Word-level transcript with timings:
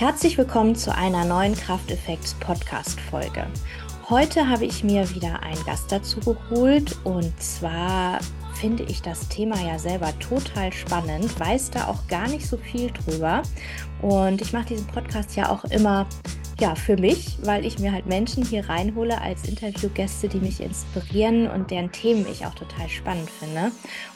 Herzlich 0.00 0.38
willkommen 0.38 0.74
zu 0.76 0.94
einer 0.96 1.26
neuen 1.26 1.54
Krafteffekts 1.54 2.32
Podcast 2.40 2.98
Folge. 2.98 3.46
Heute 4.08 4.48
habe 4.48 4.64
ich 4.64 4.82
mir 4.82 5.14
wieder 5.14 5.42
einen 5.42 5.62
Gast 5.66 5.92
dazu 5.92 6.20
geholt 6.20 6.96
und 7.04 7.38
zwar 7.38 8.18
finde 8.54 8.84
ich 8.84 9.02
das 9.02 9.28
Thema 9.28 9.60
ja 9.60 9.78
selber 9.78 10.18
total 10.18 10.72
spannend, 10.72 11.38
weiß 11.38 11.72
da 11.72 11.88
auch 11.88 12.08
gar 12.08 12.28
nicht 12.28 12.46
so 12.46 12.56
viel 12.56 12.90
drüber 12.90 13.42
und 14.00 14.40
ich 14.40 14.54
mache 14.54 14.68
diesen 14.68 14.86
Podcast 14.86 15.36
ja 15.36 15.50
auch 15.50 15.66
immer 15.66 16.06
ja, 16.58 16.74
für 16.74 16.96
mich, 16.96 17.36
weil 17.42 17.66
ich 17.66 17.78
mir 17.78 17.92
halt 17.92 18.06
Menschen 18.06 18.42
hier 18.42 18.70
reinhole 18.70 19.20
als 19.20 19.46
Interviewgäste, 19.46 20.28
die 20.28 20.40
mich 20.40 20.60
inspirieren 20.60 21.46
und 21.46 21.70
deren 21.70 21.92
Themen 21.92 22.26
ich 22.26 22.46
auch 22.46 22.54
total 22.54 22.88
spannend 22.88 23.30
finde. 23.30 23.72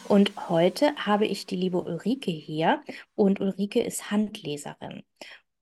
Und 0.09 0.32
heute 0.48 0.95
habe 0.96 1.27
ich 1.27 1.46
die 1.46 1.57
liebe 1.57 1.80
Ulrike 1.80 2.30
hier 2.30 2.82
und 3.14 3.41
Ulrike 3.41 3.80
ist 3.80 4.10
Handleserin. 4.10 5.02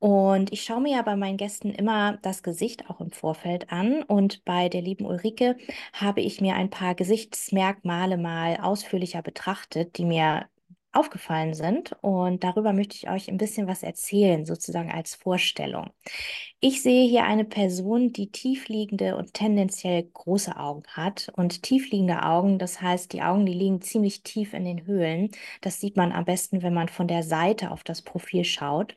Und 0.03 0.53
ich 0.53 0.65
schaue 0.65 0.81
mir 0.81 0.97
ja 0.97 1.03
bei 1.03 1.15
meinen 1.15 1.37
Gästen 1.37 1.71
immer 1.71 2.17
das 2.23 2.43
Gesicht 2.43 2.91
auch 2.91 3.01
im 3.01 3.13
Vorfeld 3.13 3.71
an. 3.71 4.03
Und 4.03 4.45
bei 4.45 4.69
der 4.69 4.83
lieben 4.83 5.07
Ulrike 5.07 5.57
habe 5.93 6.21
ich 6.21 6.41
mir 6.41 6.57
ein 6.57 6.71
paar 6.71 6.97
Gesichtsmerkmale 6.97 8.17
mal 8.19 8.57
ausführlicher 8.61 9.23
betrachtet, 9.23 9.97
die 9.99 10.05
mir 10.05 10.49
aufgefallen 10.93 11.55
sind. 11.55 11.97
Und 12.01 12.45
darüber 12.45 12.73
möchte 12.73 12.97
ich 12.97 13.09
euch 13.09 13.29
ein 13.29 13.39
bisschen 13.39 13.67
was 13.67 13.83
erzählen, 13.83 14.45
sozusagen 14.47 14.91
als 14.91 15.15
Vorstellung. 15.15 15.91
Ich 16.61 16.83
sehe 16.83 17.09
hier 17.09 17.25
eine 17.25 17.45
Person, 17.45 18.13
die 18.13 18.31
tiefliegende 18.31 19.17
und 19.17 19.35
tendenziell 19.35 20.05
große 20.05 20.57
Augen 20.57 20.85
hat. 20.89 21.33
Und 21.35 21.63
tiefliegende 21.63 22.23
Augen, 22.23 22.59
das 22.59 22.81
heißt, 22.81 23.13
die 23.13 23.23
Augen, 23.23 23.47
die 23.47 23.55
liegen 23.55 23.81
ziemlich 23.83 24.23
tief 24.23 24.53
in 24.55 24.65
den 24.65 24.87
Höhlen. 24.87 25.31
Das 25.61 25.81
sieht 25.81 25.97
man 25.97 26.13
am 26.13 26.25
besten, 26.25 26.63
wenn 26.63 26.75
man 26.75 26.89
von 26.89 27.09
der 27.09 27.23
Seite 27.23 27.71
auf 27.71 27.83
das 27.85 28.03
Profil 28.03 28.45
schaut. 28.45 28.97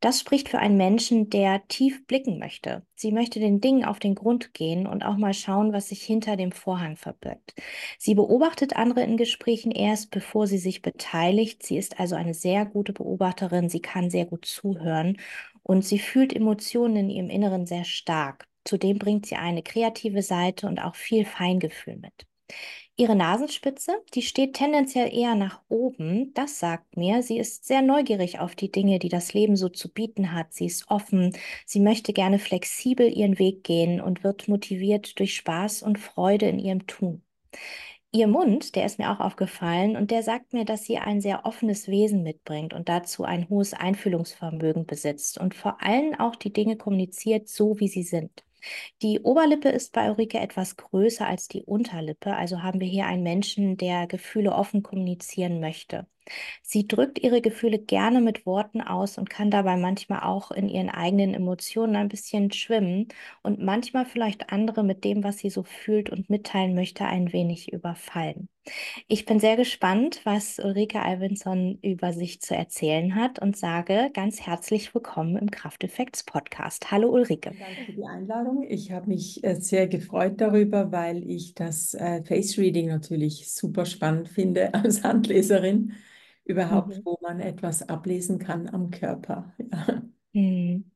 Das 0.00 0.20
spricht 0.20 0.48
für 0.48 0.58
einen 0.58 0.76
Menschen, 0.76 1.30
der 1.30 1.66
tief 1.68 2.06
blicken 2.06 2.38
möchte. 2.38 2.84
Sie 3.04 3.12
möchte 3.12 3.38
den 3.38 3.60
Dingen 3.60 3.84
auf 3.84 3.98
den 3.98 4.14
Grund 4.14 4.54
gehen 4.54 4.86
und 4.86 5.04
auch 5.04 5.18
mal 5.18 5.34
schauen, 5.34 5.74
was 5.74 5.90
sich 5.90 6.02
hinter 6.02 6.38
dem 6.38 6.52
Vorhang 6.52 6.96
verbirgt. 6.96 7.52
Sie 7.98 8.14
beobachtet 8.14 8.76
andere 8.76 9.02
in 9.02 9.18
Gesprächen 9.18 9.72
erst, 9.72 10.10
bevor 10.10 10.46
sie 10.46 10.56
sich 10.56 10.80
beteiligt. 10.80 11.62
Sie 11.62 11.76
ist 11.76 12.00
also 12.00 12.14
eine 12.14 12.32
sehr 12.32 12.64
gute 12.64 12.94
Beobachterin. 12.94 13.68
Sie 13.68 13.82
kann 13.82 14.08
sehr 14.08 14.24
gut 14.24 14.46
zuhören 14.46 15.18
und 15.62 15.84
sie 15.84 15.98
fühlt 15.98 16.34
Emotionen 16.34 16.96
in 16.96 17.10
ihrem 17.10 17.28
Inneren 17.28 17.66
sehr 17.66 17.84
stark. 17.84 18.48
Zudem 18.64 18.98
bringt 18.98 19.26
sie 19.26 19.36
eine 19.36 19.62
kreative 19.62 20.22
Seite 20.22 20.66
und 20.66 20.78
auch 20.78 20.94
viel 20.94 21.26
Feingefühl 21.26 21.96
mit. 21.96 22.26
Ihre 22.96 23.16
Nasenspitze, 23.16 23.92
die 24.14 24.22
steht 24.22 24.54
tendenziell 24.54 25.12
eher 25.12 25.34
nach 25.34 25.60
oben. 25.68 26.32
Das 26.34 26.60
sagt 26.60 26.96
mir, 26.96 27.22
sie 27.24 27.38
ist 27.38 27.64
sehr 27.64 27.82
neugierig 27.82 28.38
auf 28.38 28.54
die 28.54 28.70
Dinge, 28.70 29.00
die 29.00 29.08
das 29.08 29.32
Leben 29.34 29.56
so 29.56 29.68
zu 29.68 29.92
bieten 29.92 30.32
hat. 30.32 30.52
Sie 30.52 30.66
ist 30.66 30.88
offen, 30.90 31.32
sie 31.66 31.80
möchte 31.80 32.12
gerne 32.12 32.38
flexibel 32.38 33.08
ihren 33.12 33.38
Weg 33.40 33.64
gehen 33.64 34.00
und 34.00 34.22
wird 34.22 34.46
motiviert 34.46 35.18
durch 35.18 35.34
Spaß 35.34 35.82
und 35.82 35.98
Freude 35.98 36.46
in 36.46 36.60
ihrem 36.60 36.86
Tun. 36.86 37.22
Ihr 38.12 38.28
Mund, 38.28 38.76
der 38.76 38.86
ist 38.86 39.00
mir 39.00 39.10
auch 39.10 39.18
aufgefallen 39.18 39.96
und 39.96 40.12
der 40.12 40.22
sagt 40.22 40.52
mir, 40.52 40.64
dass 40.64 40.84
sie 40.84 40.98
ein 40.98 41.20
sehr 41.20 41.44
offenes 41.46 41.88
Wesen 41.88 42.22
mitbringt 42.22 42.72
und 42.72 42.88
dazu 42.88 43.24
ein 43.24 43.48
hohes 43.48 43.74
Einfühlungsvermögen 43.74 44.86
besitzt 44.86 45.36
und 45.38 45.54
vor 45.56 45.82
allem 45.82 46.14
auch 46.20 46.36
die 46.36 46.52
Dinge 46.52 46.76
kommuniziert, 46.76 47.48
so 47.48 47.80
wie 47.80 47.88
sie 47.88 48.04
sind. 48.04 48.44
Die 49.02 49.20
Oberlippe 49.20 49.68
ist 49.68 49.92
bei 49.92 50.10
Ulrike 50.10 50.38
etwas 50.40 50.76
größer 50.76 51.26
als 51.26 51.48
die 51.48 51.62
Unterlippe, 51.64 52.34
also 52.36 52.62
haben 52.62 52.80
wir 52.80 52.88
hier 52.88 53.06
einen 53.06 53.22
Menschen, 53.22 53.76
der 53.76 54.06
Gefühle 54.06 54.52
offen 54.52 54.82
kommunizieren 54.82 55.60
möchte. 55.60 56.06
Sie 56.62 56.88
drückt 56.88 57.18
ihre 57.18 57.40
Gefühle 57.40 57.78
gerne 57.78 58.20
mit 58.20 58.46
Worten 58.46 58.80
aus 58.80 59.18
und 59.18 59.30
kann 59.30 59.50
dabei 59.50 59.76
manchmal 59.76 60.22
auch 60.22 60.50
in 60.50 60.68
ihren 60.68 60.90
eigenen 60.90 61.34
Emotionen 61.34 61.96
ein 61.96 62.08
bisschen 62.08 62.52
schwimmen 62.52 63.08
und 63.42 63.60
manchmal 63.62 64.06
vielleicht 64.06 64.50
andere 64.50 64.82
mit 64.84 65.04
dem, 65.04 65.24
was 65.24 65.38
sie 65.38 65.50
so 65.50 65.62
fühlt 65.62 66.10
und 66.10 66.30
mitteilen 66.30 66.74
möchte, 66.74 67.04
ein 67.04 67.32
wenig 67.32 67.72
überfallen. 67.72 68.48
Ich 69.08 69.26
bin 69.26 69.40
sehr 69.40 69.56
gespannt, 69.56 70.22
was 70.24 70.58
Ulrike 70.58 71.02
Alvinson 71.02 71.78
über 71.82 72.12
sich 72.12 72.40
zu 72.40 72.56
erzählen 72.56 73.14
hat 73.14 73.38
und 73.38 73.56
sage 73.56 74.10
ganz 74.14 74.40
herzlich 74.40 74.94
willkommen 74.94 75.36
im 75.36 75.50
Krafteffekts 75.50 76.24
Podcast. 76.24 76.90
Hallo 76.90 77.10
Ulrike. 77.10 77.50
Danke 77.50 77.84
für 77.84 77.92
die 77.92 78.04
Einladung. 78.06 78.64
Ich 78.66 78.90
habe 78.90 79.08
mich 79.08 79.44
äh, 79.44 79.56
sehr 79.56 79.86
gefreut 79.86 80.40
darüber, 80.40 80.92
weil 80.92 81.28
ich 81.30 81.54
das 81.54 81.92
äh, 81.92 82.22
Face 82.24 82.56
Reading 82.56 82.88
natürlich 82.88 83.52
super 83.52 83.84
spannend 83.84 84.28
finde 84.28 84.72
als 84.74 85.02
Handleserin 85.02 85.92
überhaupt, 86.44 86.98
mhm. 86.98 87.02
wo 87.04 87.18
man 87.22 87.40
etwas 87.40 87.88
ablesen 87.88 88.38
kann 88.38 88.68
am 88.68 88.90
Körper. 88.90 89.54
Ja. 89.58 90.02
Mhm. 90.32 90.93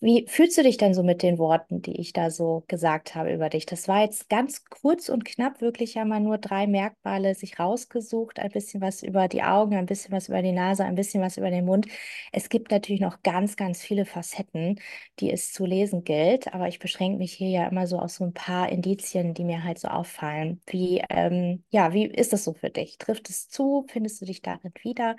Wie 0.00 0.26
fühlst 0.28 0.58
du 0.58 0.62
dich 0.62 0.76
denn 0.76 0.92
so 0.92 1.02
mit 1.02 1.22
den 1.22 1.38
Worten, 1.38 1.80
die 1.80 1.98
ich 1.98 2.12
da 2.12 2.30
so 2.30 2.62
gesagt 2.68 3.14
habe 3.14 3.32
über 3.32 3.48
dich? 3.48 3.64
Das 3.64 3.88
war 3.88 4.02
jetzt 4.02 4.28
ganz 4.28 4.64
kurz 4.66 5.08
und 5.08 5.24
knapp, 5.24 5.60
wirklich 5.62 5.94
ja 5.94 6.04
mal 6.04 6.20
nur 6.20 6.36
drei 6.38 6.66
Merkmale 6.66 7.34
sich 7.34 7.58
rausgesucht, 7.58 8.38
ein 8.38 8.50
bisschen 8.50 8.82
was 8.82 9.02
über 9.02 9.28
die 9.28 9.42
Augen, 9.42 9.76
ein 9.76 9.86
bisschen 9.86 10.12
was 10.12 10.28
über 10.28 10.42
die 10.42 10.52
Nase, 10.52 10.84
ein 10.84 10.94
bisschen 10.94 11.22
was 11.22 11.38
über 11.38 11.50
den 11.50 11.64
Mund. 11.64 11.86
Es 12.32 12.48
gibt 12.50 12.70
natürlich 12.70 13.00
noch 13.00 13.22
ganz, 13.22 13.56
ganz 13.56 13.80
viele 13.82 14.04
Facetten, 14.04 14.78
die 15.20 15.32
es 15.32 15.52
zu 15.52 15.64
lesen 15.64 16.04
gilt, 16.04 16.52
aber 16.52 16.68
ich 16.68 16.78
beschränke 16.78 17.16
mich 17.18 17.32
hier 17.32 17.48
ja 17.50 17.66
immer 17.68 17.86
so 17.86 17.98
auf 17.98 18.10
so 18.10 18.24
ein 18.24 18.34
paar 18.34 18.68
Indizien, 18.68 19.32
die 19.34 19.44
mir 19.44 19.64
halt 19.64 19.78
so 19.78 19.88
auffallen. 19.88 20.60
Wie, 20.66 21.02
ähm, 21.08 21.64
ja, 21.70 21.92
wie 21.94 22.04
ist 22.06 22.32
das 22.34 22.44
so 22.44 22.52
für 22.52 22.70
dich? 22.70 22.98
Trifft 22.98 23.30
es 23.30 23.48
zu? 23.48 23.86
Findest 23.88 24.20
du 24.20 24.26
dich 24.26 24.42
darin 24.42 24.72
wieder? 24.82 25.16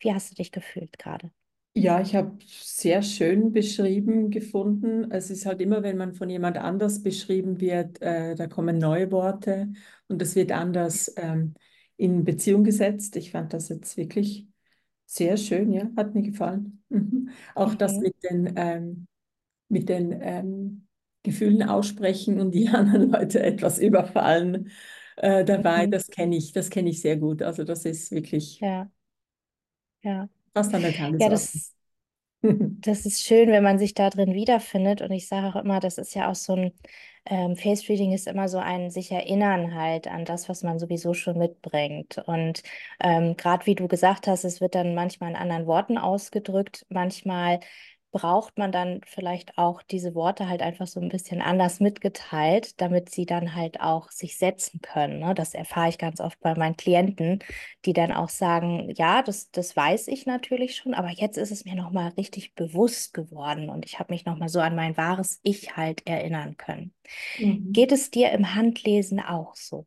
Wie 0.00 0.12
hast 0.12 0.30
du 0.30 0.34
dich 0.34 0.50
gefühlt 0.52 0.98
gerade? 0.98 1.30
Ja, 1.78 2.00
ich 2.00 2.14
habe 2.16 2.38
sehr 2.46 3.02
schön 3.02 3.52
beschrieben 3.52 4.30
gefunden. 4.30 5.10
Es 5.10 5.28
ist 5.28 5.44
halt 5.44 5.60
immer, 5.60 5.82
wenn 5.82 5.98
man 5.98 6.14
von 6.14 6.30
jemand 6.30 6.56
anders 6.56 7.02
beschrieben 7.02 7.60
wird, 7.60 8.00
äh, 8.00 8.34
da 8.34 8.46
kommen 8.46 8.78
neue 8.78 9.12
Worte 9.12 9.68
und 10.08 10.22
das 10.22 10.34
wird 10.36 10.52
anders 10.52 11.12
ähm, 11.18 11.52
in 11.98 12.24
Beziehung 12.24 12.64
gesetzt. 12.64 13.14
Ich 13.16 13.30
fand 13.30 13.52
das 13.52 13.68
jetzt 13.68 13.98
wirklich 13.98 14.46
sehr 15.04 15.36
schön, 15.36 15.70
ja, 15.70 15.90
hat 15.98 16.14
mir 16.14 16.22
gefallen. 16.22 16.82
Mhm. 16.88 17.28
Auch 17.54 17.72
mhm. 17.74 17.78
das 17.78 17.98
mit 17.98 18.22
den, 18.22 18.54
ähm, 18.56 19.06
mit 19.68 19.90
den 19.90 20.12
ähm, 20.22 20.86
Gefühlen 21.24 21.62
aussprechen 21.62 22.40
und 22.40 22.52
die 22.54 22.68
anderen 22.70 23.10
Leute 23.10 23.42
etwas 23.42 23.78
überfallen 23.78 24.70
äh, 25.16 25.44
dabei, 25.44 25.86
mhm. 25.86 25.90
das 25.90 26.08
kenne 26.08 26.36
ich, 26.36 26.52
das 26.52 26.70
kenne 26.70 26.88
ich 26.88 27.02
sehr 27.02 27.18
gut. 27.18 27.42
Also 27.42 27.64
das 27.64 27.84
ist 27.84 28.12
wirklich. 28.12 28.60
Ja. 28.60 28.90
Ja. 30.02 30.28
Fast 30.56 30.74
eine 30.74 30.92
Tagesordnung. 30.92 31.20
Ja, 31.20 31.28
das, 31.28 31.74
das 32.80 33.06
ist 33.06 33.22
schön, 33.22 33.50
wenn 33.50 33.62
man 33.62 33.78
sich 33.78 33.92
da 33.94 34.08
drin 34.08 34.32
wiederfindet. 34.32 35.02
Und 35.02 35.10
ich 35.10 35.28
sage 35.28 35.48
auch 35.48 35.62
immer, 35.62 35.80
das 35.80 35.98
ist 35.98 36.14
ja 36.14 36.30
auch 36.30 36.34
so 36.34 36.54
ein 36.54 36.72
ähm, 37.28 37.56
Face 37.56 37.88
Reading 37.88 38.12
ist 38.12 38.26
immer 38.26 38.48
so 38.48 38.58
ein 38.58 38.90
sich 38.90 39.10
erinnern 39.10 39.74
halt 39.74 40.06
an 40.06 40.24
das, 40.24 40.48
was 40.48 40.62
man 40.62 40.78
sowieso 40.78 41.12
schon 41.12 41.38
mitbringt. 41.38 42.18
Und 42.26 42.62
ähm, 43.00 43.36
gerade 43.36 43.66
wie 43.66 43.74
du 43.74 43.88
gesagt 43.88 44.26
hast, 44.28 44.44
es 44.44 44.60
wird 44.60 44.74
dann 44.74 44.94
manchmal 44.94 45.30
in 45.30 45.36
anderen 45.36 45.66
Worten 45.66 45.98
ausgedrückt, 45.98 46.86
manchmal 46.88 47.60
braucht 48.12 48.56
man 48.56 48.72
dann 48.72 49.00
vielleicht 49.06 49.58
auch 49.58 49.82
diese 49.82 50.14
Worte 50.14 50.48
halt 50.48 50.62
einfach 50.62 50.86
so 50.86 51.00
ein 51.00 51.08
bisschen 51.08 51.42
anders 51.42 51.80
mitgeteilt, 51.80 52.80
damit 52.80 53.10
sie 53.10 53.26
dann 53.26 53.54
halt 53.54 53.80
auch 53.80 54.10
sich 54.10 54.38
setzen 54.38 54.80
können. 54.80 55.18
Ne? 55.18 55.34
Das 55.34 55.54
erfahre 55.54 55.90
ich 55.90 55.98
ganz 55.98 56.20
oft 56.20 56.40
bei 56.40 56.54
meinen 56.54 56.76
Klienten, 56.76 57.40
die 57.84 57.92
dann 57.92 58.12
auch 58.12 58.30
sagen, 58.30 58.90
ja, 58.96 59.22
das, 59.22 59.50
das 59.50 59.76
weiß 59.76 60.08
ich 60.08 60.24
natürlich 60.24 60.76
schon, 60.76 60.94
aber 60.94 61.10
jetzt 61.10 61.36
ist 61.36 61.50
es 61.50 61.64
mir 61.64 61.74
nochmal 61.74 62.08
richtig 62.16 62.54
bewusst 62.54 63.12
geworden 63.12 63.68
und 63.68 63.84
ich 63.84 63.98
habe 63.98 64.12
mich 64.12 64.24
nochmal 64.24 64.48
so 64.48 64.60
an 64.60 64.76
mein 64.76 64.96
wahres 64.96 65.40
Ich 65.42 65.76
halt 65.76 66.06
erinnern 66.06 66.56
können. 66.56 66.94
Mhm. 67.38 67.72
Geht 67.72 67.92
es 67.92 68.10
dir 68.10 68.30
im 68.32 68.54
Handlesen 68.54 69.20
auch 69.20 69.54
so? 69.56 69.86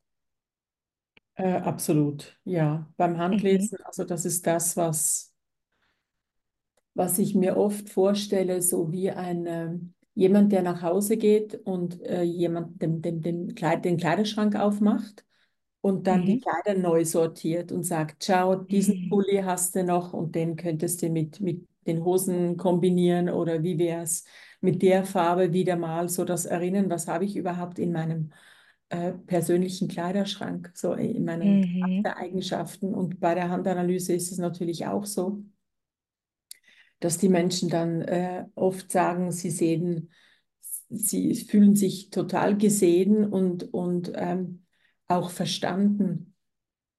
Äh, 1.35 1.53
absolut, 1.53 2.37
ja. 2.43 2.87
Beim 2.97 3.13
mhm. 3.13 3.17
Handlesen, 3.17 3.77
mhm. 3.79 3.85
also 3.85 4.03
das 4.03 4.25
ist 4.25 4.45
das, 4.45 4.75
was 4.75 5.28
was 6.93 7.19
ich 7.19 7.35
mir 7.35 7.57
oft 7.57 7.89
vorstelle, 7.89 8.61
so 8.61 8.91
wie 8.91 9.11
ein 9.11 9.45
äh, 9.45 9.71
jemand, 10.13 10.51
der 10.51 10.63
nach 10.63 10.81
Hause 10.81 11.17
geht 11.17 11.55
und 11.55 12.01
äh, 12.01 12.23
jemand 12.23 12.81
den, 12.81 13.01
den, 13.01 13.21
den, 13.21 13.55
Kleid, 13.55 13.85
den 13.85 13.97
Kleiderschrank 13.97 14.55
aufmacht 14.55 15.23
und 15.81 16.07
dann 16.07 16.21
mhm. 16.21 16.25
die 16.25 16.39
Kleider 16.41 16.79
neu 16.79 17.05
sortiert 17.05 17.71
und 17.71 17.83
sagt, 17.83 18.25
schau, 18.25 18.55
diesen 18.55 19.05
mhm. 19.05 19.09
Pulli 19.09 19.41
hast 19.43 19.75
du 19.75 19.83
noch 19.83 20.13
und 20.13 20.35
den 20.35 20.55
könntest 20.55 21.01
du 21.01 21.09
mit, 21.09 21.39
mit 21.39 21.65
den 21.87 22.03
Hosen 22.03 22.57
kombinieren 22.57 23.29
oder 23.29 23.63
wie 23.63 23.79
wäre 23.79 24.03
es 24.03 24.25
mit 24.61 24.81
der 24.81 25.05
Farbe 25.05 25.53
wieder 25.53 25.77
mal 25.77 26.09
so 26.09 26.25
das 26.25 26.45
Erinnern, 26.45 26.89
was 26.89 27.07
habe 27.07 27.23
ich 27.23 27.37
überhaupt 27.37 27.79
in 27.79 27.93
meinem 27.93 28.31
äh, 28.89 29.13
persönlichen 29.13 29.87
Kleiderschrank, 29.87 30.71
so 30.73 30.93
in 30.93 31.23
meinen 31.23 31.61
mhm. 31.61 32.05
Eigenschaften. 32.05 32.93
Und 32.93 33.19
bei 33.19 33.35
der 33.35 33.49
Handanalyse 33.49 34.13
ist 34.13 34.31
es 34.31 34.37
natürlich 34.37 34.85
auch 34.87 35.05
so 35.05 35.43
dass 36.99 37.17
die 37.17 37.29
Menschen 37.29 37.69
dann 37.69 38.01
äh, 38.01 38.45
oft 38.55 38.91
sagen, 38.91 39.31
sie 39.31 39.51
sehen, 39.51 40.11
sie 40.89 41.35
fühlen 41.35 41.75
sich 41.75 42.09
total 42.09 42.57
gesehen 42.57 43.25
und, 43.25 43.73
und 43.73 44.11
ähm, 44.15 44.65
auch 45.07 45.31
verstanden. 45.31 46.35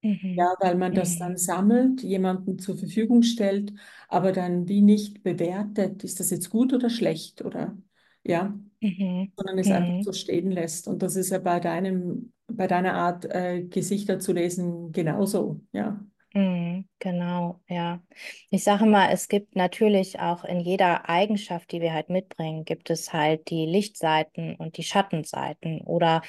Mhm. 0.03 0.37
Ja, 0.37 0.55
weil 0.61 0.75
man 0.77 0.93
das 0.93 1.17
dann 1.17 1.35
Mhm. 1.35 1.37
sammelt, 1.37 2.01
jemandem 2.03 2.57
zur 2.57 2.77
Verfügung 2.77 3.21
stellt, 3.21 3.73
aber 4.07 4.31
dann 4.31 4.67
wie 4.69 4.81
nicht 4.81 5.23
bewertet, 5.23 6.03
ist 6.05 6.19
das 6.21 6.29
jetzt 6.29 6.49
gut 6.49 6.71
oder 6.73 6.89
schlecht 6.89 7.41
oder 7.43 7.77
ja, 8.23 8.57
Mhm. 8.81 9.31
sondern 9.37 9.59
es 9.59 9.71
einfach 9.71 9.93
Mhm. 9.93 10.01
so 10.01 10.13
stehen 10.13 10.51
lässt. 10.51 10.87
Und 10.87 11.03
das 11.03 11.15
ist 11.17 11.31
ja 11.31 11.39
bei 11.39 11.59
deinem, 11.59 12.33
bei 12.47 12.67
deiner 12.67 12.93
Art, 12.95 13.25
äh, 13.25 13.63
Gesichter 13.65 14.19
zu 14.19 14.33
lesen, 14.33 14.91
genauso, 14.93 15.61
ja. 15.73 16.05
Mhm, 16.33 16.87
genau, 16.99 17.59
ja. 17.67 18.01
Ich 18.49 18.63
sage 18.63 18.85
mal, 18.85 19.09
es 19.11 19.27
gibt 19.27 19.55
natürlich 19.57 20.19
auch 20.21 20.45
in 20.45 20.61
jeder 20.61 21.09
Eigenschaft, 21.09 21.71
die 21.73 21.81
wir 21.81 21.93
halt 21.93 22.09
mitbringen, 22.09 22.63
gibt 22.63 22.89
es 22.89 23.11
halt 23.11 23.49
die 23.49 23.65
Lichtseiten 23.65 24.55
und 24.55 24.77
die 24.77 24.83
Schattenseiten. 24.83 25.81
Oder 25.81 26.21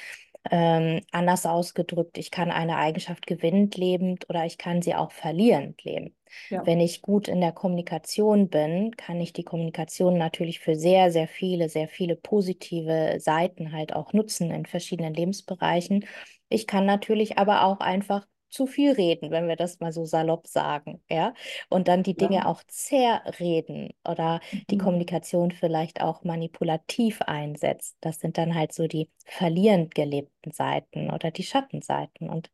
ähm, 0.51 1.01
anders 1.11 1.45
ausgedrückt, 1.45 2.17
ich 2.17 2.31
kann 2.31 2.51
eine 2.51 2.77
Eigenschaft 2.77 3.27
gewinnend 3.27 3.77
lebend 3.77 4.29
oder 4.29 4.45
ich 4.45 4.57
kann 4.57 4.81
sie 4.81 4.95
auch 4.95 5.11
verlierend 5.11 5.83
leben. 5.85 6.15
Ja. 6.49 6.65
Wenn 6.65 6.81
ich 6.81 7.01
gut 7.01 7.27
in 7.29 7.41
der 7.41 7.53
Kommunikation 7.53 8.49
bin, 8.49 8.91
kann 8.97 9.21
ich 9.21 9.33
die 9.33 9.43
Kommunikation 9.43 10.17
natürlich 10.17 10.59
für 10.59 10.75
sehr, 10.75 11.11
sehr 11.11 11.27
viele, 11.29 11.69
sehr 11.69 11.87
viele 11.87 12.15
positive 12.17 13.17
Seiten 13.19 13.71
halt 13.71 13.93
auch 13.93 14.13
nutzen 14.13 14.51
in 14.51 14.65
verschiedenen 14.65 15.13
Lebensbereichen. 15.13 16.05
Ich 16.49 16.67
kann 16.67 16.85
natürlich 16.85 17.37
aber 17.37 17.63
auch 17.63 17.79
einfach 17.79 18.25
zu 18.53 18.67
viel 18.67 18.91
reden, 18.93 19.31
wenn 19.31 19.47
wir 19.47 19.55
das 19.57 19.79
mal 19.79 19.91
so 19.91 20.05
salopp 20.05 20.47
sagen, 20.47 21.03
ja, 21.09 21.33
und 21.69 21.87
dann 21.87 22.03
die 22.03 22.15
Ja. 22.15 22.29
Dinge 22.29 22.47
auch 22.47 22.63
zerreden 22.67 23.89
oder 24.07 24.39
die 24.69 24.77
Mhm. 24.77 24.77
Kommunikation 24.77 25.51
vielleicht 25.51 26.01
auch 26.01 26.23
manipulativ 26.23 27.21
einsetzt. 27.23 27.97
Das 28.01 28.19
sind 28.19 28.37
dann 28.37 28.55
halt 28.55 28.73
so 28.73 28.87
die 28.87 29.09
verlierend 29.25 29.95
gelebten 29.95 30.51
Seiten 30.51 31.09
oder 31.11 31.31
die 31.31 31.43
Schattenseiten. 31.43 32.29
Und 32.29 32.51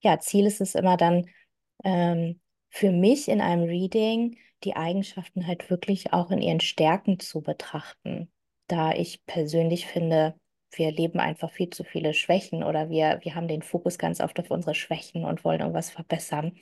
ja, 0.00 0.18
Ziel 0.20 0.46
ist 0.46 0.60
es 0.60 0.74
immer 0.74 0.96
dann 0.96 1.26
ähm, 1.84 2.40
für 2.70 2.90
mich 2.92 3.28
in 3.28 3.40
einem 3.40 3.64
Reading, 3.64 4.38
die 4.64 4.76
Eigenschaften 4.76 5.46
halt 5.46 5.70
wirklich 5.70 6.12
auch 6.12 6.30
in 6.30 6.42
ihren 6.42 6.60
Stärken 6.60 7.18
zu 7.20 7.42
betrachten, 7.42 8.32
da 8.68 8.92
ich 8.92 9.24
persönlich 9.26 9.86
finde, 9.86 10.36
wir 10.78 10.90
leben 10.92 11.20
einfach 11.20 11.50
viel 11.50 11.70
zu 11.70 11.84
viele 11.84 12.14
Schwächen 12.14 12.62
oder 12.62 12.90
wir, 12.90 13.20
wir 13.22 13.34
haben 13.34 13.48
den 13.48 13.62
Fokus 13.62 13.98
ganz 13.98 14.20
oft 14.20 14.38
auf 14.40 14.50
unsere 14.50 14.74
Schwächen 14.74 15.24
und 15.24 15.44
wollen 15.44 15.60
irgendwas 15.60 15.90
verbessern. 15.90 16.52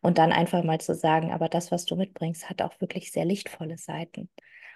Und 0.00 0.18
dann 0.18 0.32
einfach 0.32 0.62
mal 0.64 0.80
zu 0.80 0.94
sagen, 0.94 1.32
aber 1.32 1.48
das, 1.48 1.72
was 1.72 1.84
du 1.84 1.96
mitbringst, 1.96 2.48
hat 2.48 2.62
auch 2.62 2.80
wirklich 2.80 3.12
sehr 3.12 3.24
lichtvolle 3.24 3.78
Seiten. 3.78 4.28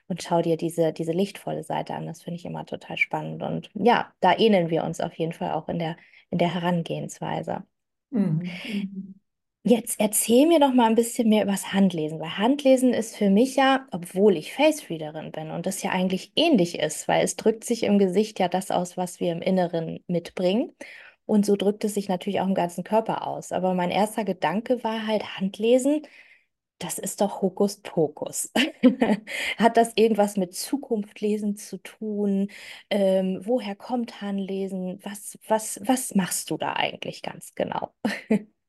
Und 0.09 0.23
schau 0.23 0.43
dir 0.43 0.57
diese, 0.57 0.93
diese 0.93 1.13
lichtvolle 1.13 1.63
Seite 1.63 1.95
an. 1.95 2.07
Das 2.07 2.23
finde 2.23 2.37
ich 2.39 2.45
immer 2.45 2.67
total 2.67 2.97
spannend. 2.97 3.43
Und 3.43 3.71
ja, 3.75 4.13
da 4.21 4.37
ähneln 4.37 4.71
wir 4.71 4.85
uns 4.85 5.01
auf 5.01 5.15
jeden 5.15 5.33
Fall 5.33 5.53
auch 5.53 5.69
in 5.69 5.79
der, 5.79 5.97
in 6.31 6.39
der 6.39 6.53
Herangehensweise. 6.53 7.63
Mhm. 8.11 9.20
Jetzt 9.63 10.01
erzähl 10.01 10.47
mir 10.47 10.59
doch 10.59 10.73
mal 10.73 10.87
ein 10.87 10.95
bisschen 10.95 11.29
mehr 11.29 11.43
über 11.43 11.53
das 11.53 11.73
Handlesen, 11.75 12.19
weil 12.19 12.39
Handlesen 12.39 12.95
ist 12.95 13.15
für 13.17 13.29
mich 13.29 13.57
ja, 13.57 13.87
obwohl 13.91 14.37
ich 14.39 14.55
Face-Readerin 14.55 15.33
bin 15.33 15.51
und 15.51 15.67
das 15.67 15.83
ja 15.83 15.91
eigentlich 15.91 16.33
ähnlich 16.35 16.79
ist, 16.79 17.07
weil 17.09 17.23
es 17.23 17.37
drückt 17.37 17.65
sich 17.65 17.83
im 17.83 17.99
Gesicht 17.99 18.39
ja 18.39 18.49
das 18.49 18.71
aus, 18.71 18.97
was 18.97 19.21
wir 19.21 19.33
im 19.33 19.43
Inneren 19.43 20.03
mitbringen. 20.07 20.75
Und 21.27 21.45
so 21.45 21.57
drückt 21.57 21.85
es 21.85 21.95
sich 21.95 22.09
natürlich 22.09 22.41
auch 22.41 22.47
im 22.47 22.55
ganzen 22.55 22.85
Körper 22.85 23.27
aus. 23.27 23.53
Aber 23.53 23.75
mein 23.75 23.91
erster 23.91 24.25
Gedanke 24.25 24.83
war 24.83 25.07
halt, 25.07 25.37
Handlesen, 25.39 26.03
das 26.79 26.99
ist 26.99 27.21
doch 27.21 27.43
Hokuspokus. 27.43 28.53
Hat 29.59 29.77
das 29.77 29.93
irgendwas 29.97 30.37
mit 30.39 30.55
Zukunftlesen 30.55 31.57
zu 31.57 31.79
tun? 31.79 32.49
Ähm, 32.91 33.41
woher 33.45 33.77
kommt 33.77 34.23
Handlesen? 34.23 35.01
Was, 35.05 35.39
was, 35.49 35.81
was 35.85 36.15
machst 36.15 36.51
du 36.51 36.57
da 36.59 36.75
eigentlich 36.75 37.23
ganz 37.23 37.55
genau? 37.55 37.95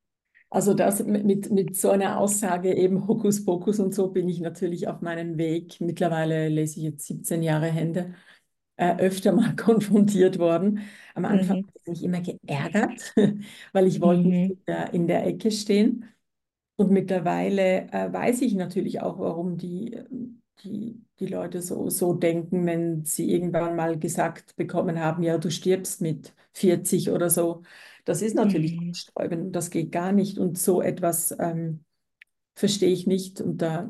Also 0.51 0.73
das 0.73 1.03
mit, 1.05 1.49
mit, 1.51 1.77
so 1.77 1.91
einer 1.91 2.19
Aussage 2.19 2.73
eben 2.75 3.07
Hokuspokus 3.07 3.79
und 3.79 3.93
so 3.95 4.09
bin 4.11 4.27
ich 4.29 4.41
natürlich 4.41 4.87
auf 4.89 5.01
meinem 5.01 5.37
Weg. 5.37 5.79
Mittlerweile 5.81 6.49
lese 6.49 6.77
ich 6.79 6.83
jetzt 6.85 7.07
17 7.07 7.41
Jahre 7.43 7.67
Hände, 7.67 8.15
äh, 8.77 8.97
öfter 8.97 9.33
mal 9.33 9.55
konfrontiert 9.57 10.39
worden. 10.39 10.81
Am 11.15 11.25
Anfang 11.25 11.57
Mhm. 11.57 11.67
hat 11.67 11.75
es 11.75 11.87
mich 11.87 12.03
immer 12.03 12.21
geärgert, 12.21 13.13
weil 13.73 13.87
ich 13.87 14.01
wollte 14.01 14.27
nicht 14.29 14.43
Mhm. 14.43 14.51
in 14.51 14.59
der, 14.67 14.93
in 14.93 15.07
der 15.07 15.25
Ecke 15.27 15.51
stehen. 15.51 16.05
Und 16.77 16.91
mittlerweile 16.91 17.89
äh, 17.91 18.11
weiß 18.13 18.41
ich 18.41 18.55
natürlich 18.55 19.01
auch, 19.01 19.19
warum 19.19 19.57
die, 19.57 19.93
äh, 19.93 20.05
die, 20.63 21.01
die 21.19 21.27
Leute 21.27 21.61
so, 21.61 21.89
so 21.89 22.13
denken, 22.13 22.65
wenn 22.65 23.05
sie 23.05 23.31
irgendwann 23.31 23.75
mal 23.75 23.97
gesagt 23.99 24.55
bekommen 24.55 24.99
haben, 24.99 25.23
ja, 25.23 25.37
du 25.37 25.49
stirbst 25.51 26.01
mit 26.01 26.33
40 26.53 27.09
oder 27.11 27.29
so. 27.29 27.63
Das 28.05 28.21
ist 28.21 28.35
natürlich 28.35 28.79
Mhm. 28.79 28.93
Sträuben, 28.93 29.51
das 29.51 29.69
geht 29.69 29.91
gar 29.91 30.11
nicht. 30.11 30.37
Und 30.37 30.57
so 30.57 30.81
etwas 30.81 31.35
ähm, 31.39 31.85
verstehe 32.55 32.91
ich 32.91 33.07
nicht 33.07 33.41
unter 33.41 33.89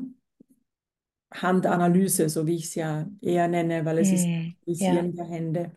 Handanalyse, 1.32 2.28
so 2.28 2.46
wie 2.46 2.56
ich 2.56 2.64
es 2.66 2.74
ja 2.74 3.08
eher 3.20 3.48
nenne, 3.48 3.84
weil 3.84 3.98
es 3.98 4.12
ist 4.12 4.26
Mhm. 4.26 4.56
Ja. 4.78 4.90
Analysieren 4.90 5.16
der 5.16 5.24
Hände. 5.26 5.76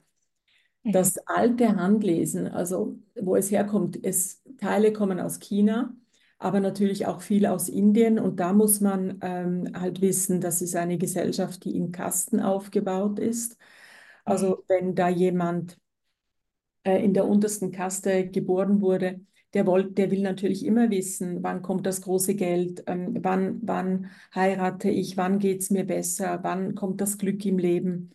Mhm. 0.84 0.92
Das 0.92 1.18
alte 1.28 1.76
Handlesen, 1.76 2.48
also 2.48 3.00
wo 3.20 3.36
es 3.36 3.52
herkommt, 3.52 4.00
es, 4.04 4.44
Teile 4.58 4.94
kommen 4.94 5.20
aus 5.20 5.40
China, 5.40 5.96
aber 6.38 6.60
natürlich 6.60 7.06
auch 7.08 7.22
viel 7.22 7.46
aus 7.46 7.70
Indien. 7.70 8.20
Und 8.20 8.40
da 8.40 8.54
muss 8.54 8.82
man 8.82 9.20
ähm, 9.22 9.72
halt 9.74 10.02
wissen, 10.02 10.42
das 10.42 10.62
ist 10.62 10.76
eine 10.76 10.98
Gesellschaft, 10.98 11.64
die 11.66 11.76
in 11.76 11.92
Kasten 11.92 12.40
aufgebaut 12.42 13.20
ist. 13.20 13.58
Mhm. 14.26 14.26
Also 14.26 14.64
wenn 14.68 14.96
da 14.96 15.10
jemand 15.10 15.80
äh, 16.86 17.04
in 17.04 17.14
der 17.16 17.28
untersten 17.28 17.72
Kaste 17.74 18.30
geboren 18.30 18.82
wurde, 18.82 19.22
der, 19.54 19.68
wollt, 19.68 19.98
der 19.98 20.12
will 20.12 20.22
natürlich 20.24 20.66
immer 20.66 20.90
wissen, 20.92 21.44
wann 21.44 21.64
kommt 21.64 21.86
das 21.88 22.02
große 22.02 22.36
Geld, 22.36 22.84
ähm, 22.88 23.18
wann, 23.22 23.60
wann 23.64 24.12
heirate 24.36 24.90
ich, 24.90 25.18
wann 25.18 25.40
geht 25.40 25.62
es 25.62 25.72
mir 25.72 25.86
besser, 25.86 26.40
wann 26.44 26.76
kommt 26.76 27.02
das 27.02 27.18
Glück 27.18 27.46
im 27.46 27.58
Leben. 27.60 28.12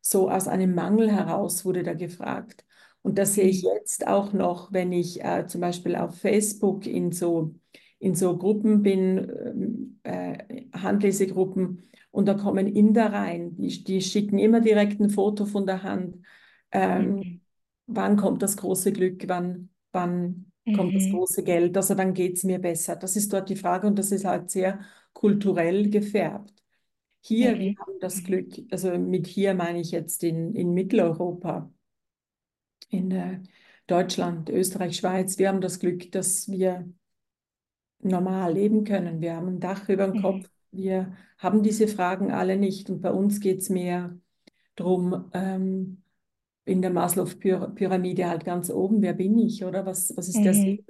So 0.00 0.30
aus 0.30 0.48
einem 0.48 0.74
Mangel 0.74 1.10
heraus 1.12 1.64
wurde 1.64 1.82
da 1.82 1.94
gefragt. 1.94 2.64
Und 3.02 3.18
das 3.18 3.34
sehe 3.34 3.48
ich 3.48 3.62
Mhm. 3.62 3.68
jetzt 3.76 4.06
auch 4.06 4.32
noch, 4.32 4.72
wenn 4.72 4.92
ich 4.92 5.22
äh, 5.24 5.46
zum 5.46 5.60
Beispiel 5.60 5.96
auf 5.96 6.16
Facebook 6.18 6.86
in 6.86 7.12
so, 7.12 7.54
in 7.98 8.14
so 8.14 8.36
Gruppen 8.38 8.82
bin, 8.82 9.18
ähm, 9.44 10.00
äh, 10.04 10.38
Handlesegruppen, 10.74 11.82
und 12.10 12.26
da 12.26 12.34
kommen 12.34 12.68
Inder 12.68 13.12
rein, 13.12 13.56
die, 13.56 13.82
die 13.82 14.00
schicken 14.00 14.38
immer 14.38 14.60
direkt 14.60 15.00
ein 15.00 15.10
Foto 15.10 15.46
von 15.46 15.66
der 15.66 15.82
Hand. 15.82 16.18
Ähm, 16.70 17.16
Mhm. 17.18 17.40
Wann 17.86 18.16
kommt 18.16 18.42
das 18.42 18.56
große 18.56 18.92
Glück, 18.92 19.24
wann, 19.28 19.70
wann 19.92 20.52
kommt 20.72 20.94
das 20.96 21.08
Mhm. 21.08 21.08
große 21.08 21.44
Geld, 21.44 21.76
also 21.76 21.96
wann 21.98 22.14
geht 22.14 22.36
es 22.36 22.44
mir 22.44 22.58
besser? 22.60 22.96
Das 22.96 23.16
ist 23.16 23.32
dort 23.32 23.48
die 23.48 23.56
Frage 23.56 23.86
und 23.86 23.98
das 23.98 24.12
ist 24.12 24.24
halt 24.24 24.50
sehr 24.50 24.80
kulturell 25.12 25.90
gefärbt. 25.90 26.52
Hier, 27.22 27.58
wir 27.60 27.66
Mhm. 27.66 27.76
haben 27.80 27.98
das 28.00 28.22
Mhm. 28.22 28.24
Glück, 28.24 28.52
also 28.72 28.98
mit 28.98 29.26
hier 29.26 29.54
meine 29.54 29.80
ich 29.80 29.90
jetzt 29.92 30.24
in, 30.24 30.54
in 30.54 30.74
Mitteleuropa, 30.74 31.72
in 32.88 33.10
äh, 33.10 33.40
Deutschland, 33.86 34.48
Österreich, 34.50 34.96
Schweiz, 34.96 35.36
wir 35.38 35.48
haben 35.48 35.60
das 35.60 35.78
Glück, 35.80 36.10
dass 36.12 36.48
wir 36.50 36.88
normal 38.00 38.52
leben 38.54 38.84
können. 38.84 39.20
Wir 39.20 39.36
haben 39.36 39.48
ein 39.48 39.60
Dach 39.60 39.88
über 39.88 40.06
dem 40.06 40.14
Mhm. 40.14 40.16
Kopf, 40.16 40.48
wir 40.70 41.16
haben 41.38 41.62
diese 41.62 41.88
Fragen 41.88 42.30
alle 42.32 42.56
nicht 42.56 42.90
und 42.90 43.00
bei 43.00 43.10
uns 43.12 43.40
geht 43.40 43.60
es 43.60 43.70
mehr 43.70 44.18
darum, 44.76 45.30
ähm, 45.34 46.03
in 46.64 46.82
der 46.82 46.90
Maslow-Pyramide 46.92 48.28
halt 48.28 48.44
ganz 48.44 48.70
oben, 48.70 49.02
wer 49.02 49.14
bin 49.14 49.38
ich, 49.38 49.64
oder? 49.64 49.86
Was, 49.86 50.16
was 50.16 50.28
ist 50.28 50.44
der 50.44 50.54
Sinn 50.54 50.72
Mhm. 50.72 50.86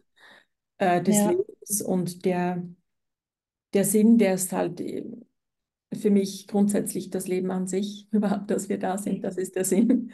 äh, 0.78 1.02
des 1.02 1.24
Ja. 1.24 1.24
Lebens? 1.24 1.82
Und 1.82 2.24
der, 2.24 2.64
der 3.72 3.84
Sinn, 3.84 4.18
der 4.18 4.34
ist 4.34 4.52
halt 4.52 4.80
äh, 4.80 5.04
für 5.94 6.10
mich 6.10 6.48
grundsätzlich 6.48 7.10
das 7.10 7.28
Leben 7.28 7.50
an 7.50 7.66
sich, 7.68 8.08
überhaupt, 8.12 8.50
dass 8.52 8.70
wir 8.70 8.78
da 8.78 8.98
sind, 8.98 9.24
das 9.24 9.36
Mhm. 9.36 9.38
ist 9.38 9.56
der 9.56 9.66
Sinn. 9.66 10.12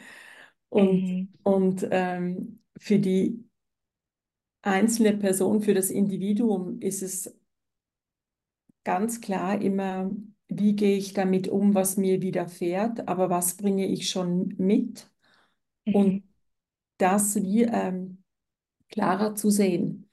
Und, 0.69 1.05
Mhm. 1.05 1.27
und 1.43 1.87
ähm, 1.91 2.61
für 2.79 2.99
die 2.99 3.45
einzelne 4.63 5.13
Person, 5.17 5.61
für 5.61 5.73
das 5.75 5.89
Individuum 5.91 6.79
ist 6.81 7.01
es 7.03 7.35
ganz 8.83 9.21
klar 9.21 9.59
immer, 9.61 10.11
wie 10.47 10.75
gehe 10.75 10.95
ich 10.97 11.13
damit 11.13 11.47
um, 11.47 11.73
was 11.75 11.97
mir 11.97 12.21
widerfährt, 12.21 13.07
aber 13.07 13.29
was 13.31 13.55
bringe 13.57 13.87
ich 13.87 14.09
schon 14.09 14.53
mit? 14.59 15.10
Und 15.91 16.13
Mhm. 16.13 16.23
das 16.97 17.35
wie 17.35 17.63
ähm, 17.63 18.23
klarer 18.89 19.35
zu 19.35 19.49
sehen. 19.51 20.09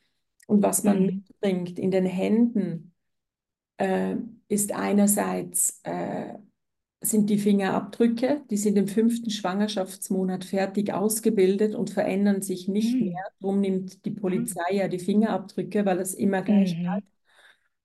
Und 0.46 0.62
was 0.62 0.84
man 0.84 0.98
Mhm. 0.98 1.22
mitbringt 1.28 1.78
in 1.78 1.90
den 1.92 2.06
Händen, 2.06 2.94
äh, 3.78 4.16
ist 4.48 4.72
einerseits 4.74 5.80
äh, 5.84 6.34
sind 7.02 7.30
die 7.30 7.38
Fingerabdrücke, 7.38 8.42
die 8.50 8.56
sind 8.58 8.78
im 8.78 8.88
fünften 8.88 9.30
Schwangerschaftsmonat 9.30 10.44
fertig 10.44 10.92
ausgebildet 10.94 11.74
und 11.76 11.90
verändern 11.90 12.42
sich 12.42 12.68
nicht 12.68 13.00
mehr. 13.00 13.10
Mhm. 13.10 13.22
Darum 13.40 13.60
nimmt 13.60 14.04
die 14.06 14.12
Polizei 14.12 14.62
ja 14.74 14.88
die 14.88 14.98
Fingerabdrücke, 15.00 15.86
weil 15.86 16.00
es 16.00 16.14
immer 16.14 16.42
gleich 16.42 16.78
Mhm. 16.78 16.82
bleibt. 16.82 17.08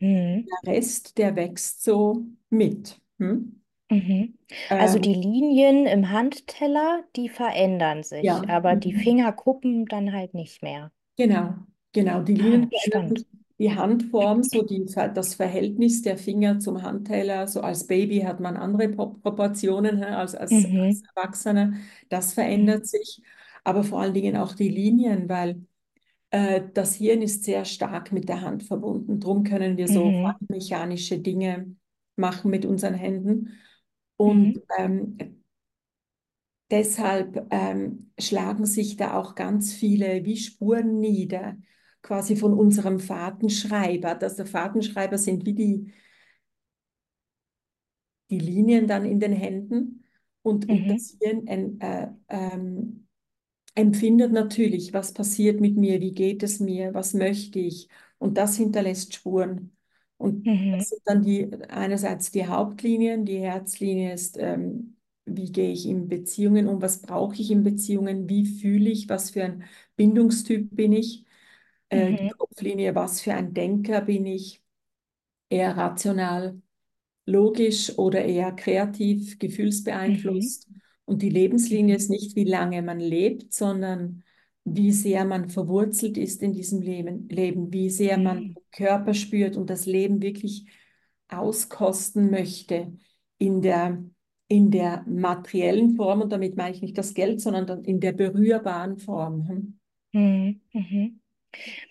Mhm. 0.01 0.53
Der 0.65 0.73
Rest, 0.75 1.17
der 1.17 1.35
wächst 1.35 1.83
so 1.83 2.25
mit. 2.49 2.99
Hm? 3.19 3.62
Mhm. 3.89 4.37
Also 4.77 4.99
Ähm, 4.99 4.99
die 4.99 5.13
Linien 5.13 5.85
im 5.85 6.09
Handteller, 6.09 7.05
die 7.15 7.29
verändern 7.29 8.03
ja, 8.21 8.35
sich, 8.35 8.49
aber 8.49 8.75
die 8.75 8.91
mhm. 8.91 8.93
Fingerkuppen 8.93 9.85
dann 9.85 10.11
halt 10.13 10.33
nicht 10.33 10.61
mehr. 10.61 10.91
genau. 11.17 11.55
Genau, 11.93 12.21
die 12.23 12.33
Linien 12.35 12.63
Ah, 12.65 12.69
verändern 12.69 13.07
sich. 13.15 13.25
spannend. 13.25 13.25
Die 13.59 13.75
Handform, 13.75 14.41
so 14.43 14.63
die, 14.63 14.83
das 15.13 15.35
Verhältnis 15.35 16.01
der 16.01 16.17
Finger 16.17 16.59
zum 16.59 16.81
Handteller, 16.81 17.47
so 17.47 17.61
als 17.61 17.85
Baby 17.85 18.21
hat 18.21 18.39
man 18.39 18.57
andere 18.57 18.89
Pro- 18.89 19.13
Proportionen 19.21 19.97
hä, 19.99 20.05
als, 20.05 20.33
als, 20.35 20.65
als 20.75 21.01
Mhm. 21.01 21.09
Erwachsener, 21.15 21.73
das 22.09 22.33
Mhm. 22.45 22.73
verändert 22.73 22.87
sich. 22.87 23.21
Aber 23.63 23.83
vor 23.83 24.01
allen 24.01 24.13
Dingen 24.15 24.37
auch 24.37 24.53
die 24.55 24.69
Linien, 24.69 25.29
weil 25.29 25.65
äh, 26.31 26.61
das 26.73 26.95
Hirn 26.95 27.21
ist 27.21 27.43
sehr 27.45 27.65
stark 27.65 28.11
mit 28.11 28.29
der 28.29 28.41
Hand 28.41 28.63
verbunden. 28.63 29.19
Darum 29.19 29.43
können 29.43 29.77
wir 29.77 29.87
so 29.87 30.13
Mhm. 30.13 30.37
mechanische 30.49 31.19
Dinge 31.19 31.75
machen 32.15 32.51
mit 32.51 32.65
unseren 32.65 32.93
Händen. 32.95 33.51
Und 34.25 34.53
Mhm. 34.55 34.63
ähm, 34.77 35.17
Deshalb 36.71 37.45
ähm, 37.51 38.11
schlagen 38.19 38.65
sich 38.65 38.97
da 38.97 39.15
auch 39.19 39.35
ganz 39.35 39.73
viele 39.73 40.25
wie 40.25 40.37
Spuren 40.37 40.99
nieder, 40.99 41.57
quasi 42.01 42.35
von 42.35 42.53
unserem 42.53 42.99
Fahrtenschreiber. 42.99 44.15
Dass 44.15 44.35
der 44.37 44.47
Fahrtenschreiber 44.47 45.17
sind 45.17 45.45
wie 45.45 45.53
die, 45.53 45.93
die 48.29 48.39
Linien 48.39 48.87
dann 48.87 49.05
in 49.05 49.19
den 49.19 49.33
Händen 49.33 50.05
und, 50.41 50.69
und 50.69 50.89
Mhm. 50.89 50.89
das 50.89 51.17
Hirn 51.21 51.47
äh, 51.47 52.07
ähm, 52.29 53.07
empfindet 53.75 54.33
natürlich, 54.33 54.93
was 54.93 55.13
passiert 55.13 55.61
mit 55.61 55.77
mir, 55.77 56.01
wie 56.01 56.13
geht 56.13 56.43
es 56.43 56.59
mir, 56.61 56.93
was 56.95 57.13
möchte 57.15 57.59
ich. 57.59 57.89
Und 58.19 58.37
das 58.37 58.57
hinterlässt 58.57 59.15
Spuren. 59.15 59.72
Und 60.23 60.45
Mhm. 60.45 60.69
das 60.71 60.89
sind 60.89 61.01
dann 61.05 61.21
die, 61.23 61.51
einerseits 61.69 62.31
die 62.31 62.47
Hauptlinien, 62.47 63.25
die 63.25 63.39
Herzlinie 63.39 64.13
ist, 64.13 64.37
ähm, 64.39 64.97
wie 65.25 65.51
gehe 65.51 65.71
ich 65.71 65.85
in 65.87 66.07
Beziehungen 66.09 66.67
um, 66.67 66.81
was 66.81 67.01
brauche 67.01 67.35
ich 67.41 67.51
in 67.51 67.63
Beziehungen, 67.63 68.29
wie 68.29 68.45
fühle 68.45 68.89
ich, 68.89 69.09
was 69.09 69.31
für 69.31 69.43
ein 69.43 69.63
Bindungstyp 69.95 70.75
bin 70.75 70.93
ich. 70.93 71.25
Äh, 71.89 72.13
die 72.13 72.27
Mhm. 72.27 72.33
Kopflinie, 72.37 72.95
was 72.95 73.21
für 73.21 73.33
ein 73.35 73.53
Denker 73.53 74.01
bin 74.01 74.25
ich, 74.25 74.61
eher 75.49 75.77
rational 75.77 76.61
logisch 77.25 77.97
oder 77.97 78.23
eher 78.25 78.51
kreativ, 78.53 79.39
Mhm. 80.05 80.53
gefühlsbeeinflusst. 80.59 80.69
Und 81.05 81.21
die 81.21 81.29
Lebenslinie 81.29 81.95
Mhm. 81.95 81.97
ist 81.97 82.09
nicht, 82.09 82.35
wie 82.35 82.45
lange 82.45 82.81
man 82.81 82.99
lebt, 82.99 83.53
sondern 83.53 84.23
wie 84.65 84.91
sehr 84.91 85.25
man 85.25 85.49
verwurzelt 85.49 86.17
ist 86.17 86.41
in 86.41 86.53
diesem 86.53 86.81
Leben, 86.81 87.27
Leben, 87.29 87.71
wie 87.73 87.89
sehr 87.89 88.17
man 88.17 88.39
Mhm. 88.39 88.55
Körper 88.71 89.13
spürt 89.13 89.57
und 89.57 89.69
das 89.69 89.85
Leben 89.85 90.21
wirklich 90.21 90.65
auskosten 91.27 92.29
möchte 92.31 92.93
in 93.37 93.61
der, 93.61 94.03
in 94.47 94.71
der 94.71 95.03
materiellen 95.07 95.95
Form. 95.95 96.21
Und 96.21 96.31
damit 96.31 96.55
meine 96.55 96.75
ich 96.75 96.81
nicht 96.81 96.97
das 96.97 97.13
Geld, 97.13 97.41
sondern 97.41 97.83
in 97.83 97.99
der 97.99 98.13
berührbaren 98.13 98.97
Form. 98.97 99.47
Hm? 99.47 99.79
Mhm. 100.13 100.61
Mhm. 100.73 101.19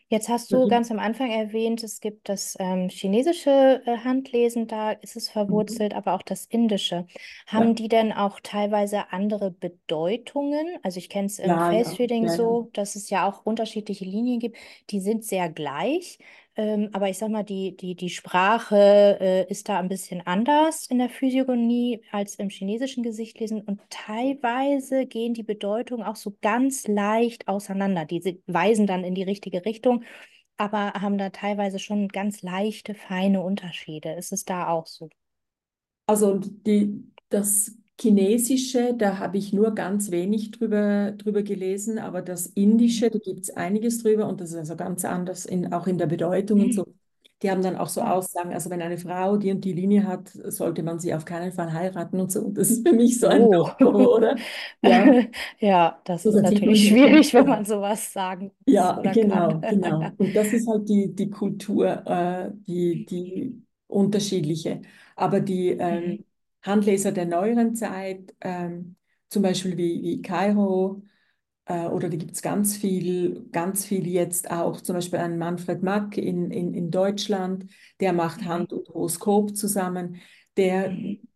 Jetzt 0.09 0.29
hast 0.29 0.53
du 0.53 0.67
gibt- 0.67 0.69
ganz 0.69 0.91
am 0.91 0.99
Anfang 0.99 1.31
erwähnt, 1.31 1.83
es 1.83 2.01
gibt 2.01 2.29
das 2.29 2.57
ähm, 2.61 2.89
chinesische 2.91 3.83
äh, 3.87 3.99
Handlesen, 3.99 4.67
da 4.67 4.93
ist 4.93 5.17
es 5.17 5.31
Mhm. 5.49 5.81
verwurzelt, 5.81 5.95
aber 5.95 6.15
auch 6.15 6.23
das 6.23 6.45
indische. 6.47 7.07
Haben 7.47 7.75
Ja, 7.75 7.75
die 7.75 7.89
denn 7.89 8.13
auch 8.13 8.41
teilweise 8.41 9.11
andere 9.13 9.51
Bedeutungen? 9.51 10.67
Also 10.83 10.99
ich 10.99 11.09
kenne 11.09 11.27
es 11.27 11.39
im 11.39 11.59
ja, 11.59 11.73
ja, 11.73 12.01
Face-Reading 12.01 12.29
ja. 12.29 12.35
ja. 12.37 12.39
so, 12.39 12.71
dass 12.75 12.95
es 12.95 13.09
ja 13.11 13.29
auch 13.29 13.45
unterschiedliche 13.47 14.05
Linien 14.05 14.39
gibt, 14.41 14.59
die 14.91 15.01
sind 15.01 15.25
sehr 15.25 15.49
gleich. 15.49 16.19
Ähm, 16.55 16.91
aber 16.93 17.09
ich 17.09 17.17
sag 17.19 17.31
mal, 17.31 17.45
die, 17.45 17.77
die, 17.77 17.95
die 17.95 18.11
Sprache 18.11 18.77
äh, 19.21 19.51
ist 19.51 19.69
da 19.69 19.79
ein 19.79 19.89
bisschen 19.89 20.21
anders 20.27 20.87
in 20.87 20.99
der 20.99 21.09
Physiognomie 21.09 22.03
als 22.13 22.37
im 22.37 22.51
chinesischen 22.51 23.03
Gesichtlesen 23.03 23.63
und 23.63 23.81
teilweise 23.89 25.07
gehen 25.07 25.33
die 25.33 25.43
Bedeutungen 25.43 26.05
auch 26.05 26.17
so 26.17 26.37
ganz 26.43 26.87
leicht 26.87 27.49
auseinander. 27.49 28.05
Die 28.05 28.43
weisen 28.47 28.87
dann 28.87 29.03
in 29.05 29.15
die 29.15 29.23
richtige 29.23 29.65
Richtung, 29.65 30.05
aber 30.59 30.93
haben 30.93 31.17
da 31.17 31.31
teilweise 31.31 31.79
schon 31.79 32.09
ganz 32.09 32.43
leichte, 32.43 32.95
feine 32.95 33.43
Unterschiede. 33.43 34.13
Ist 34.13 34.33
es 34.33 34.45
da 34.45 34.69
auch 34.69 34.87
so? 34.87 35.09
Also 36.07 36.39
die, 36.39 37.11
das 37.31 37.77
Chinesische, 38.01 38.95
da 38.97 39.19
habe 39.19 39.39
ich 39.39 39.53
nur 39.53 39.75
ganz 39.75 40.11
wenig 40.11 40.51
drüber, 40.51 41.13
drüber 41.13 41.43
gelesen, 41.43 41.99
aber 41.99 42.21
das 42.23 42.47
Mhm. 42.65 43.07
Indische, 43.07 43.11
da 43.11 43.19
gibt 43.19 43.41
es 43.43 43.51
einiges 43.51 44.03
drüber 44.03 44.29
und 44.29 44.41
das 44.41 44.51
ist 44.51 44.57
also 44.57 44.77
ganz 44.77 45.05
anders, 45.05 45.47
in, 45.47 45.73
auch 45.73 45.87
in 45.87 45.99
der 45.99 46.07
Bedeutung 46.07 46.61
und 46.61 46.75
so. 46.75 46.85
Mhm. 46.85 46.99
Die 47.43 47.51
haben 47.51 47.63
dann 47.63 47.77
auch 47.77 47.89
so. 47.89 48.03
Aussagen, 48.03 48.53
also 48.53 48.71
wenn 48.71 48.83
eine 48.83 48.99
Frau 48.99 49.37
die 49.37 49.51
und 49.53 49.65
die 49.65 49.73
Linie 49.73 50.07
hat, 50.07 50.29
sollte 50.31 50.83
man 50.83 50.99
sie 51.01 51.15
auf 51.15 51.25
keinen 51.25 51.53
Fall 51.53 51.73
heiraten 51.73 52.21
und 52.21 52.31
so. 52.33 52.41
Und 52.43 52.57
das 52.59 52.71
ist 52.71 52.87
für 52.89 52.95
mich 52.95 53.19
so 53.21 53.27
ein 53.29 53.49
Oh. 53.49 53.77
No-Go, 53.83 54.17
oder? 54.17 54.41
Ja, 54.83 55.19
Ja, 55.61 56.01
das 56.05 56.25
so, 56.25 56.31
ist 56.31 56.43
natürlich 56.43 56.85
schwierig, 56.87 57.35
wenn 57.35 57.47
man 57.47 57.65
sowas 57.65 58.13
sagen 58.13 58.53
muss 58.67 58.67
Ja, 58.67 58.97
oder 58.97 59.17
kann. 59.17 59.49
genau, 59.51 59.65
genau. 59.67 60.15
Und 60.19 60.35
das 60.37 60.53
ist 60.53 60.69
halt 60.69 60.89
die, 60.89 61.13
die 61.15 61.29
Kultur, 61.31 62.07
äh, 62.07 62.51
die, 62.55 63.05
die 63.05 63.61
unterschiedliche. 63.89 64.83
Aber 65.17 65.41
die 65.41 65.71
ähm, 65.71 66.01
Mhm. 66.05 66.25
Handleser 66.63 67.13
der 67.13 67.27
neueren 67.27 67.75
Zeit, 67.77 68.35
ähm, 68.41 68.97
zum 69.29 69.43
Beispiel 69.43 69.77
wie, 69.77 70.03
wie 70.03 70.23
Kairo, 70.23 71.03
äh, 71.67 71.87
oder 71.87 72.09
da 72.11 72.17
gibt 72.17 72.33
es 72.33 72.43
ganz 72.43 72.77
viel, 72.77 73.49
ganz 73.53 73.85
viel 73.87 74.07
jetzt 74.09 74.51
auch, 74.51 74.81
zum 74.81 74.97
Beispiel 74.97 75.19
ein 75.21 75.39
Manfred 75.39 75.83
Mack 75.83 76.19
in, 76.19 76.51
in, 76.51 76.75
in 76.75 76.91
Deutschland, 76.91 77.67
der 78.01 78.13
macht 78.13 78.43
Mhm. 78.43 78.47
Hand 78.49 78.73
und 78.73 78.89
Horoskop 78.89 79.57
zusammen, 79.57 80.21
der 80.57 80.91
Mhm. 80.91 81.27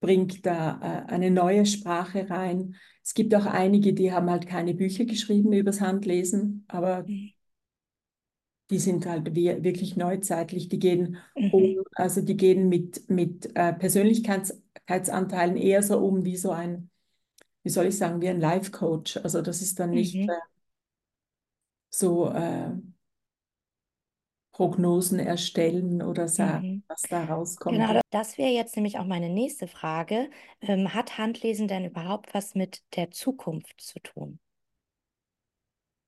bringt 0.00 0.44
da 0.46 0.78
äh, 1.08 1.12
eine 1.12 1.30
neue 1.30 1.66
Sprache 1.66 2.28
rein. 2.30 2.76
Es 3.02 3.14
gibt 3.14 3.34
auch 3.34 3.46
einige, 3.46 3.92
die 3.94 4.12
haben 4.12 4.30
halt 4.30 4.46
keine 4.46 4.74
Bücher 4.74 5.04
geschrieben 5.04 5.52
übers 5.52 5.80
Handlesen, 5.80 6.64
aber 6.68 7.08
Mhm. 7.08 7.32
Die 8.70 8.78
sind 8.78 9.06
halt 9.06 9.34
wir- 9.34 9.62
wirklich 9.64 9.96
neuzeitlich. 9.96 10.68
Die 10.68 10.78
gehen 10.78 11.18
um, 11.50 11.74
Mhm. 11.74 11.82
also 11.94 12.20
die 12.22 12.36
gehen 12.36 12.68
mit, 12.68 13.08
mit 13.10 13.54
äh, 13.56 13.72
Persönlichkeitsanteilen 13.72 15.56
eher 15.56 15.82
so 15.82 15.98
um 15.98 16.24
wie 16.24 16.36
so 16.36 16.50
ein, 16.52 16.90
wie 17.62 17.70
soll 17.70 17.86
ich 17.86 17.98
sagen, 17.98 18.20
wie 18.22 18.28
ein 18.28 18.40
Life-Coach. 18.40 19.18
Also 19.18 19.42
das 19.42 19.62
ist 19.62 19.80
dann 19.80 19.90
nicht 19.90 20.16
äh, 20.16 20.20
Mhm. 20.20 20.30
so 21.90 22.30
äh, 22.30 22.70
Prognosen 24.52 25.18
erstellen 25.18 26.02
oder 26.02 26.28
sagen, 26.28 26.66
Mhm. 26.66 26.82
was 26.88 27.02
da 27.02 27.24
rauskommt. 27.24 27.76
Genau, 27.78 27.92
da- 27.94 28.00
das 28.10 28.36
wäre 28.36 28.50
jetzt 28.50 28.76
nämlich 28.76 28.98
auch 28.98 29.06
meine 29.06 29.28
nächste 29.30 29.66
Frage. 29.68 30.30
Ähm, 30.60 30.92
hat 30.92 31.18
Handlesen 31.18 31.68
denn 31.68 31.84
überhaupt 31.84 32.34
was 32.34 32.54
mit 32.54 32.82
der 32.96 33.10
Zukunft 33.10 33.80
zu 33.80 33.98
tun? 34.00 34.38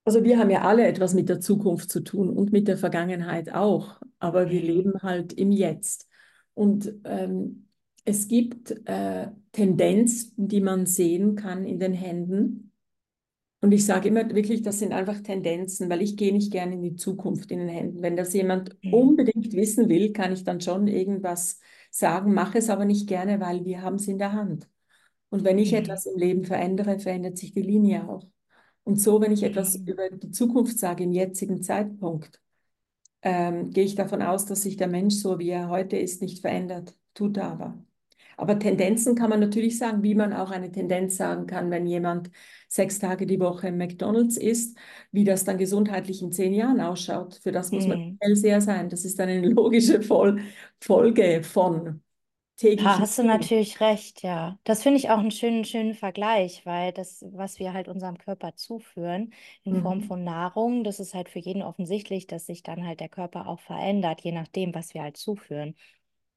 Also 0.04 0.24
wir 0.24 0.38
haben 0.38 0.50
ja 0.50 0.62
alle 0.62 0.86
etwas 0.86 1.14
mit 1.14 1.28
der 1.28 1.40
Zukunft 1.40 1.90
zu 1.90 2.00
tun 2.02 2.28
und 2.30 2.50
mit 2.52 2.66
der 2.68 2.76
Vergangenheit 2.76 3.52
auch, 3.54 4.00
aber 4.18 4.50
wir 4.50 4.60
leben 4.60 4.94
halt 5.02 5.32
im 5.32 5.52
Jetzt. 5.52 6.08
Und 6.54 6.92
ähm, 7.04 7.68
es 8.04 8.26
gibt 8.26 8.72
äh, 8.88 9.28
Tendenzen, 9.52 10.48
die 10.48 10.60
man 10.60 10.86
sehen 10.86 11.36
kann 11.36 11.64
in 11.64 11.78
den 11.78 11.92
Händen. 11.94 12.72
Und 13.60 13.72
ich 13.72 13.86
sage 13.86 14.08
immer 14.08 14.28
wirklich, 14.34 14.62
das 14.62 14.80
sind 14.80 14.92
einfach 14.92 15.20
Tendenzen, 15.22 15.90
weil 15.90 16.02
ich 16.02 16.16
gehe 16.16 16.32
nicht 16.32 16.52
gerne 16.52 16.74
in 16.74 16.82
die 16.82 16.96
Zukunft 16.96 17.50
in 17.52 17.60
den 17.60 17.68
Händen. 17.68 18.02
Wenn 18.02 18.16
das 18.16 18.32
jemand 18.34 18.76
Mhm. 18.82 18.94
unbedingt 18.94 19.52
wissen 19.54 19.88
will, 19.88 20.12
kann 20.12 20.32
ich 20.32 20.44
dann 20.44 20.60
schon 20.60 20.88
irgendwas 20.88 21.60
sagen, 21.90 22.34
mache 22.34 22.58
es 22.58 22.70
aber 22.70 22.84
nicht 22.86 23.08
gerne, 23.08 23.40
weil 23.40 23.64
wir 23.64 23.82
haben 23.82 23.96
es 23.96 24.08
in 24.08 24.18
der 24.18 24.32
Hand. 24.32 24.68
Und 25.30 25.44
wenn 25.44 25.58
ich 25.58 25.72
Mhm. 25.72 25.76
etwas 25.76 26.06
im 26.06 26.18
Leben 26.18 26.44
verändere, 26.46 26.98
verändert 27.00 27.38
sich 27.38 27.52
die 27.54 27.62
Linie 27.62 28.08
auch. 28.08 28.26
Und 28.84 29.00
so, 29.00 29.20
wenn 29.20 29.32
ich 29.32 29.42
etwas 29.44 29.76
Mhm. 29.76 29.86
über 29.86 30.10
die 30.10 30.30
Zukunft 30.30 30.78
sage, 30.78 31.04
im 31.04 31.12
jetzigen 31.12 31.62
Zeitpunkt, 31.62 32.40
ähm, 33.22 33.70
gehe 33.70 33.84
ich 33.84 33.94
davon 33.94 34.22
aus, 34.22 34.46
dass 34.46 34.62
sich 34.62 34.76
der 34.76 34.88
Mensch 34.88 35.14
so, 35.16 35.38
wie 35.38 35.50
er 35.50 35.68
heute 35.68 35.96
ist, 35.96 36.22
nicht 36.22 36.40
verändert. 36.40 36.96
Tut 37.14 37.36
er 37.36 37.44
aber. 37.52 37.78
Aber 38.36 38.58
Tendenzen 38.58 39.14
kann 39.14 39.30
man 39.30 39.40
natürlich 39.40 39.78
sagen, 39.78 40.02
wie 40.02 40.14
man 40.14 40.32
auch 40.32 40.50
eine 40.50 40.72
Tendenz 40.72 41.16
sagen 41.16 41.46
kann, 41.46 41.70
wenn 41.70 41.86
jemand 41.86 42.30
sechs 42.68 42.98
Tage 42.98 43.26
die 43.26 43.38
Woche 43.40 43.68
im 43.68 43.78
McDonald's 43.78 44.36
isst, 44.36 44.76
wie 45.12 45.24
das 45.24 45.44
dann 45.44 45.58
gesundheitlich 45.58 46.22
in 46.22 46.32
zehn 46.32 46.54
Jahren 46.54 46.80
ausschaut. 46.80 47.36
Für 47.42 47.52
das 47.52 47.72
muss 47.72 47.86
man 47.86 47.98
Mhm. 47.98 48.18
Hellseher 48.20 48.60
sein. 48.60 48.88
Das 48.88 49.04
ist 49.04 49.18
dann 49.18 49.28
eine 49.28 49.48
logische 49.48 50.02
Fol 50.02 50.40
Folge 50.80 51.42
von 51.44 52.02
Da 52.76 52.96
täglichen 52.96 52.98
hast 52.98 53.18
du 53.18 53.22
natürlich 53.24 53.80
recht, 53.80 54.22
ja. 54.22 54.58
Das 54.64 54.82
finde 54.82 54.98
ich 54.98 55.10
auch 55.10 55.18
einen 55.18 55.30
schönen, 55.30 55.64
schönen 55.64 55.94
Vergleich, 55.94 56.64
weil 56.64 56.92
das, 56.92 57.22
was 57.32 57.58
wir 57.58 57.74
halt 57.74 57.86
unserem 57.88 58.16
Körper 58.18 58.56
zuführen 58.56 59.32
in 59.62 59.76
Form 59.76 60.00
Mhm. 60.00 60.02
von 60.02 60.24
Nahrung, 60.24 60.82
das 60.82 60.98
ist 60.98 61.12
halt 61.14 61.28
für 61.28 61.38
jeden 61.38 61.62
offensichtlich, 61.62 62.26
dass 62.26 62.46
sich 62.46 62.62
dann 62.62 62.86
halt 62.86 63.00
der 63.00 63.10
Körper 63.10 63.46
auch 63.46 63.60
verändert, 63.60 64.22
je 64.22 64.32
nachdem, 64.32 64.74
was 64.74 64.94
wir 64.94 65.02
halt 65.02 65.16
zuführen. 65.18 65.76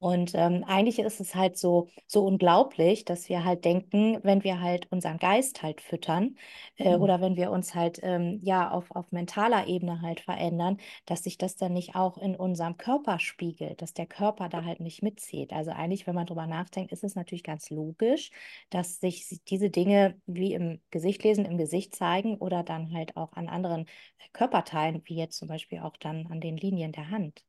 Und 0.05 0.33
ähm, 0.35 0.63
eigentlich 0.67 0.99
ist 0.99 1.19
es 1.19 1.33
halt 1.33 1.57
so, 1.57 1.87
so 2.05 2.23
unglaublich, 2.25 3.05
dass 3.05 3.27
wir 3.27 3.43
halt 3.43 3.65
denken, 3.65 4.19
wenn 4.23 4.43
wir 4.43 4.61
halt 4.61 4.91
unseren 4.91 5.17
Geist 5.17 5.63
halt 5.63 5.81
füttern 5.81 6.35
äh, 6.77 6.95
Mhm. 6.95 6.95
oder 6.95 7.21
wenn 7.21 7.35
wir 7.35 7.49
uns 7.49 7.73
halt 7.73 7.99
ähm, 8.03 8.39
ja 8.43 8.69
auf, 8.69 8.91
auf 8.91 9.11
mentaler 9.11 9.65
Ebene 9.67 10.01
halt 10.03 10.19
verändern, 10.19 10.77
dass 11.07 11.23
sich 11.23 11.39
das 11.39 11.55
dann 11.55 11.73
nicht 11.73 11.95
auch 11.95 12.19
in 12.19 12.35
unserem 12.35 12.77
Körper 12.77 13.17
spiegelt, 13.19 13.81
dass 13.81 13.93
der 13.95 14.05
Körper 14.05 14.47
da 14.47 14.63
halt 14.63 14.79
nicht 14.79 15.01
mitzieht. 15.01 15.51
Also 15.53 15.71
eigentlich, 15.71 16.05
wenn 16.05 16.13
man 16.15 16.27
drüber 16.27 16.45
nachdenkt, 16.45 16.91
ist 16.91 17.03
es 17.03 17.15
natürlich 17.15 17.43
ganz 17.43 17.71
logisch, 17.71 18.29
dass 18.69 18.99
sich 18.99 19.41
diese 19.47 19.71
Dinge 19.71 20.21
wie 20.27 20.53
im 20.53 20.81
Gesicht 20.91 21.23
lesen, 21.23 21.45
im 21.45 21.57
Gesicht 21.57 21.95
zeigen 21.95 22.35
oder 22.37 22.61
dann 22.63 22.93
halt 22.93 23.17
auch 23.17 23.33
an 23.33 23.47
anderen 23.49 23.87
Körperteilen, 24.33 25.01
wie 25.05 25.15
jetzt 25.15 25.37
zum 25.37 25.47
Beispiel 25.47 25.79
auch 25.79 25.97
dann 25.97 26.27
an 26.27 26.41
den 26.41 26.57
Linien 26.57 26.91
der 26.91 27.09
Hand. 27.09 27.43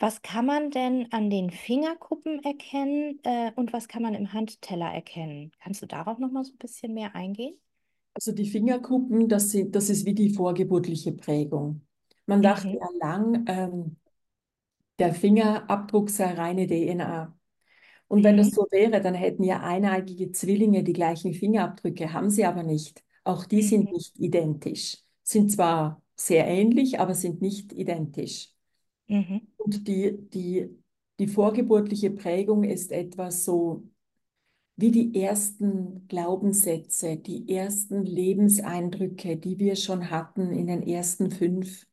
Was 0.00 0.22
kann 0.22 0.46
man 0.46 0.72
denn 0.72 1.12
an 1.12 1.30
den 1.30 1.50
Fingerkuppen 1.52 2.42
erkennen, 2.42 3.20
äh, 3.22 3.52
und 3.54 3.72
was 3.72 3.86
kann 3.86 4.02
man 4.02 4.14
im 4.14 4.32
Handteller 4.32 4.92
erkennen? 4.92 5.52
Kannst 5.60 5.80
du 5.82 5.86
darauf 5.86 6.18
noch 6.18 6.30
mal 6.32 6.44
so 6.44 6.52
ein 6.54 6.58
bisschen 6.58 6.92
mehr 6.94 7.14
eingehen? 7.14 7.54
Also 8.14 8.32
die 8.32 8.46
Fingerkuppen, 8.50 9.28
das 9.28 9.50
sind, 9.50 9.74
das 9.74 9.88
ist 9.90 10.04
wie 10.06 10.14
die 10.14 10.30
vorgeburtliche 10.34 11.12
Prägung. 11.12 11.86
Man 12.26 12.42
dachte 12.42 12.68
Mhm, 12.68 12.80
ja 12.80 12.88
lang, 13.00 13.44
ähm, 13.48 13.96
der 14.98 15.14
Fingerabdruck 15.14 16.10
sei 16.10 16.32
reine 16.34 16.66
DNA. 16.66 17.36
Und 18.08 18.24
wenn 18.24 18.36
das 18.36 18.50
mhm, 18.50 18.54
so 18.54 18.66
wäre, 18.70 19.00
dann 19.00 19.14
hätten 19.14 19.44
ja 19.44 19.60
eineigige 19.62 20.32
Zwillinge 20.32 20.82
die 20.84 20.92
gleichen 20.92 21.34
Fingerabdrücke, 21.34 22.12
haben 22.12 22.30
sie 22.30 22.44
aber 22.44 22.62
nicht. 22.64 23.04
Auch 23.24 23.44
die 23.46 23.62
sind 23.62 23.90
mhm, 23.90 23.92
nicht 23.92 24.18
identisch. 24.18 24.98
Sind 25.22 25.52
zwar 25.52 26.02
sehr 26.16 26.46
ähnlich, 26.48 27.00
aber 27.00 27.14
sind 27.14 27.40
nicht 27.42 27.72
identisch. 27.72 28.54
mhm, 29.08 29.49
Und 29.60 29.86
die, 29.86 30.16
die, 30.30 30.70
die 31.18 31.26
vorgeburtliche 31.26 32.10
Prägung 32.10 32.64
ist 32.64 32.92
etwas 32.92 33.44
so 33.44 33.84
wie 34.76 34.90
die 34.90 35.20
ersten 35.20 36.08
Glaubenssätze, 36.08 37.18
die 37.18 37.54
ersten 37.54 38.02
Lebenseindrücke, 38.04 39.36
die 39.36 39.58
wir 39.58 39.76
schon 39.76 40.10
hatten 40.10 40.52
in 40.52 40.68
den 40.68 40.82
ersten 40.82 41.30
fünf 41.30 41.86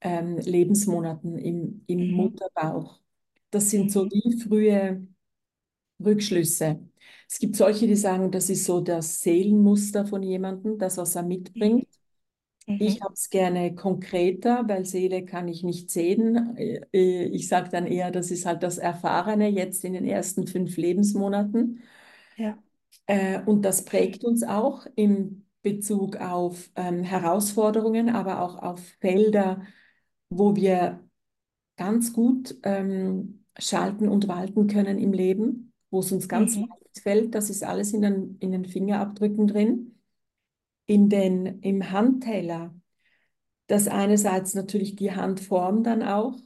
ähm, 0.00 0.38
Lebensmonaten 0.38 1.36
im, 1.36 1.84
im 1.86 2.08
mhm, 2.08 2.14
Mutterbauch. 2.14 2.98
Das 3.50 3.68
sind 3.68 3.92
so 3.92 4.04
mhm, 4.04 4.10
wie 4.10 4.40
frühe 4.40 5.06
Rückschlüsse. 6.02 6.80
Es 7.28 7.38
gibt 7.38 7.56
solche, 7.56 7.86
die 7.86 7.96
sagen, 7.96 8.30
das 8.30 8.48
ist 8.48 8.64
so 8.64 8.80
das 8.80 9.20
Seelenmuster 9.20 10.06
von 10.06 10.22
jemandem, 10.22 10.78
das, 10.78 10.96
was 10.96 11.14
er 11.14 11.22
mitbringt. 11.24 11.99
Ich 12.78 13.00
mhm, 13.00 13.02
habe 13.02 13.14
es 13.14 13.30
gerne 13.30 13.74
konkreter, 13.74 14.64
weil 14.68 14.86
Seele 14.86 15.24
kann 15.24 15.48
ich 15.48 15.62
nicht 15.62 15.90
sehen. 15.90 16.56
Äh, 16.56 16.80
äh, 16.92 17.24
Ich 17.26 17.48
sage 17.48 17.70
dann 17.70 17.86
eher, 17.86 18.10
das 18.10 18.30
ist 18.30 18.46
halt 18.46 18.62
das 18.62 18.78
Erfahrene 18.78 19.48
jetzt 19.48 19.84
in 19.84 19.92
den 19.94 20.06
ersten 20.06 20.46
fünf 20.46 20.76
Lebensmonaten. 20.76 21.82
ja, 22.36 22.58
Äh, 23.06 23.42
Und 23.44 23.62
das 23.62 23.84
prägt 23.84 24.24
uns 24.24 24.42
auch 24.42 24.86
im 24.96 25.46
Bezug 25.62 26.16
auf 26.16 26.70
ähm, 26.76 27.02
Herausforderungen, 27.02 28.08
aber 28.10 28.40
auch 28.42 28.56
auf 28.62 28.80
Felder, 29.00 29.62
wo 30.30 30.56
wir 30.56 31.04
ganz 31.76 32.12
gut 32.12 32.56
ähm, 32.64 33.44
schalten 33.58 34.08
und 34.08 34.28
walten 34.28 34.68
können 34.68 34.98
im 34.98 35.12
Leben, 35.12 35.72
wo 35.90 36.00
es 36.00 36.12
uns 36.12 36.28
ganz 36.28 36.56
mhm, 36.56 36.70
leicht 36.70 37.00
fällt. 37.02 37.34
Das 37.34 37.50
ist 37.50 37.64
alles 37.64 37.92
in 37.94 38.02
den, 38.02 38.38
in 38.40 38.52
den 38.52 38.64
Fingerabdrücken 38.66 39.46
drin. 39.48 39.99
In 40.90 41.08
den, 41.08 41.60
im 41.60 41.92
Handteller, 41.92 42.74
das 43.68 43.86
einerseits 43.86 44.54
natürlich 44.54 44.96
die 44.96 45.12
Handform 45.12 45.84
dann 45.84 46.02
auch, 46.02 46.36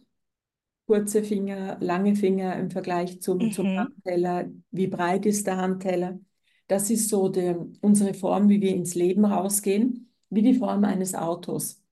kurze 0.86 1.24
Finger, 1.24 1.78
lange 1.80 2.14
Finger 2.14 2.54
im 2.56 2.70
Vergleich 2.70 3.22
zum, 3.22 3.50
zum 3.50 3.72
mhm, 3.72 3.78
Handteller, 3.78 4.50
wie 4.70 4.86
breit 4.86 5.24
ist 5.24 5.46
der 5.46 5.56
Handteller. 5.56 6.20
Das 6.66 6.90
ist 6.90 7.08
so 7.08 7.30
der, 7.30 7.58
unsere 7.80 8.12
Form, 8.12 8.50
wie 8.50 8.60
wir 8.60 8.74
ins 8.74 8.94
Leben 8.94 9.24
rausgehen, 9.24 10.12
wie 10.28 10.42
die 10.42 10.52
Form 10.52 10.84
eines 10.84 11.14
Autos. 11.14 11.82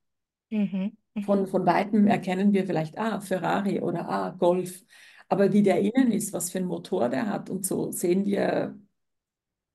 mhm, 0.51 0.97
Von, 1.25 1.41
mhm, 1.41 1.47
von 1.47 1.65
weitem 1.65 2.05
erkennen 2.05 2.53
wir 2.53 2.67
vielleicht, 2.67 2.99
ah, 2.99 3.19
Ferrari 3.19 3.79
oder 3.81 4.07
ah, 4.07 4.29
Golf. 4.29 4.83
Aber 5.27 5.53
wie 5.53 5.63
der 5.63 5.79
innen 5.79 6.11
ist, 6.11 6.33
was 6.33 6.51
für 6.51 6.59
ein 6.59 6.65
Motor 6.65 7.09
der 7.09 7.27
hat 7.27 7.49
und 7.49 7.65
so, 7.65 7.91
sehen 7.91 8.25
wir 8.25 8.77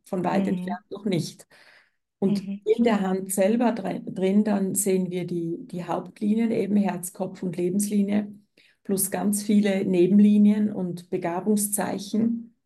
von 0.04 0.22
weit 0.24 0.42
mhm, 0.42 0.48
entfernt 0.50 0.90
noch 0.90 1.04
nicht. 1.06 1.46
Und 2.20 2.46
mhm, 2.46 2.60
in 2.64 2.84
der 2.84 3.00
Hand 3.00 3.32
selber 3.32 3.72
drin, 3.72 4.44
dann 4.44 4.74
sehen 4.74 5.10
wir 5.10 5.26
die, 5.26 5.58
die 5.66 5.84
Hauptlinien, 5.84 6.50
eben 6.50 6.76
Herz, 6.76 7.12
Kopf 7.12 7.42
und 7.42 7.56
Lebenslinie, 7.56 8.32
plus 8.82 9.10
ganz 9.10 9.42
viele 9.42 9.84
Nebenlinien 9.84 10.72
und 10.72 11.10
Begabungszeichen. 11.10 12.56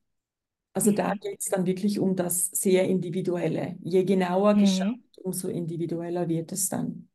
Also 0.73 0.91
da 0.93 1.15
mhm, 1.15 1.21
geht 1.21 1.41
es 1.41 1.47
dann 1.47 1.67
wirklich 1.67 1.99
um 1.99 2.17
das 2.17 2.47
sehr 2.47 2.89
Individuelle. 2.89 3.77
Je 3.83 4.05
genauer 4.05 4.55
geschaut, 4.57 4.89
mhm. 4.89 5.03
umso 5.17 5.49
individueller 5.49 6.29
wird 6.29 6.53
es 6.53 6.69
dann. 6.69 7.09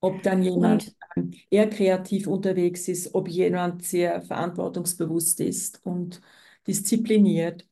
Ob 0.00 0.22
dann 0.22 0.42
jemand 0.42 0.86
Und 0.86 0.96
ähm, 1.16 1.32
eher 1.50 1.68
kreativ 1.68 2.26
unterwegs 2.26 2.88
ist, 2.88 3.14
ob 3.14 3.28
jemand 3.28 3.84
sehr 3.84 4.22
verantwortungsbewusst 4.22 5.40
ist 5.40 5.84
und 5.84 6.20
diszipliniert 6.66 7.66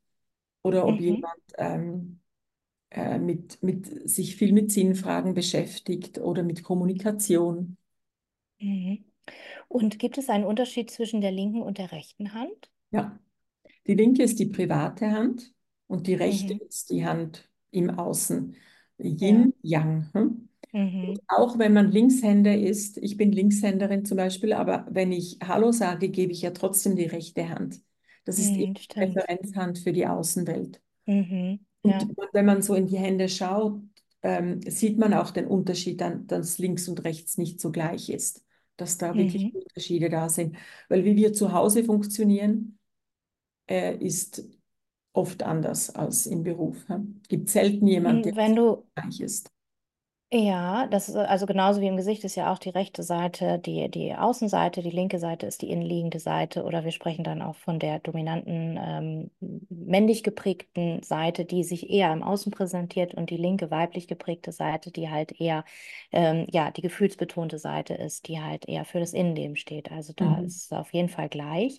oder 0.62 0.86
ob 0.86 0.98
mhm, 0.98 1.00
jemand 1.00 1.40
ähm, 1.58 2.21
äh, 2.92 3.18
mit, 3.18 3.62
mit, 3.62 4.08
sich 4.10 4.36
viel 4.36 4.52
mit 4.52 4.72
Sinnfragen 4.72 5.34
beschäftigt 5.34 6.18
oder 6.18 6.42
mit 6.42 6.62
Kommunikation. 6.64 7.76
mhm. 8.60 9.04
Und 9.68 9.98
gibt 10.00 10.18
es 10.18 10.28
einen 10.30 10.44
Unterschied 10.44 10.90
zwischen 10.90 11.20
der 11.22 11.32
linken 11.32 11.62
und 11.62 11.78
der 11.78 11.92
rechten 11.92 12.34
Hand? 12.34 12.70
Ja, 12.90 13.18
die 13.86 13.94
linke 13.94 14.22
ist 14.24 14.38
die 14.38 14.46
private 14.46 15.10
Hand 15.12 15.54
und 15.88 16.06
die 16.08 16.14
rechte 16.14 16.54
Mhm, 16.54 16.60
ist 16.68 16.90
die 16.90 17.06
Hand 17.06 17.50
im 17.70 17.90
Außen. 17.90 18.56
ja, 19.24 19.48
Yin, 19.48 19.54
Yang. 19.62 20.10
Hm? 20.14 20.48
Mhm, 20.72 21.20
auch 21.28 21.58
wenn 21.58 21.72
man 21.74 21.90
Linkshänder 21.92 22.56
ist, 22.58 22.98
ich 22.98 23.16
bin 23.16 23.32
Linkshänderin 23.32 24.04
zum 24.04 24.18
Beispiel, 24.18 24.52
aber 24.54 24.86
wenn 24.90 25.12
ich 25.12 25.38
Hallo 25.44 25.72
sage, 25.72 26.10
gebe 26.10 26.32
ich 26.32 26.42
ja 26.42 26.52
trotzdem 26.52 26.96
die 26.96 27.06
rechte 27.06 27.48
Hand. 27.50 27.80
Das 28.24 28.38
ist 28.38 28.56
mhm, 28.56 28.74
die 28.76 28.76
stimmt. 28.76 29.26
Präferenzhand 29.26 29.78
für 29.80 29.92
die 29.92 30.06
Außenwelt. 30.06 30.82
Mhm, 31.06 31.58
Und 31.82 31.92
ja, 31.92 32.08
wenn 32.32 32.46
man 32.46 32.62
so 32.62 32.74
in 32.74 32.86
die 32.86 32.98
Hände 32.98 33.28
schaut, 33.28 33.80
ähm, 34.22 34.60
sieht 34.62 34.98
man 34.98 35.14
auch 35.14 35.30
den 35.30 35.46
Unterschied, 35.46 36.00
dann, 36.00 36.26
dass 36.26 36.58
links 36.58 36.88
und 36.88 37.04
rechts 37.04 37.38
nicht 37.38 37.60
so 37.60 37.72
gleich 37.72 38.08
ist, 38.08 38.44
dass 38.76 38.98
da 38.98 39.14
wirklich 39.14 39.52
mhm. 39.52 39.60
Unterschiede 39.60 40.08
da 40.08 40.28
sind. 40.28 40.56
Weil 40.88 41.04
wie 41.04 41.16
wir 41.16 41.32
zu 41.32 41.52
Hause 41.52 41.84
funktionieren, 41.84 42.78
äh, 43.68 43.96
ist 43.96 44.44
oft 45.12 45.42
anders 45.42 45.94
als 45.94 46.26
im 46.26 46.42
Beruf. 46.42 46.86
Es 46.88 47.28
gibt 47.28 47.50
selten 47.50 47.86
jemand, 47.86 48.24
der 48.24 48.32
Und 48.32 48.38
wenn 48.38 48.56
du 48.56 48.86
gleich 48.94 49.20
ist. 49.20 49.50
Ja, 50.34 50.86
das 50.86 51.10
ist 51.10 51.16
also 51.16 51.44
genauso 51.44 51.82
wie 51.82 51.88
im 51.88 51.98
Gesicht 51.98 52.24
ist 52.24 52.36
ja 52.36 52.50
auch 52.50 52.58
die 52.58 52.70
rechte 52.70 53.02
Seite, 53.02 53.58
die, 53.58 53.90
die 53.90 54.14
Außenseite, 54.14 54.80
die 54.80 54.88
linke 54.90 55.18
Seite 55.18 55.44
ist 55.44 55.60
die 55.60 55.68
innenliegende 55.68 56.20
Seite 56.20 56.64
oder 56.64 56.84
wir 56.84 56.90
sprechen 56.90 57.22
dann 57.22 57.42
auch 57.42 57.54
von 57.54 57.78
der 57.78 57.98
dominanten, 57.98 58.78
ähm, 58.80 59.30
männlich 59.68 60.22
geprägten 60.22 61.02
Seite, 61.02 61.44
die 61.44 61.64
sich 61.64 61.90
eher 61.90 62.10
im 62.14 62.22
Außen 62.22 62.50
präsentiert 62.50 63.12
und 63.12 63.28
die 63.28 63.36
linke 63.36 63.70
weiblich 63.70 64.08
geprägte 64.08 64.52
Seite, 64.52 64.90
die 64.90 65.10
halt 65.10 65.38
eher, 65.38 65.66
ähm, 66.12 66.46
ja, 66.50 66.70
die 66.70 66.80
gefühlsbetonte 66.80 67.58
Seite 67.58 67.92
ist, 67.92 68.26
die 68.26 68.40
halt 68.40 68.66
eher 68.66 68.86
für 68.86 69.00
das 69.00 69.12
Innenleben 69.12 69.56
steht. 69.56 69.92
Also 69.92 70.14
da 70.16 70.38
Mhm. 70.38 70.44
ist 70.46 70.64
es 70.64 70.72
auf 70.72 70.94
jeden 70.94 71.10
Fall 71.10 71.28
gleich. 71.28 71.78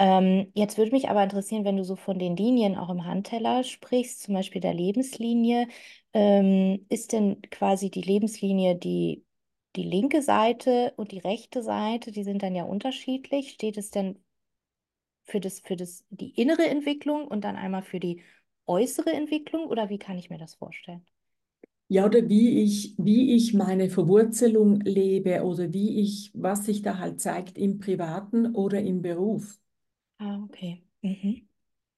Ähm, 0.00 0.50
jetzt 0.54 0.78
würde 0.78 0.92
mich 0.92 1.08
aber 1.08 1.22
interessieren, 1.24 1.64
wenn 1.64 1.76
du 1.76 1.84
so 1.84 1.96
von 1.96 2.18
den 2.18 2.36
Linien 2.36 2.76
auch 2.76 2.88
im 2.90 3.04
Handteller 3.04 3.64
sprichst, 3.64 4.22
zum 4.22 4.34
Beispiel 4.34 4.60
der 4.60 4.74
Lebenslinie. 4.74 5.66
Ähm, 6.14 6.86
ist 6.88 7.12
denn 7.12 7.40
quasi 7.50 7.90
die 7.90 8.02
Lebenslinie 8.02 8.76
die, 8.76 9.24
die 9.76 9.82
linke 9.84 10.22
Seite 10.22 10.92
und 10.96 11.12
die 11.12 11.18
rechte 11.18 11.62
Seite, 11.62 12.12
die 12.12 12.24
sind 12.24 12.42
dann 12.42 12.54
ja 12.54 12.64
unterschiedlich. 12.64 13.50
Steht 13.52 13.76
es 13.78 13.90
denn 13.90 14.18
für 15.24 15.38
das, 15.40 15.60
für 15.60 15.76
das, 15.76 16.04
die 16.10 16.30
innere 16.30 16.66
Entwicklung 16.66 17.28
und 17.28 17.42
dann 17.44 17.54
einmal 17.56 17.82
für 17.84 18.00
die 18.00 18.22
äußere 18.66 19.12
Entwicklung 19.12 19.66
oder 19.66 19.88
wie 19.90 19.98
kann 19.98 20.18
ich 20.18 20.28
mir 20.30 20.38
das 20.38 20.54
vorstellen? 20.56 21.06
Ja, 21.90 22.04
oder 22.06 22.28
wie 22.30 22.62
ich, 22.62 22.94
wie 22.98 23.34
ich 23.34 23.52
meine 23.54 23.88
Verwurzelung 23.90 24.80
lebe 24.82 25.42
oder 25.42 25.72
wie 25.72 26.00
ich, 26.02 26.30
was 26.34 26.64
sich 26.66 26.80
da 26.82 26.98
halt 26.98 27.20
zeigt 27.20 27.56
im 27.58 27.78
Privaten 27.78 28.54
oder 28.54 28.80
im 28.82 29.00
Beruf. 29.02 29.58
Ah, 30.20 30.38
okay. 30.44 30.84
Mhm. 31.02 31.48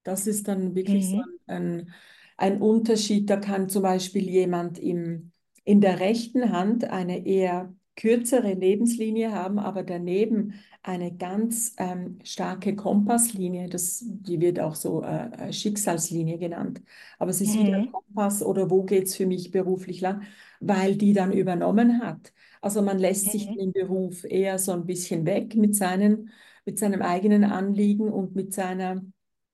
Das 0.02 0.26
ist 0.26 0.48
dann 0.48 0.74
wirklich 0.74 1.10
so 1.10 1.18
Mhm. 1.18 1.40
ein, 1.46 1.92
ein 2.40 2.60
Unterschied. 2.62 3.30
Da 3.30 3.36
kann 3.36 3.68
zum 3.68 3.82
Beispiel 3.82 4.28
jemand 4.28 4.78
im, 4.78 5.32
in 5.64 5.80
der 5.80 6.00
rechten 6.00 6.52
Hand 6.52 6.84
eine 6.84 7.26
eher 7.26 7.74
kürzere 7.96 8.54
Lebenslinie 8.54 9.32
haben, 9.32 9.58
aber 9.58 9.82
daneben 9.82 10.54
eine 10.82 11.14
ganz 11.16 11.74
ähm, 11.78 12.18
starke 12.24 12.74
Kompasslinie. 12.76 13.68
Das, 13.68 14.02
die 14.06 14.40
wird 14.40 14.60
auch 14.60 14.74
so 14.74 15.02
äh, 15.02 15.48
äh, 15.50 15.52
Schicksalslinie 15.52 16.38
genannt. 16.38 16.82
Aber 17.18 17.30
es 17.30 17.40
ist 17.42 17.58
wieder 17.58 17.80
Mhm. 17.80 17.92
Kompass 17.92 18.42
oder 18.42 18.70
wo 18.70 18.84
geht 18.84 19.06
es 19.08 19.16
für 19.16 19.26
mich 19.26 19.50
beruflich 19.50 20.00
lang, 20.00 20.22
weil 20.60 20.96
die 20.96 21.12
dann 21.12 21.32
übernommen 21.32 22.00
hat. 22.02 22.32
Also 22.62 22.82
man 22.82 22.98
lässt 22.98 23.30
sich 23.32 23.50
Mhm. 23.50 23.56
im 23.56 23.72
Beruf 23.72 24.24
eher 24.24 24.58
so 24.58 24.72
ein 24.72 24.86
bisschen 24.86 25.26
weg 25.26 25.54
mit 25.56 25.74
seinen 25.76 26.30
mit 26.66 26.78
seinem 26.78 27.02
eigenen 27.02 27.44
Anliegen 27.44 28.10
und 28.12 28.36
mit 28.36 28.52
seiner 28.52 29.02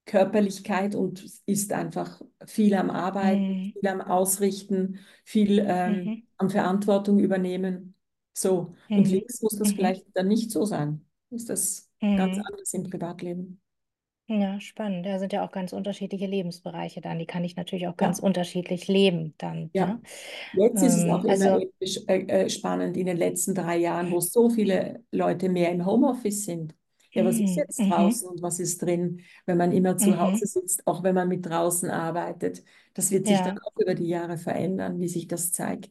Körperlichkeit 0.07 0.95
und 0.95 1.25
ist 1.47 1.73
einfach 1.73 2.23
viel 2.47 2.75
am 2.75 2.91
Arbeiten, 2.91 3.45
Mhm. 3.45 3.73
viel 3.73 3.89
am 3.89 4.01
Ausrichten, 4.03 5.01
viel 5.25 5.61
ähm, 5.67 6.01
Mhm. 6.05 6.27
an 6.39 6.51
Verantwortung 6.51 7.19
übernehmen. 7.21 7.95
So. 8.35 8.75
Und 8.95 9.09
Mhm. 9.09 9.11
links 9.11 9.43
muss 9.43 9.57
das 9.59 9.73
Mhm. 9.73 9.75
vielleicht 9.75 10.07
dann 10.15 10.29
nicht 10.29 10.51
so 10.53 10.65
sein. 10.65 11.07
Ist 11.31 11.51
das 11.51 11.91
ganz 12.15 12.39
Mhm. 12.41 12.47
anders 12.49 12.73
im 12.75 12.85
Privatleben. 12.85 13.61
Ja, 14.29 14.59
spannend. 14.61 15.07
Da 15.07 15.19
sind 15.21 15.33
ja 15.33 15.45
auch 15.45 15.53
ganz 15.53 15.73
unterschiedliche 15.73 16.27
Lebensbereiche 16.27 17.01
dann. 17.01 17.19
Die 17.19 17.27
kann 17.27 17.45
ich 17.45 17.55
natürlich 17.57 17.87
auch 17.87 17.97
ganz 17.97 18.19
Ja, 18.19 18.21
unterschiedlich 18.21 18.89
leben 18.89 19.35
dann, 19.39 19.71
ja. 19.73 19.87
ne? 19.87 20.03
Jetzt 20.53 20.83
ist 20.83 20.97
es 20.97 21.07
Ähm, 21.07 21.09
auch 21.09 21.25
immer 21.25 21.51
also, 21.51 21.71
äh, 21.81 22.45
äh, 22.47 22.51
spannend 22.51 22.97
in 22.97 23.07
den 23.07 23.17
letzten 23.19 23.55
drei 23.55 23.77
Jahren, 23.79 24.11
wo 24.11 24.21
so 24.21 24.51
viele 24.51 25.05
Leute 25.13 25.49
mehr 25.49 25.73
im 25.73 25.87
Homeoffice 25.87 26.45
sind. 26.47 26.75
Ja, 27.17 27.25
was 27.25 27.41
ist 27.41 27.57
mhm. 27.57 27.57
jetzt 27.57 27.89
Mhm. 27.89 27.89
draußen 27.89 28.29
und 28.29 28.43
was 28.43 28.61
ist 28.61 28.83
drin, 28.83 29.23
wenn 29.47 29.59
man 29.59 29.73
immer 29.73 29.97
zu 29.99 30.19
Mhm. 30.19 30.19
Hause 30.19 30.47
sitzt, 30.47 30.87
auch 30.87 31.03
wenn 31.03 31.15
man 31.17 31.29
mit 31.29 31.47
draußen 31.47 31.91
arbeitet? 31.91 32.65
Das 32.95 33.11
wird 33.11 33.27
sich 33.27 33.43
dann 33.43 33.55
Ja. 33.55 33.61
auch 33.61 33.77
über 33.79 33.95
die 33.95 34.09
Jahre 34.09 34.39
verändern, 34.39 35.01
wie 35.01 35.09
sich 35.09 35.29
das 35.29 35.53
zeigt. 35.53 35.91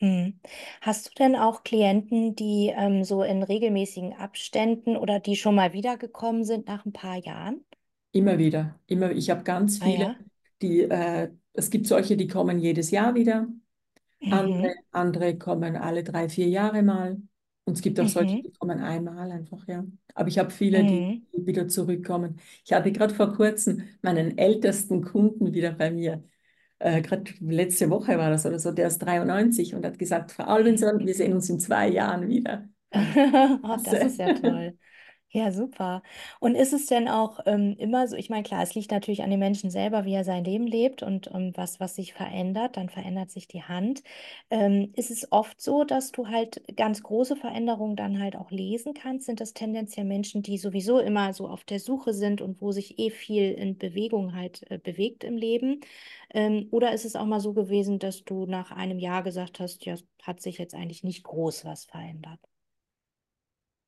Mhm. 0.00 0.38
Hast 0.82 1.06
du 1.08 1.10
denn 1.14 1.34
auch 1.36 1.62
Klienten, 1.64 2.34
die 2.36 2.68
ähm, 2.76 3.04
so 3.04 3.22
in 3.22 3.42
regelmäßigen 3.42 4.12
Abständen 4.14 4.96
oder 4.98 5.18
die 5.20 5.34
schon 5.36 5.54
mal 5.54 5.72
wiedergekommen 5.72 6.44
sind 6.44 6.66
nach 6.66 6.84
ein 6.84 6.92
paar 6.92 7.16
Jahren? 7.16 7.64
Immer 8.12 8.38
wieder, 8.38 8.78
immer. 8.86 9.10
Ich 9.12 9.30
habe 9.30 9.42
ganz 9.42 9.78
Ah 9.80 9.88
viele, 9.88 10.06
ja. 10.06 10.16
die, 10.60 10.82
äh, 10.82 11.30
es 11.54 11.70
gibt 11.70 11.86
solche, 11.86 12.16
die 12.16 12.26
kommen 12.28 12.58
jedes 12.58 12.90
Jahr 12.90 13.14
wieder. 13.14 13.48
Andere, 14.28 14.54
Mhm. 14.54 14.82
andere 14.92 15.38
kommen 15.38 15.76
alle 15.76 16.04
drei, 16.04 16.28
vier 16.28 16.48
Jahre 16.48 16.82
mal. 16.82 17.22
Und 17.64 17.74
es 17.74 17.82
gibt 17.82 18.00
auch 18.00 18.08
solche, 18.08 18.36
Mhm. 18.36 18.42
die 18.42 18.52
kommen 18.52 18.80
einmal 18.80 19.30
einfach, 19.30 19.66
ja. 19.68 19.84
Aber 20.14 20.28
ich 20.28 20.38
habe 20.38 20.50
viele, 20.50 20.84
die 20.84 21.06
Mhm. 21.08 21.26
wieder 21.32 21.68
zurückkommen. 21.68 22.40
Ich 22.64 22.72
hatte 22.72 22.92
gerade 22.92 23.14
vor 23.14 23.32
kurzem 23.34 23.84
meinen 24.02 24.36
ältesten 24.38 25.02
Kunden 25.04 25.54
wieder 25.54 25.72
bei 25.72 25.90
mir. 25.90 26.24
Äh, 26.78 27.02
gerade 27.02 27.32
letzte 27.40 27.90
Woche 27.90 28.18
war 28.18 28.30
das 28.30 28.46
oder 28.46 28.58
so, 28.58 28.72
der 28.72 28.88
ist 28.88 28.98
93 29.00 29.74
und 29.74 29.84
hat 29.86 29.98
gesagt, 29.98 30.32
Frau 30.32 30.44
Alvinson, 30.44 31.06
wir 31.06 31.14
sehen 31.14 31.32
uns 31.34 31.48
in 31.50 31.60
zwei 31.60 31.88
Jahren 31.88 32.28
wieder. 32.28 32.68
Oh, 33.62 33.76
das 33.84 34.02
ist 34.02 34.18
ja 34.18 34.30
toll. 34.30 34.78
Ja, 35.34 35.50
super. 35.50 36.02
Und 36.40 36.54
ist 36.56 36.74
es 36.74 36.84
denn 36.86 37.08
auch 37.08 37.40
ähm, 37.46 37.74
immer 37.78 38.06
so, 38.06 38.16
ich 38.16 38.28
meine, 38.28 38.42
klar, 38.42 38.62
es 38.62 38.74
liegt 38.74 38.90
natürlich 38.90 39.22
an 39.22 39.30
dem 39.30 39.40
Menschen 39.40 39.70
selber, 39.70 40.04
wie 40.04 40.12
er 40.12 40.24
sein 40.24 40.44
Leben 40.44 40.66
lebt 40.66 41.02
und 41.02 41.30
ähm, 41.32 41.52
was, 41.56 41.80
was 41.80 41.94
sich 41.94 42.12
verändert, 42.12 42.76
dann 42.76 42.90
verändert 42.90 43.30
sich 43.30 43.48
die 43.48 43.62
Hand. 43.62 44.02
Ähm, 44.50 44.92
ist 44.94 45.10
es 45.10 45.32
oft 45.32 45.58
so, 45.58 45.84
dass 45.84 46.12
du 46.12 46.28
halt 46.28 46.62
ganz 46.76 47.02
große 47.02 47.34
Veränderungen 47.36 47.96
dann 47.96 48.20
halt 48.20 48.36
auch 48.36 48.50
lesen 48.50 48.92
kannst? 48.92 49.24
Sind 49.24 49.40
das 49.40 49.54
tendenziell 49.54 50.04
Menschen, 50.04 50.42
die 50.42 50.58
sowieso 50.58 50.98
immer 50.98 51.32
so 51.32 51.48
auf 51.48 51.64
der 51.64 51.80
Suche 51.80 52.12
sind 52.12 52.42
und 52.42 52.60
wo 52.60 52.70
sich 52.72 52.98
eh 52.98 53.08
viel 53.08 53.52
in 53.52 53.78
Bewegung 53.78 54.34
halt 54.34 54.70
äh, 54.70 54.76
bewegt 54.78 55.24
im 55.24 55.38
Leben? 55.38 55.80
Ähm, 56.34 56.68
oder 56.72 56.92
ist 56.92 57.06
es 57.06 57.16
auch 57.16 57.24
mal 57.26 57.40
so 57.40 57.54
gewesen, 57.54 57.98
dass 57.98 58.22
du 58.24 58.44
nach 58.44 58.70
einem 58.70 58.98
Jahr 58.98 59.22
gesagt 59.22 59.60
hast, 59.60 59.86
ja, 59.86 59.94
hat 60.22 60.42
sich 60.42 60.58
jetzt 60.58 60.74
eigentlich 60.74 61.04
nicht 61.04 61.24
groß 61.24 61.64
was 61.64 61.86
verändert? 61.86 62.38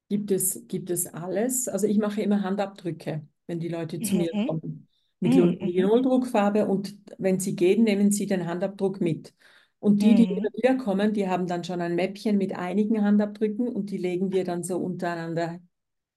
Gibt 0.08 0.30
es, 0.30 0.66
gibt 0.68 0.90
es 0.90 1.06
alles? 1.06 1.66
Also 1.68 1.86
ich 1.86 1.98
mache 1.98 2.20
immer 2.22 2.42
Handabdrücke, 2.42 3.26
wenn 3.46 3.58
die 3.60 3.68
Leute 3.68 4.02
zu 4.02 4.16
mir 4.16 4.32
Mhm. 4.32 4.46
kommen, 4.46 4.88
mit 5.20 5.34
Mhm. 5.34 5.34
Lin- 5.34 5.58
Mhm. 5.60 5.70
Linoldruckfarbe 5.72 6.66
und 6.66 6.96
wenn 7.18 7.40
sie 7.40 7.56
gehen, 7.56 7.84
nehmen 7.84 8.12
sie 8.12 8.26
den 8.26 8.46
Handabdruck 8.46 9.00
mit. 9.00 9.34
Und 9.80 10.02
die, 10.02 10.14
die 10.14 10.24
immer 10.24 10.48
wieder 10.54 10.76
kommen, 10.76 11.12
die 11.14 11.28
haben 11.28 11.46
dann 11.46 11.64
schon 11.64 11.80
ein 11.80 11.94
Mäppchen 11.94 12.38
mit 12.38 12.54
einigen 12.56 13.02
Handabdrücken 13.02 13.68
und 13.68 13.90
die 13.90 13.98
legen 13.98 14.30
wir 14.32 14.44
dann 14.44 14.62
so 14.62 14.78
untereinander 14.78 15.60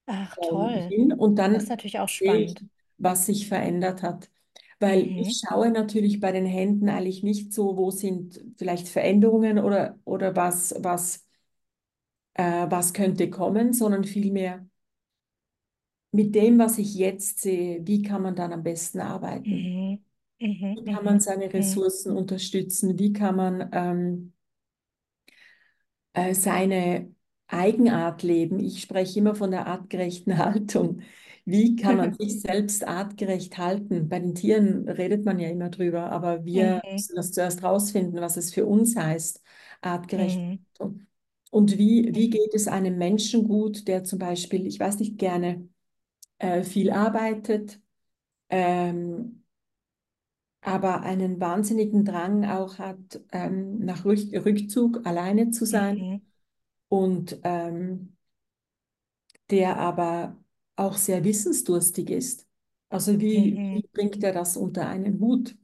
Ach, 0.05 0.37
ähm, 0.37 0.41
toll. 0.41 0.89
hin 0.89 1.13
und 1.13 1.35
Das 1.51 1.63
ist 1.63 1.69
dann 1.69 1.69
natürlich 1.69 1.99
auch 1.99 2.09
sehe 2.19 2.35
ich, 2.45 2.55
spannend. 2.55 2.65
was 2.97 3.25
sich 3.25 3.47
verändert 3.47 4.01
hat. 4.03 4.29
Weil 4.79 5.13
Mhm. 5.15 5.17
ich 5.17 5.41
schaue 5.47 5.71
natürlich 5.71 6.19
bei 6.19 6.31
den 6.31 6.45
Händen 6.45 6.89
eigentlich 6.89 7.23
nicht 7.23 7.53
so, 7.53 7.77
wo 7.77 7.91
sind 7.91 8.41
vielleicht 8.57 8.87
Veränderungen 8.87 9.59
oder, 9.59 9.99
oder 10.05 10.35
was, 10.35 10.75
was, 10.79 11.25
äh, 12.37 12.67
was 12.71 12.93
könnte 12.93 13.29
kommen, 13.31 13.73
sondern 13.73 14.03
vielmehr, 14.05 14.67
mit 16.11 16.35
dem, 16.35 16.59
was 16.59 16.77
ich 16.79 16.95
jetzt 16.95 17.39
sehe, 17.41 17.85
wie 17.87 18.01
kann 18.03 18.21
man 18.21 18.35
dann 18.35 18.51
am 18.53 18.61
besten 18.63 18.99
arbeiten? 19.01 19.73
Mhm. 19.75 20.03
Mhm. 20.41 20.75
Wie 20.75 20.85
kann 20.85 21.03
man 21.03 21.19
Mhm. 21.19 21.21
seine 21.21 21.53
Mhm. 21.53 21.53
Ressourcen 21.53 22.15
unterstützen? 22.15 22.97
Wie 22.99 23.11
kann 23.13 23.35
man 23.35 23.69
ähm, 23.73 24.33
äh, 26.13 26.33
seine 26.33 27.13
Eigenart 27.47 28.23
leben? 28.23 28.59
Ich 28.59 28.81
spreche 28.81 29.19
immer 29.19 29.35
von 29.35 29.51
der 29.51 29.67
artgerechten 29.67 30.37
Haltung. 30.37 31.01
Wie 31.45 31.75
kann 31.77 31.95
man 31.97 32.13
sich 32.17 32.41
selbst 32.41 32.85
artgerecht 32.87 33.57
halten? 33.57 34.09
Bei 34.09 34.19
den 34.19 34.35
Tieren 34.35 34.87
redet 34.89 35.23
man 35.25 35.39
ja 35.39 35.49
immer 35.49 35.69
drüber, 35.69 36.11
aber 36.11 36.43
wir 36.45 36.81
Mhm. 36.83 36.97
müssen 36.97 37.15
das 37.15 37.31
zuerst 37.31 37.63
rausfinden, 37.63 38.19
was 38.21 38.35
es 38.37 38.53
für 38.53 38.65
uns 38.65 38.95
heißt, 38.97 39.41
artgerechte 39.81 40.43
Mhm. 40.43 40.59
Haltung. 40.79 41.06
Und 41.51 41.77
wie, 41.77 42.11
wie 42.13 42.29
Mhm. 42.29 42.31
geht 42.31 42.53
es 42.53 42.67
einem 42.67 42.97
Menschen 42.97 43.47
gut, 43.47 43.87
der 43.87 44.03
zum 44.03 44.19
Beispiel, 44.19 44.65
ich 44.67 44.79
weiß 44.79 44.99
nicht, 44.99 45.17
gerne 45.17 45.67
äh, 46.39 46.63
viel 46.63 46.91
arbeitet, 46.91 47.81
ähm, 48.49 49.43
aber 50.61 51.01
einen 51.03 51.39
wahnsinnigen 51.39 52.03
Drang 52.05 52.45
auch 52.45 52.77
hat, 52.79 53.21
ähm, 53.31 53.79
nach 53.79 54.05
Rück 54.05 54.19
Rückzug 54.45 55.05
alleine 55.05 55.49
zu 55.51 55.65
sein 55.65 56.07
Mhm. 56.07 56.21
und 56.89 57.39
ähm, 57.43 58.17
der 59.49 59.77
aber 59.77 60.37
auch 60.75 60.95
sehr 60.97 61.23
wissensdurstig 61.23 62.09
ist. 62.09 62.47
Also 62.89 63.19
wie, 63.19 63.61
Mhm. 63.61 63.73
wie 63.73 63.87
bringt 63.93 64.23
er 64.23 64.33
das 64.33 64.57
unter 64.57 64.87
einen 64.87 65.19
Hut? 65.19 65.55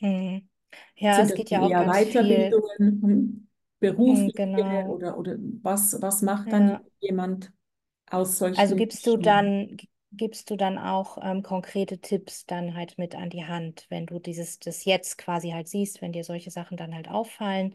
Mhm. 0.00 0.48
Ja, 0.96 1.22
Sind 1.22 1.30
es 1.30 1.32
das 1.32 1.34
geht 1.34 1.50
ja 1.50 1.64
auch 1.66 1.76
ganz 1.76 2.04
viel. 2.04 2.58
Weiterbildungen, 2.58 3.02
hm, 3.02 3.02
Mhm, 3.02 3.48
berufliche 3.80 4.34
Genau. 4.34 4.86
oder, 4.86 5.18
oder 5.18 5.36
was, 5.62 6.00
was 6.02 6.22
macht 6.22 6.52
dann 6.52 6.70
Ja. 6.70 6.82
jemand 7.00 7.52
aus 8.10 8.38
Also 8.54 8.74
solchen 8.74 8.76
gibst 8.76 9.06
du 9.06 9.16
dann, 9.16 9.76
gibst 10.12 10.50
du 10.50 10.56
dann 10.56 10.78
auch 10.78 11.18
ähm, 11.22 11.42
konkrete 11.42 12.00
Tipps 12.00 12.46
dann 12.46 12.74
halt 12.74 12.98
mit 12.98 13.14
an 13.14 13.30
die 13.30 13.44
Hand, 13.44 13.86
wenn 13.90 14.06
du 14.06 14.18
dieses, 14.18 14.58
das 14.58 14.84
jetzt 14.84 15.18
quasi 15.18 15.50
halt 15.50 15.68
siehst, 15.68 16.02
wenn 16.02 16.12
dir 16.12 16.24
solche 16.24 16.50
Sachen 16.50 16.76
dann 16.76 16.94
halt 16.94 17.08
auffallen, 17.08 17.74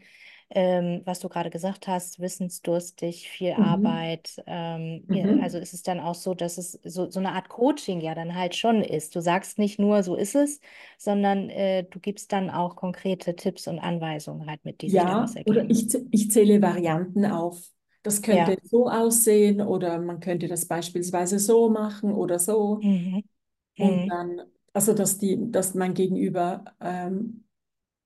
ähm, 0.50 1.02
was 1.04 1.20
du 1.20 1.28
gerade 1.28 1.50
gesagt 1.50 1.88
hast, 1.88 2.20
wissensdurstig, 2.20 3.28
viel 3.28 3.52
Mhm. 3.56 4.16
Arbeit. 4.32 4.42
Ähm, 4.46 5.04
ihr- 5.10 5.40
also 5.40 5.58
Mhm. 5.58 5.58
ist 5.58 5.74
es 5.74 5.82
dann 5.82 6.00
auch 6.00 6.14
so, 6.14 6.34
dass 6.34 6.58
es 6.58 6.72
so, 6.84 7.10
so 7.10 7.18
eine 7.20 7.32
Art 7.32 7.48
Coaching 7.48 8.00
ja 8.00 8.14
dann 8.14 8.34
halt 8.34 8.54
schon 8.56 8.82
ist. 8.82 9.14
Du 9.16 9.20
sagst 9.20 9.58
nicht 9.58 9.78
nur, 9.78 10.02
so 10.02 10.14
ist 10.16 10.34
es, 10.36 10.60
sondern 10.98 11.50
äh, 11.50 11.84
du 11.84 11.98
gibst 12.00 12.32
dann 12.32 12.50
auch 12.50 12.76
konkrete 12.76 13.34
Tipps 13.36 13.66
und 13.68 13.78
Anweisungen 13.80 14.48
halt 14.48 14.64
mit, 14.64 14.82
die 14.82 14.90
sich 14.90 15.04
daraus 15.04 15.34
Ja, 15.34 15.42
oder 15.44 15.68
ich, 15.68 15.92
ich 16.12 16.30
zähle 16.30 16.62
Varianten 16.62 17.24
auf. 17.26 17.60
Das 18.02 18.22
könnte 18.22 18.56
Ja. 18.56 18.60
so 18.62 18.88
aussehen 18.88 19.60
oder 19.60 19.98
man 20.00 20.20
könnte 20.20 20.46
das 20.46 20.66
beispielsweise 20.66 21.38
so 21.40 21.68
machen 21.68 22.12
oder 22.12 22.38
so. 22.38 22.82
Mhm. 22.82 23.22
Und 23.78 24.04
Mhm. 24.04 24.10
dann, 24.10 24.42
also 24.72 24.94
dass 24.94 25.18
die, 25.18 25.50
dass 25.52 25.74
mein 25.74 25.94
Gegenüber 25.94 26.64
ähm, 26.80 27.44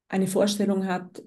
eine 0.08 0.28
Vorstellung 0.28 0.86
hat, 0.86 1.22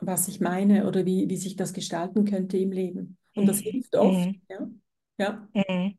was 0.00 0.28
ich 0.28 0.40
meine 0.40 0.86
oder 0.86 1.06
wie, 1.06 1.28
wie 1.28 1.36
sich 1.36 1.56
das 1.56 1.72
gestalten 1.72 2.24
könnte 2.24 2.56
im 2.58 2.72
Leben. 2.72 3.18
Und 3.34 3.46
das 3.46 3.60
Mhm. 3.60 3.60
hilft 3.60 3.96
oft, 3.96 4.30
Mhm. 4.30 4.42
ja. 4.50 4.68
Ja. 5.18 5.48
Mhm. 5.54 5.98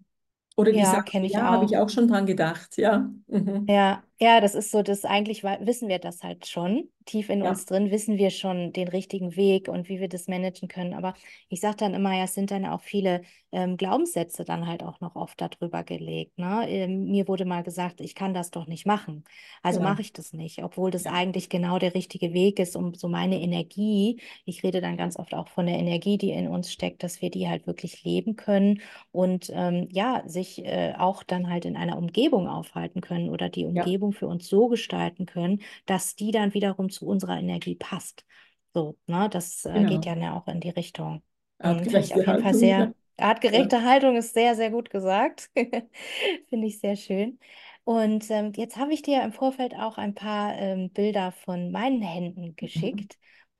Oder 0.55 0.73
die 0.73 0.85
Ja, 0.85 1.03
ich 1.23 1.37
ja, 1.37 1.49
habe 1.49 1.65
ich 1.65 1.77
auch. 1.77 1.77
auch 1.77 1.89
schon 1.89 2.07
dran 2.07 2.25
gedacht, 2.25 2.77
ja. 2.77 3.11
Mhm. 3.27 3.67
Ja, 3.67 4.03
ja, 4.21 4.41
das 4.41 4.53
ist 4.55 4.71
so, 4.71 4.81
das 4.83 5.05
eigentlich 5.05 5.43
wissen 5.43 5.87
wir 5.87 5.99
das 5.99 6.23
halt 6.23 6.45
schon. 6.47 6.89
Tief 7.05 7.29
in 7.29 7.41
Ja, 7.41 7.41
uns 7.41 7.65
drin 7.65 7.89
wissen 7.89 8.17
wir 8.17 8.29
schon 8.29 8.71
den 8.73 8.87
richtigen 8.89 9.35
Weg 9.35 9.67
und 9.67 9.89
wie 9.89 9.99
wir 9.99 10.09
das 10.09 10.27
managen 10.27 10.67
können. 10.67 10.93
Aber 10.93 11.15
ich 11.47 11.59
sage 11.61 11.77
dann 11.77 11.93
immer, 11.93 12.15
ja, 12.15 12.25
es 12.25 12.33
sind 12.35 12.51
dann 12.51 12.65
auch 12.65 12.81
viele 12.81 13.21
ähm, 13.51 13.77
Glaubenssätze 13.77 14.43
dann 14.43 14.67
halt 14.67 14.83
auch 14.83 14.99
noch 14.99 15.15
oft 15.15 15.39
darüber 15.41 15.83
gelegt. 15.83 16.37
Ne? 16.37 16.69
Ähm, 16.69 17.05
mir 17.09 17.27
wurde 17.27 17.45
mal 17.45 17.63
gesagt, 17.63 18.01
ich 18.01 18.13
kann 18.13 18.33
das 18.33 18.51
doch 18.51 18.67
nicht 18.67 18.85
machen. 18.85 19.23
Also 19.63 19.79
genau. 19.79 19.81
mache 19.81 20.01
ich 20.01 20.13
das 20.13 20.33
nicht, 20.33 20.63
obwohl 20.63 20.91
das 20.91 21.05
Ja, 21.05 21.09
eigentlich 21.09 21.49
genau 21.49 21.79
der 21.79 21.95
richtige 21.95 22.33
Weg 22.33 22.59
ist, 22.59 22.75
um 22.75 22.93
so 22.93 23.07
meine 23.07 23.39
Energie, 23.41 24.21
ich 24.45 24.63
rede 24.63 24.81
dann 24.81 24.97
ganz 24.97 25.17
oft 25.17 25.33
auch 25.33 25.47
von 25.47 25.65
der 25.65 25.77
Energie, 25.79 26.17
die 26.17 26.31
in 26.31 26.47
uns 26.47 26.71
steckt, 26.71 27.03
dass 27.03 27.21
wir 27.21 27.31
die 27.31 27.47
halt 27.49 27.65
wirklich 27.67 28.03
leben 28.03 28.35
können 28.35 28.81
und 29.11 29.49
ähm, 29.53 29.87
ja, 29.91 30.23
sich 30.27 30.63
äh, 30.65 30.93
auch 30.97 31.23
dann 31.23 31.49
halt 31.49 31.65
in 31.65 31.75
einer 31.77 31.97
Umgebung 31.97 32.47
aufhalten 32.47 33.01
können 33.01 33.29
oder 33.29 33.49
die 33.49 33.63
ja, 33.73 33.89
Umgebung 34.09 34.13
für 34.13 34.27
uns 34.27 34.47
so 34.47 34.67
gestalten 34.67 35.25
können, 35.25 35.61
dass 35.85 36.15
die 36.15 36.31
dann 36.31 36.53
wiederum 36.53 36.89
zu 36.89 37.07
unserer 37.07 37.37
Energie 37.39 37.75
passt. 37.75 38.25
So, 38.73 38.97
ne, 39.07 39.29
das 39.29 39.65
äh, 39.65 39.85
geht 39.85 40.05
genau. 40.05 40.05
ja 40.05 40.15
ne, 40.15 40.33
auch 40.35 40.47
in 40.47 40.59
die 40.61 40.69
Richtung. 40.69 41.23
Hm, 41.63 41.87
finde 41.87 42.05
ich 42.05 42.15
auf 42.15 42.15
Artgerechte 42.15 42.27
jeden 42.27 42.39
Fall 42.39 42.53
Haltung. 42.53 42.77
Ja. 42.77 42.87
sehr, 42.87 42.93
Ja. 43.55 43.67
artgerechte 43.67 43.83
Haltung 43.83 44.15
ist 44.17 44.33
sehr, 44.33 44.55
sehr 44.55 44.71
gut 44.71 44.89
gesagt. 44.89 45.49
Finde 46.49 46.67
ich 46.67 46.79
sehr 46.79 46.95
schön. 46.95 47.39
Und 47.83 48.29
ähm, 48.29 48.53
jetzt 48.55 48.77
habe 48.77 48.93
ich 48.93 49.01
dir 49.01 49.23
im 49.23 49.33
Vorfeld 49.33 49.73
auch 49.75 49.97
ein 49.97 50.13
paar 50.15 50.55
ähm, 50.57 50.91
Bilder 50.91 51.31
von 51.31 51.71
meinen 51.71 52.01
Händen 52.01 52.55
Mhm. 52.75 53.09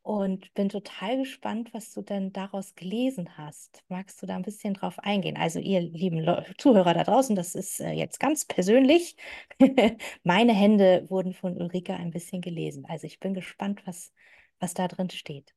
Und 0.10 0.52
bin 0.56 0.70
total 0.70 1.20
gespannt, 1.20 1.72
was 1.72 1.94
du 1.94 2.02
denn 2.02 2.34
daraus 2.34 2.74
gelesen 2.74 3.38
hast. 3.38 3.84
Magst 3.90 4.20
du 4.20 4.26
da 4.26 4.36
ein 4.36 4.42
bisschen 4.42 4.74
drauf 4.74 4.98
eingehen? 4.98 5.38
Also 5.38 5.60
ihr 5.60 5.82
lieben 5.82 6.26
Zuhörer 6.58 6.96
da 6.96 7.04
draußen, 7.04 7.36
das 7.36 7.54
ist 7.54 7.80
äh, 7.80 7.92
jetzt 7.92 8.20
ganz 8.20 8.44
persönlich. 8.44 9.18
Meine 10.24 10.54
Hände 10.54 11.06
wurden 11.10 11.36
von 11.36 11.56
Ulrike 11.56 11.94
ein 11.94 12.10
bisschen 12.10 12.42
gelesen. 12.42 12.88
Also 12.88 13.06
ich 13.06 13.20
bin 13.20 13.36
gespannt, 13.36 13.84
was, 13.86 14.12
was 14.60 14.74
da 14.74 14.88
drin 14.88 15.12
steht. 15.12 15.54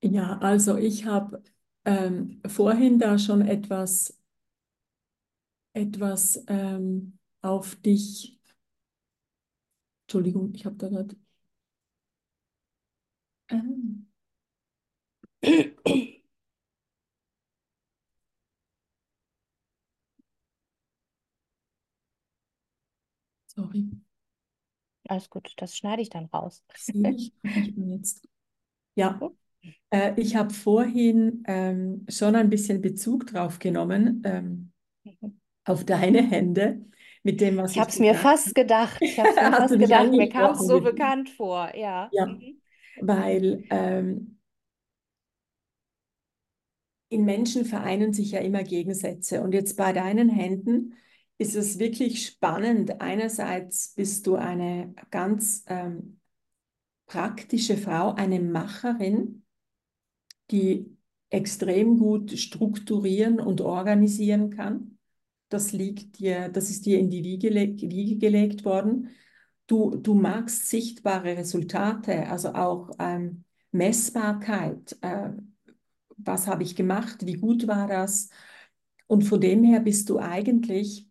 Ja, 0.00 0.38
also 0.38 0.78
ich 0.78 1.04
habe 1.04 1.42
ähm, 1.84 2.40
vorhin 2.46 2.98
da 2.98 3.18
schon 3.18 3.42
etwas, 3.42 4.18
etwas 5.74 6.42
ähm, 6.48 7.18
auf 7.42 7.76
dich. 7.76 8.40
Entschuldigung, 10.06 10.54
ich 10.54 10.64
habe 10.64 10.76
da 10.76 10.88
gerade. 10.88 11.14
Ähm. 13.48 14.06
Sorry. 23.46 23.86
Alles 25.08 25.30
gut, 25.30 25.52
das 25.58 25.76
schneide 25.76 26.02
ich 26.02 26.10
dann 26.10 26.26
raus. 26.26 26.64
Ich, 26.92 27.32
ich 27.42 27.74
bin 27.74 27.90
jetzt. 27.90 28.26
Ja, 28.96 29.20
äh, 29.90 30.14
ich 30.20 30.36
habe 30.36 30.54
vorhin 30.54 31.44
ähm, 31.46 32.06
schon 32.08 32.36
ein 32.36 32.50
bisschen 32.50 32.80
Bezug 32.82 33.26
drauf 33.28 33.58
genommen, 33.58 34.22
ähm, 34.24 34.72
Mhm. 35.04 35.40
auf 35.64 35.84
deine 35.84 36.22
Hände, 36.22 36.84
mit 37.22 37.40
dem, 37.40 37.56
was 37.58 37.72
Ich 37.72 37.76
ich 37.76 37.80
habe 37.80 37.90
es 37.90 37.98
mir 37.98 38.14
fast 38.14 38.54
gedacht. 38.54 39.02
Ich 39.02 39.18
habe 39.18 39.30
es 39.30 39.40
mir 39.40 39.52
fast 39.52 39.78
gedacht. 39.78 40.16
Mir 40.16 40.28
kam 40.28 40.52
es 40.52 40.66
so 40.66 40.80
bekannt 40.80 41.30
vor. 41.30 41.74
Ja. 41.76 42.12
Ja, 42.12 42.24
Mhm. 42.24 42.60
Weil 43.00 43.64
ähm, 43.70 44.38
in 47.08 47.24
Menschen 47.24 47.64
vereinen 47.64 48.12
sich 48.12 48.32
ja 48.32 48.40
immer 48.40 48.62
Gegensätze. 48.62 49.42
Und 49.42 49.52
jetzt 49.52 49.76
bei 49.76 49.92
deinen 49.92 50.28
Händen 50.28 50.94
ist 51.38 51.54
es 51.54 51.78
wirklich 51.78 52.26
spannend. 52.26 53.00
Einerseits 53.00 53.94
bist 53.94 54.26
du 54.26 54.36
eine 54.36 54.94
ganz 55.10 55.64
ähm, 55.68 56.20
praktische 57.06 57.76
Frau, 57.76 58.12
eine 58.14 58.40
Macherin, 58.40 59.44
die 60.50 60.96
extrem 61.30 61.98
gut 61.98 62.32
strukturieren 62.32 63.40
und 63.40 63.60
organisieren 63.60 64.50
kann. 64.50 64.98
Das 65.48 65.72
liegt 65.72 66.18
dir, 66.18 66.48
das 66.48 66.70
ist 66.70 66.86
dir 66.86 66.98
in 66.98 67.10
die 67.10 67.22
Wiege, 67.22 67.50
Wiege 67.50 68.16
gelegt 68.16 68.64
worden. 68.64 69.10
Du, 69.66 69.96
du 69.96 70.14
magst 70.14 70.68
sichtbare 70.68 71.36
Resultate, 71.36 72.28
also 72.28 72.54
auch 72.54 72.90
ähm, 73.00 73.44
Messbarkeit. 73.72 74.96
Äh, 75.02 75.30
was 76.18 76.46
habe 76.48 76.62
ich 76.64 76.76
gemacht? 76.76 77.26
Wie 77.26 77.34
gut 77.34 77.66
war 77.68 77.88
das? 77.88 78.30
Und 79.08 79.24
von 79.24 79.40
dem 79.40 79.64
her 79.64 79.80
bist 79.80 80.10
du 80.10 80.18
eigentlich 80.18 81.08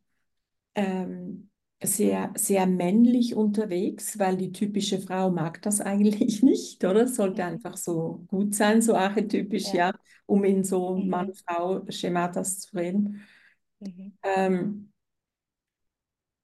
ähm, 0.76 1.50
sehr, 1.84 2.34
sehr 2.38 2.68
männlich 2.68 3.36
unterwegs, 3.36 4.20
weil 4.20 4.38
die 4.38 4.52
typische 4.54 5.00
Frau 5.02 5.32
mag 5.32 5.62
das 5.64 5.82
eigentlich 5.82 6.44
nicht, 6.44 6.84
oder? 6.86 7.08
Sollte 7.08 7.46
einfach 7.46 7.78
so 7.78 8.26
gut 8.28 8.56
sein, 8.56 8.82
so 8.82 8.96
archetypisch, 8.96 9.74
Ja. 9.74 9.74
ja, 9.74 9.94
um 10.28 10.44
in 10.46 10.64
so 10.64 10.98
Mhm. 10.98 11.06
Mann-Frau-Schematas 11.10 12.60
zu 12.62 12.78
reden. 12.78 13.22
Mhm. 13.82 14.12
Ähm, 14.24 14.92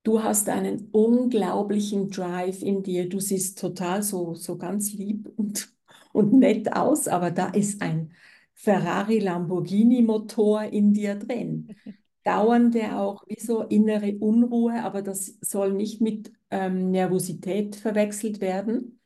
du 0.04 0.24
hast 0.24 0.50
einen 0.50 0.90
unglaublichen 0.92 2.10
Drive 2.10 2.62
in 2.62 2.84
dir. 2.84 3.10
Du 3.10 3.20
siehst 3.20 3.60
total 3.60 4.04
so, 4.04 4.36
so 4.36 4.58
ganz 4.58 4.94
lieb 4.94 5.30
und, 5.36 5.70
und 6.14 6.34
nett 6.34 6.74
aus, 6.74 7.08
aber 7.08 7.32
da 7.32 7.48
ist 7.50 7.82
ein 7.82 8.14
Ferrari-Lamborghini-Motor 8.54 10.64
in 10.64 10.94
dir 10.94 11.16
drin. 11.16 11.76
Dauernde 12.24 12.98
auch 12.98 13.24
wie 13.28 13.40
so 13.40 13.64
innere 13.64 14.16
Unruhe, 14.20 14.84
aber 14.84 15.02
das 15.02 15.40
soll 15.42 15.74
nicht 15.74 16.02
mit 16.02 16.32
ähm, 16.52 16.92
Nervosität 16.92 17.76
verwechselt 17.76 18.42
werden, 18.42 19.00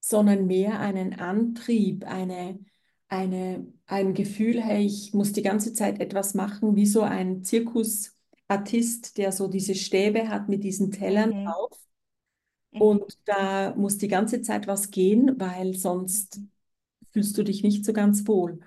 sondern 0.00 0.48
mehr 0.48 0.80
einen 0.80 1.14
Antrieb, 1.14 2.04
eine, 2.06 2.58
eine, 3.08 3.72
ein 3.86 4.14
Gefühl, 4.14 4.60
hey, 4.60 4.84
ich 4.84 5.14
muss 5.14 5.32
die 5.32 5.42
ganze 5.42 5.72
Zeit 5.74 6.00
etwas 6.00 6.34
machen, 6.34 6.74
wie 6.74 6.86
so 6.86 7.02
ein 7.02 7.44
Zirkusartist, 8.48 9.18
der 9.18 9.32
so 9.32 9.48
diese 9.48 9.74
Stäbe 9.74 10.28
hat 10.28 10.48
mit 10.48 10.64
diesen 10.64 10.90
Tellern 10.92 11.32
Mhm. 11.32 11.44
drauf. 11.44 11.78
Mhm. 12.72 13.04
Und 13.04 13.18
da 13.24 13.74
muss 13.76 13.98
die 13.98 14.08
ganze 14.08 14.42
Zeit 14.42 14.66
was 14.66 14.90
gehen, 14.90 15.38
weil 15.40 15.74
sonst 15.74 16.40
Mhm. 16.40 16.48
fühlst 17.12 17.38
du 17.38 17.44
dich 17.44 17.62
nicht 17.64 17.84
so 17.84 17.92
ganz 17.94 18.26
wohl. 18.28 18.60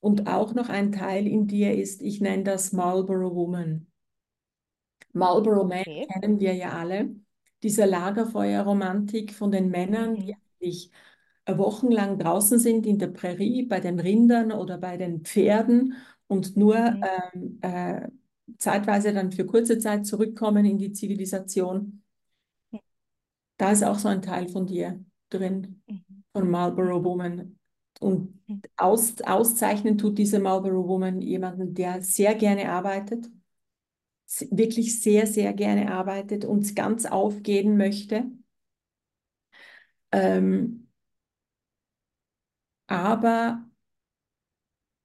Und 0.00 0.28
auch 0.28 0.54
noch 0.54 0.68
ein 0.70 0.92
Teil 0.92 1.26
in 1.28 1.46
dir 1.48 1.74
ist, 1.76 2.02
ich 2.02 2.20
nenne 2.20 2.44
das 2.44 2.72
Marlboro 2.72 3.34
Woman. 3.36 3.88
Marlboro 5.12 5.64
Man 5.64 5.84
Okay. 5.86 6.06
kennen 6.08 6.40
wir 6.40 6.54
ja 6.54 6.72
alle. 6.72 7.14
Diese 7.62 7.84
Lagerfeuerromantik 7.84 9.32
von 9.34 9.50
den 9.52 9.68
Männern, 9.70 10.16
die 10.16 10.24
Mhm. 10.26 10.36
eigentlich 10.60 10.90
wochenlang 11.46 12.18
draußen 12.18 12.58
sind 12.58 12.86
in 12.86 12.98
der 12.98 13.08
Prärie, 13.08 13.64
bei 13.66 13.80
den 13.80 14.00
Rindern 14.00 14.52
oder 14.52 14.78
bei 14.78 14.96
den 14.96 15.22
Pferden 15.24 15.94
und 16.28 16.56
nur 16.56 16.76
ähm, 17.32 17.58
äh, 17.62 18.08
zeitweise 18.58 19.12
dann 19.12 19.32
für 19.32 19.46
kurze 19.46 19.78
Zeit 19.78 20.06
zurückkommen 20.06 20.64
in 20.64 20.78
die 20.78 20.92
Zivilisation. 20.92 22.02
Da 23.56 23.70
ist 23.72 23.84
auch 23.84 23.98
so 23.98 24.08
ein 24.08 24.22
Teil 24.22 24.48
von 24.48 24.66
dir 24.66 25.04
drin, 25.30 25.82
Mhm. 25.86 26.24
von 26.32 26.50
Marlboro. 26.50 27.04
Woman. 27.04 27.58
Und 28.00 28.40
Mhm. 28.48 28.62
aus, 28.76 29.20
auszeichnen 29.22 29.98
tut 29.98 30.18
diese 30.18 30.38
Marlboro 30.40 30.86
Woman 30.88 31.20
jemanden, 31.20 31.74
der 31.74 32.02
sehr 32.02 32.34
gerne 32.34 32.70
arbeitet, 32.70 33.26
wirklich 34.50 35.00
sehr, 35.00 35.26
sehr 35.26 35.52
gerne 35.52 35.92
arbeitet 35.92 36.44
und 36.44 36.74
ganz 36.74 37.06
aufgehen 37.06 37.76
möchte. 37.76 38.24
Ähm, 40.12 40.86
aber 42.86 43.64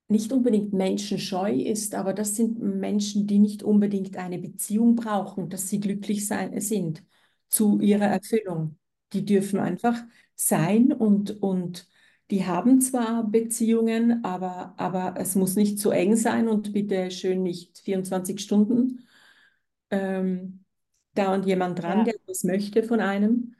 nicht 0.09 0.31
unbedingt 0.31 0.73
menschenscheu 0.73 1.53
ist, 1.53 1.95
aber 1.95 2.13
das 2.13 2.35
sind 2.35 2.59
Menschen, 2.61 3.27
die 3.27 3.39
nicht 3.39 3.63
unbedingt 3.63 4.17
eine 4.17 4.39
Beziehung 4.39 4.95
brauchen, 4.95 5.49
dass 5.49 5.69
sie 5.69 5.79
glücklich 5.79 6.27
sein, 6.27 6.59
sind 6.61 7.03
zu 7.49 7.79
ihrer. 7.79 8.05
Erfüllung. 8.07 8.77
Die 9.13 9.25
dürfen 9.25 9.59
einfach 9.59 9.97
sein 10.35 10.91
und, 10.91 11.41
und 11.41 11.87
die 12.29 12.45
haben 12.45 12.81
zwar 12.81 13.23
Beziehungen, 13.25 14.23
aber, 14.25 14.73
aber 14.77 15.15
es 15.17 15.35
muss 15.35 15.55
nicht 15.55 15.79
zu 15.79 15.91
eng 15.91 16.15
sein 16.17 16.49
und 16.49 16.73
bitte 16.73 17.09
schön 17.11 17.43
nicht 17.43 17.79
24 17.79 18.39
Stunden 18.41 19.07
ähm, 19.89 20.65
da 21.13 21.33
und 21.33 21.45
jemand 21.45 21.79
dran, 21.81 21.99
Ja. 21.99 22.05
der 22.05 22.15
das 22.27 22.43
möchte 22.43 22.83
von 22.83 22.99
einem. 22.99 23.55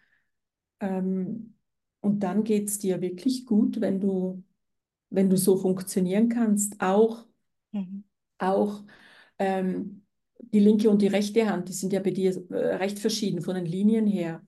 Ähm, 0.80 1.56
und 2.02 2.22
dann 2.22 2.44
geht 2.44 2.68
es 2.70 2.80
dir 2.80 3.02
wirklich 3.02 3.46
gut, 3.46 3.82
wenn 3.82 4.00
du 4.00 4.44
wenn 5.10 5.30
du 5.30 5.38
so 5.38 5.58
funktionieren 5.58 6.30
kannst, 6.30 6.82
auch, 6.82 7.26
Mhm. 7.74 8.04
auch 8.38 8.84
ähm, 9.40 10.06
die 10.40 10.60
linke 10.60 10.90
und 10.90 11.02
die 11.02 11.08
rechte 11.08 11.50
Hand, 11.50 11.70
die 11.70 11.74
sind 11.74 11.94
ja 11.94 12.00
bei 12.00 12.12
dir 12.12 12.32
äh, 12.52 12.76
recht 12.76 13.00
verschieden 13.00 13.42
von 13.42 13.56
den 13.56 13.66
Linien 13.66 14.08
her. 14.08 14.46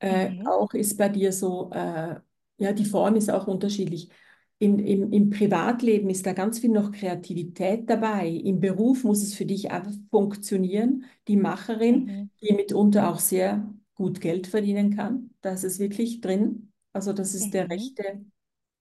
Äh, 0.00 0.30
Mhm. 0.30 0.44
auch 0.44 0.74
ist 0.74 0.98
bei 0.98 1.08
dir 1.10 1.32
so, 1.32 1.70
äh, 1.72 2.16
ja, 2.58 2.72
die 2.72 2.84
Form 2.84 3.16
ist 3.16 3.30
auch 3.30 3.48
unterschiedlich. 3.48 4.10
In, 4.58 4.78
im, 4.80 5.12
Im 5.12 5.30
Privatleben 5.30 6.10
ist 6.10 6.26
da 6.26 6.32
ganz 6.34 6.60
viel 6.60 6.70
noch 6.70 6.92
Kreativität 6.92 7.90
dabei. 7.90 8.28
Im 8.28 8.60
Beruf 8.60 9.04
muss 9.04 9.22
es 9.22 9.34
für 9.34 9.46
dich 9.46 9.70
einfach 9.72 9.92
funktionieren. 10.10 11.04
Die 11.28 11.36
Macherin, 11.36 12.10
Mhm. 12.10 12.28
die 12.42 12.54
mitunter 12.54 13.10
auch 13.10 13.20
sehr 13.20 13.68
gut 13.94 14.20
Geld 14.20 14.46
verdienen 14.48 14.96
kann, 14.96 15.30
da 15.42 15.52
ist 15.52 15.64
es 15.64 15.78
wirklich 15.80 16.20
drin. 16.22 16.72
Also 16.92 17.12
das 17.12 17.34
ist 17.34 17.54
der 17.54 17.68
Mhm. 17.68 17.70
rechte 17.70 18.24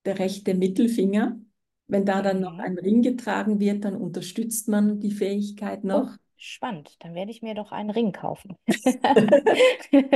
der 0.05 0.19
rechte 0.19 0.53
Mittelfinger. 0.55 1.39
Wenn 1.87 2.05
da 2.05 2.21
dann 2.21 2.39
noch 2.41 2.57
Mhm. 2.57 2.59
ein 2.59 2.77
Ring 2.77 3.01
getragen 3.01 3.59
wird, 3.59 3.83
dann 3.85 3.95
unterstützt 3.95 4.67
man 4.69 4.99
die 4.99 5.11
Fähigkeit 5.11 5.83
Oh, 5.91 6.03
noch. 6.03 6.17
spannend. 6.37 6.97
Dann 6.99 7.13
werde 7.15 7.31
ich 7.31 7.41
mir 7.41 7.53
doch 7.55 7.71
einen 7.71 7.89
Ring 7.89 8.11
kaufen. 8.11 8.57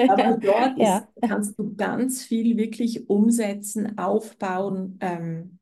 Aber 0.06 0.34
dort 0.42 0.80
ist, 0.80 1.04
Ja. 1.04 1.28
kannst 1.28 1.58
du 1.60 1.76
ganz 1.76 2.24
viel 2.24 2.58
wirklich 2.58 3.10
umsetzen, 3.10 3.98
aufbauen, 3.98 4.98
ähm, 5.02 5.60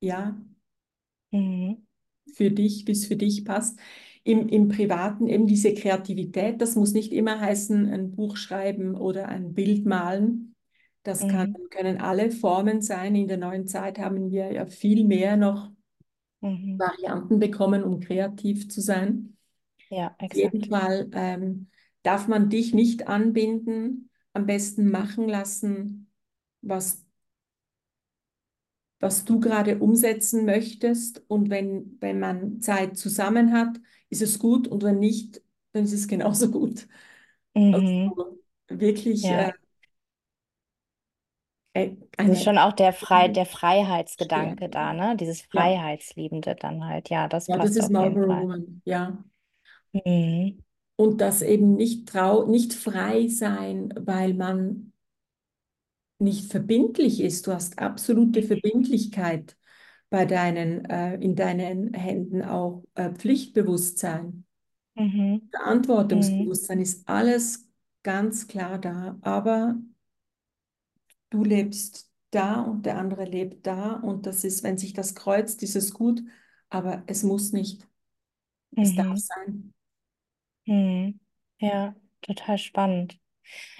ja, 0.00 0.36
Mhm. 1.32 1.84
für 2.34 2.50
dich, 2.50 2.86
wie 2.86 2.92
es 2.92 3.06
für 3.06 3.16
dich 3.16 3.44
passt. 3.44 3.78
Im, 4.24 4.48
Im 4.48 4.68
Privaten 4.68 5.26
eben 5.26 5.46
diese 5.46 5.74
Kreativität, 5.74 6.60
das 6.60 6.76
muss 6.76 6.92
nicht 6.92 7.12
immer 7.12 7.40
heißen, 7.40 7.88
ein 7.92 8.12
Buch 8.12 8.36
schreiben 8.36 8.94
oder 8.96 9.28
ein 9.28 9.52
Bild 9.54 9.84
malen. 9.86 10.53
Das 11.04 11.28
kann, 11.28 11.48
Mhm. 11.48 11.70
können 11.70 11.98
alle 12.00 12.32
Formen 12.32 12.82
sein. 12.82 13.16
In 13.16 13.28
der 13.28 13.38
neuen 13.38 13.68
Zeit 13.68 13.98
haben 14.00 14.30
wir 14.32 14.52
ja 14.52 14.66
viel 14.66 15.04
mehr 15.04 15.36
noch 15.38 15.72
Mhm. 16.42 16.94
Varianten 16.98 17.38
bekommen, 17.38 17.82
um 17.84 18.00
kreativ 18.00 18.68
zu 18.68 18.80
sein. 18.80 19.36
Ja, 19.88 20.14
Auf 20.18 20.34
jeden 20.34 20.64
exakt. 20.64 20.70
Fall 20.70 21.10
ähm, 21.14 21.70
darf 22.02 22.28
man 22.28 22.50
dich 22.50 22.74
nicht 22.74 23.08
anbinden, 23.08 24.10
am 24.34 24.46
besten 24.46 24.90
machen 24.90 25.28
lassen, 25.28 26.10
was 26.62 27.04
was 29.00 29.24
du 29.24 29.40
gerade 29.40 29.78
umsetzen 29.78 30.44
möchtest. 30.46 31.22
Und 31.28 31.50
wenn, 31.50 31.96
wenn 32.00 32.20
man 32.20 32.60
Zeit 32.60 32.96
zusammen 32.96 33.52
hat, 33.52 33.78
ist 34.10 34.22
es 34.22 34.38
gut. 34.38 34.66
Und 34.68 34.82
wenn 34.82 34.98
nicht, 34.98 35.42
dann 35.72 35.84
ist 35.84 35.92
es 35.92 36.08
genauso 36.08 36.50
gut. 36.50 36.88
Mhm. 37.54 38.14
Also 38.16 38.30
wirklich 38.68 39.30
Ja. 39.30 39.32
äh, 39.32 39.52
äh, 41.74 41.96
Das 42.26 42.38
ist 42.38 42.42
eine, 42.42 42.44
schon 42.44 42.58
auch 42.58 42.72
der 42.74 42.92
Frei, 42.92 43.28
der 43.28 43.46
ja, 44.34 44.56
Freiheitsgedanke 44.56 44.68
da, 44.68 44.92
ne? 44.92 45.16
Dieses 45.16 45.40
Freiheitsliebende 45.42 46.54
dann 46.56 46.84
halt. 46.86 47.08
Ja, 47.10 47.28
das 47.28 47.48
ja, 47.48 47.58
das 47.58 47.76
passt 47.76 47.76
ist 47.76 47.88
auf 47.88 47.96
jeden 47.98 48.18
Marlboro 48.18 48.26
Fall. 48.26 48.48
Woman, 48.48 48.82
ja. 48.84 49.24
Mhm. 49.94 50.64
Und 50.96 51.20
das 51.20 51.40
eben 51.42 51.74
nicht 51.76 52.08
trau, 52.08 52.46
nicht 52.46 52.72
frei 52.74 53.28
sein, 53.28 53.92
weil 53.96 54.34
man 54.34 54.92
nicht 56.18 56.50
verbindlich 56.50 57.20
ist. 57.20 57.46
Du 57.46 57.52
hast 57.52 57.78
absolute 57.78 58.42
Verbindlichkeit 58.42 59.56
bei 60.10 60.24
deinen, 60.26 60.84
äh, 60.86 61.16
in 61.16 61.36
deinen 61.36 61.94
Händen 61.94 62.42
auch 62.42 62.84
äh, 62.94 63.10
Pflichtbewusstsein, 63.12 64.46
Mhm. 64.96 65.50
Mhm. 66.10 66.64
Verantwortungsbewusstsein 66.70 66.80
ist 66.80 67.08
alles 67.08 67.68
ganz 68.02 68.46
klar 68.48 68.78
da, 68.78 69.16
aber 69.22 69.76
du 71.34 71.44
lebst 71.44 72.10
da 72.30 72.62
und 72.62 72.86
der 72.86 72.98
andere 72.98 73.24
lebt 73.26 73.66
da 73.66 73.94
und 73.94 74.26
das 74.26 74.44
ist, 74.44 74.62
wenn 74.64 74.78
sich 74.78 74.92
das 74.94 75.14
kreuzt, 75.16 75.62
ist 75.62 75.76
es 75.76 75.94
gut, 75.94 76.22
aber 76.70 77.04
es 77.06 77.22
muss 77.24 77.52
nicht, 77.52 77.86
es 78.80 78.94
darf 78.94 79.16
Mhm. 79.16 79.18
sein. 79.18 79.74
Mhm. 80.66 81.20
Ja, 81.58 81.94
total 82.22 82.58
spannend. 82.58 83.18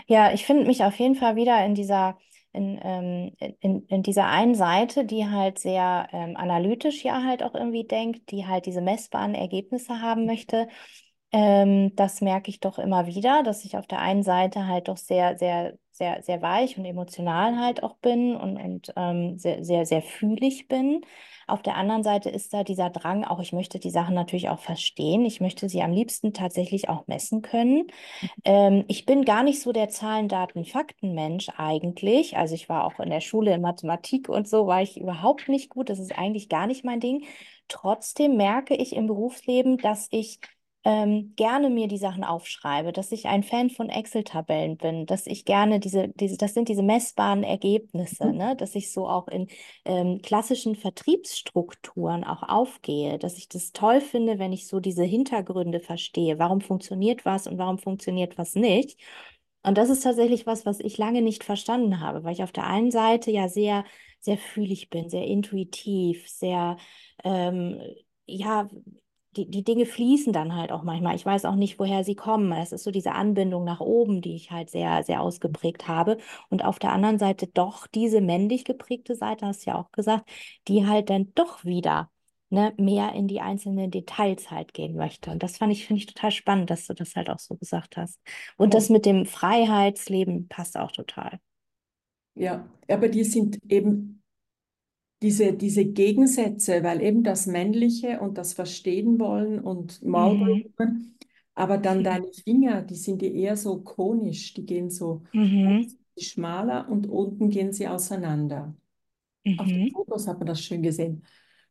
Ja, 0.08 0.32
ich 0.32 0.46
finde 0.46 0.66
mich 0.66 0.84
auf 0.84 0.96
jeden 0.98 1.16
Fall 1.16 1.36
wieder 1.36 1.64
in 1.66 1.74
dieser, 1.74 2.18
in, 2.52 2.80
ähm, 2.82 3.36
in, 3.60 3.86
in 3.88 4.02
dieser 4.04 4.26
einen 4.28 4.54
Seite, 4.54 5.04
die 5.06 5.26
halt 5.28 5.58
sehr 5.58 6.08
ähm, 6.12 6.36
analytisch 6.36 7.04
ja 7.04 7.22
halt 7.24 7.42
auch 7.42 7.54
irgendwie 7.54 7.84
denkt, 7.86 8.30
die 8.30 8.46
halt 8.46 8.66
diese 8.66 8.82
messbaren 8.82 9.34
Ergebnisse 9.34 10.00
haben 10.02 10.26
möchte. 10.26 10.68
Ähm, 11.32 11.94
das 11.96 12.20
merke 12.22 12.50
ich 12.50 12.60
doch 12.60 12.78
immer 12.78 13.06
wieder, 13.06 13.42
dass 13.42 13.64
ich 13.64 13.76
auf 13.76 13.86
der 13.86 14.00
einen 14.00 14.22
Seite 14.22 14.66
halt 14.68 14.88
doch 14.88 14.96
sehr, 14.98 15.38
sehr, 15.38 15.78
sehr, 15.94 16.22
sehr 16.22 16.42
weich 16.42 16.76
und 16.76 16.84
emotional 16.84 17.56
halt 17.56 17.84
auch 17.84 17.94
bin 17.98 18.34
und, 18.34 18.56
und 18.56 18.92
ähm, 18.96 19.38
sehr, 19.38 19.64
sehr, 19.64 19.86
sehr 19.86 20.02
fühlig 20.02 20.66
bin. 20.66 21.02
Auf 21.46 21.62
der 21.62 21.76
anderen 21.76 22.02
Seite 22.02 22.30
ist 22.30 22.52
da 22.52 22.64
dieser 22.64 22.90
Drang, 22.90 23.24
auch 23.24 23.38
ich 23.38 23.52
möchte 23.52 23.78
die 23.78 23.90
Sachen 23.90 24.14
natürlich 24.14 24.48
auch 24.48 24.58
verstehen. 24.58 25.24
Ich 25.24 25.40
möchte 25.40 25.68
sie 25.68 25.82
am 25.82 25.92
liebsten 25.92 26.32
tatsächlich 26.32 26.88
auch 26.88 27.06
messen 27.06 27.42
können. 27.42 27.86
Ähm, 28.44 28.84
ich 28.88 29.06
bin 29.06 29.24
gar 29.24 29.44
nicht 29.44 29.60
so 29.60 29.70
der 29.70 29.88
Zahlen, 29.88 30.28
Daten, 30.28 30.64
Fakten-Mensch 30.64 31.50
eigentlich. 31.56 32.36
Also 32.36 32.56
ich 32.56 32.68
war 32.68 32.84
auch 32.84 32.98
in 32.98 33.10
der 33.10 33.20
Schule 33.20 33.54
in 33.54 33.60
Mathematik 33.60 34.28
und 34.28 34.48
so 34.48 34.66
war 34.66 34.82
ich 34.82 35.00
überhaupt 35.00 35.48
nicht 35.48 35.68
gut. 35.70 35.90
Das 35.90 36.00
ist 36.00 36.18
eigentlich 36.18 36.48
gar 36.48 36.66
nicht 36.66 36.84
mein 36.84 36.98
Ding. 36.98 37.24
Trotzdem 37.68 38.36
merke 38.36 38.74
ich 38.74 38.96
im 38.96 39.06
Berufsleben, 39.06 39.78
dass 39.78 40.08
ich 40.10 40.40
ähm, 40.84 41.32
gerne 41.36 41.70
mir 41.70 41.88
die 41.88 41.96
Sachen 41.98 42.24
aufschreibe, 42.24 42.92
dass 42.92 43.10
ich 43.12 43.26
ein 43.26 43.42
Fan 43.42 43.70
von 43.70 43.88
Excel-Tabellen 43.88 44.76
bin, 44.76 45.06
dass 45.06 45.26
ich 45.26 45.44
gerne 45.46 45.80
diese, 45.80 46.08
diese, 46.10 46.36
das 46.36 46.54
sind 46.54 46.68
diese 46.68 46.82
messbaren 46.82 47.42
Ergebnisse, 47.42 48.32
ne? 48.32 48.54
Dass 48.56 48.74
ich 48.74 48.92
so 48.92 49.08
auch 49.08 49.28
in 49.28 49.48
ähm, 49.86 50.20
klassischen 50.22 50.76
Vertriebsstrukturen 50.76 52.24
auch 52.24 52.42
aufgehe, 52.42 53.18
dass 53.18 53.38
ich 53.38 53.48
das 53.48 53.72
toll 53.72 54.00
finde, 54.00 54.38
wenn 54.38 54.52
ich 54.52 54.66
so 54.66 54.78
diese 54.80 55.04
Hintergründe 55.04 55.80
verstehe, 55.80 56.38
warum 56.38 56.60
funktioniert 56.60 57.24
was 57.24 57.46
und 57.46 57.56
warum 57.58 57.78
funktioniert 57.78 58.36
was 58.38 58.54
nicht. 58.54 59.00
Und 59.62 59.78
das 59.78 59.88
ist 59.88 60.02
tatsächlich 60.02 60.46
was, 60.46 60.66
was 60.66 60.80
ich 60.80 60.98
lange 60.98 61.22
nicht 61.22 61.44
verstanden 61.44 62.00
habe, 62.00 62.22
weil 62.24 62.34
ich 62.34 62.42
auf 62.42 62.52
der 62.52 62.66
einen 62.66 62.90
Seite 62.90 63.30
ja 63.30 63.48
sehr, 63.48 63.84
sehr 64.20 64.36
fühlig 64.36 64.90
bin, 64.90 65.08
sehr 65.08 65.24
intuitiv, 65.26 66.28
sehr, 66.28 66.76
ähm, 67.24 67.80
ja, 68.26 68.68
die, 69.34 69.50
die 69.50 69.64
Dinge 69.64 69.86
fließen 69.86 70.32
dann 70.32 70.54
halt 70.56 70.72
auch 70.72 70.82
manchmal. 70.84 71.16
Ich 71.16 71.26
weiß 71.26 71.44
auch 71.46 71.56
nicht, 71.56 71.78
woher 71.78 72.04
sie 72.04 72.14
kommen. 72.16 72.52
Es 72.52 72.72
ist 72.72 72.84
so 72.84 72.90
diese 72.90 73.12
Anbindung 73.12 73.64
nach 73.64 73.80
oben, 73.80 74.22
die 74.22 74.36
ich 74.36 74.50
halt 74.50 74.70
sehr, 74.70 75.02
sehr 75.04 75.20
ausgeprägt 75.22 75.88
habe. 75.88 76.18
Und 76.50 76.64
auf 76.64 76.78
der 76.78 76.92
anderen 76.92 77.18
Seite 77.18 77.46
doch 77.48 77.86
diese 77.86 78.20
männlich 78.22 78.64
geprägte 78.64 79.14
Seite, 79.16 79.46
hast 79.46 79.66
du 79.66 79.70
ja 79.70 79.76
auch 79.78 79.92
gesagt, 79.92 80.28
die 80.68 80.86
halt 80.86 81.10
dann 81.10 81.32
doch 81.34 81.64
wieder 81.64 82.10
ne, 82.50 82.72
mehr 82.78 83.12
in 83.14 83.28
die 83.28 83.40
einzelnen 83.40 83.90
Details 83.90 84.50
halt 84.50 84.74
gehen 84.74 84.96
möchte. 84.96 85.30
Und 85.30 85.42
das 85.42 85.58
fand 85.58 85.72
ich, 85.72 85.86
finde 85.86 86.00
ich 86.00 86.06
total 86.06 86.30
spannend, 86.30 86.70
dass 86.70 86.86
du 86.86 86.94
das 86.94 87.14
halt 87.16 87.30
auch 87.30 87.38
so 87.38 87.56
gesagt 87.56 87.96
hast. 87.96 88.20
Und 88.56 88.72
Ja, 88.72 88.74
das 88.74 88.88
mit 88.90 89.06
dem 89.06 89.26
Freiheitsleben 89.26 90.48
passt 90.48 90.76
auch 90.78 90.92
total. 90.92 91.40
ja, 92.34 92.68
aber 92.88 93.08
die 93.08 93.24
sind 93.24 93.58
eben 93.70 94.13
diese, 95.24 95.54
diese 95.54 95.86
Gegensätze, 95.86 96.84
weil 96.84 97.02
eben 97.02 97.24
das 97.24 97.46
Männliche 97.48 98.20
und 98.20 98.38
das 98.38 98.54
Verstehen 98.54 99.20
wollen 99.20 99.60
und 99.60 100.02
Marlboro, 100.04 100.60
Mhm. 100.78 101.14
aber 101.54 101.78
dann 101.78 102.04
deine 102.04 102.32
Finger, 102.44 102.82
die 102.82 102.96
sind 102.96 103.22
ja 103.22 103.28
eher 103.30 103.56
so 103.56 103.82
konisch, 103.82 104.54
die 104.54 104.66
gehen 104.66 104.90
so 104.90 105.24
Mhm. 105.34 105.96
schmaler 106.18 106.88
und 106.88 107.06
unten 107.08 107.50
gehen 107.50 107.72
sie 107.72 107.88
auseinander. 107.88 108.74
Auf 109.56 109.72
den 109.72 109.82
Mhm. 109.82 109.90
Fotos 109.92 110.28
hat 110.28 110.38
man 110.38 110.46
das 110.48 110.62
schön 110.62 110.82
gesehen. 110.82 111.24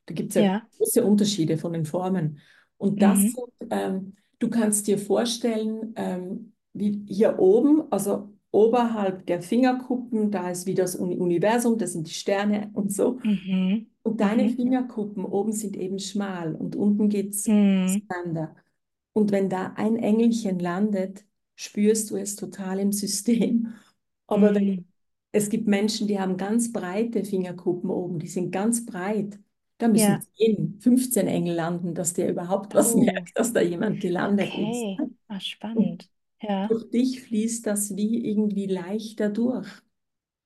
Da 0.07 0.13
gibt 0.15 0.29
es 0.31 0.35
ja 0.37 0.43
Ja. 0.43 0.67
große 0.77 1.05
Unterschiede 1.05 1.57
von 1.57 1.73
den 1.73 1.85
Formen. 1.85 2.39
Und 2.77 3.01
das 3.01 3.23
Mhm. 3.23 3.33
sind, 3.33 3.71
ähm, 3.71 4.15
du 4.39 4.49
kannst 4.49 4.87
dir 4.87 4.99
vorstellen, 4.99 5.93
ähm, 5.97 6.53
wie 6.73 7.05
hier 7.09 7.39
oben, 7.39 7.91
also 7.91 8.32
oberhalb 8.53 9.27
der 9.27 9.43
Fingerkuppen, 9.43 10.31
da 10.31 10.51
ist 10.51 10.67
wie 10.67 10.75
das 10.75 10.95
Uni- 10.97 11.17
Universum, 11.19 11.77
das 11.79 11.93
sind 11.93 12.07
die 12.07 12.13
Sterne 12.13 12.71
und 12.75 12.93
so. 12.93 13.19
Mhm. 13.23 13.87
Und 14.03 14.19
deine 14.21 14.43
Mhm. 14.43 14.49
Fingerkuppen 14.49 15.25
oben 15.25 15.53
sind 15.53 15.77
eben 15.77 15.99
schmal 15.99 16.55
und 16.55 16.75
unten 16.75 17.09
geht 17.09 17.33
es 17.33 17.47
Mhm. 17.47 18.07
auseinander. 18.09 18.55
Und 19.13 19.31
wenn 19.31 19.49
da 19.49 19.73
ein 19.75 19.97
Engelchen 19.97 20.59
landet, 20.59 21.25
spürst 21.55 22.11
du 22.11 22.17
es 22.17 22.35
total 22.35 22.79
im 22.79 22.91
System. 22.91 23.73
Aber 24.27 24.53
wenn, 24.55 24.63
Mhm. 24.65 24.85
es 25.31 25.49
gibt 25.49 25.67
Menschen, 25.67 26.07
die 26.07 26.19
haben 26.19 26.37
ganz 26.37 26.71
breite 26.73 27.23
Fingerkuppen 27.25 27.89
oben, 27.89 28.19
die 28.19 28.27
sind 28.27 28.51
ganz 28.51 28.85
breit. 28.85 29.39
Da 29.79 29.87
müssen 29.87 30.19
Ja. 30.19 30.19
10, 30.37 30.79
15 30.79 31.27
Engel 31.27 31.55
landen, 31.55 31.93
dass 31.95 32.13
der 32.13 32.29
überhaupt 32.29 32.73
was 32.75 32.95
Oh, 32.95 32.99
merkt, 32.99 33.37
dass 33.37 33.53
da 33.53 33.61
jemand 33.61 33.99
gelandet 34.01 34.55
ist. 34.57 34.87
okay. 34.89 34.97
Ah, 35.27 35.39
Und 35.73 36.05
spannend. 36.05 36.09
Ja. 36.43 36.67
durch 36.67 36.89
dich 36.91 37.21
fließt 37.23 37.65
das 37.67 37.95
wie 37.95 38.25
irgendwie 38.29 38.67
leichter 38.67 39.29
durch, 39.29 39.67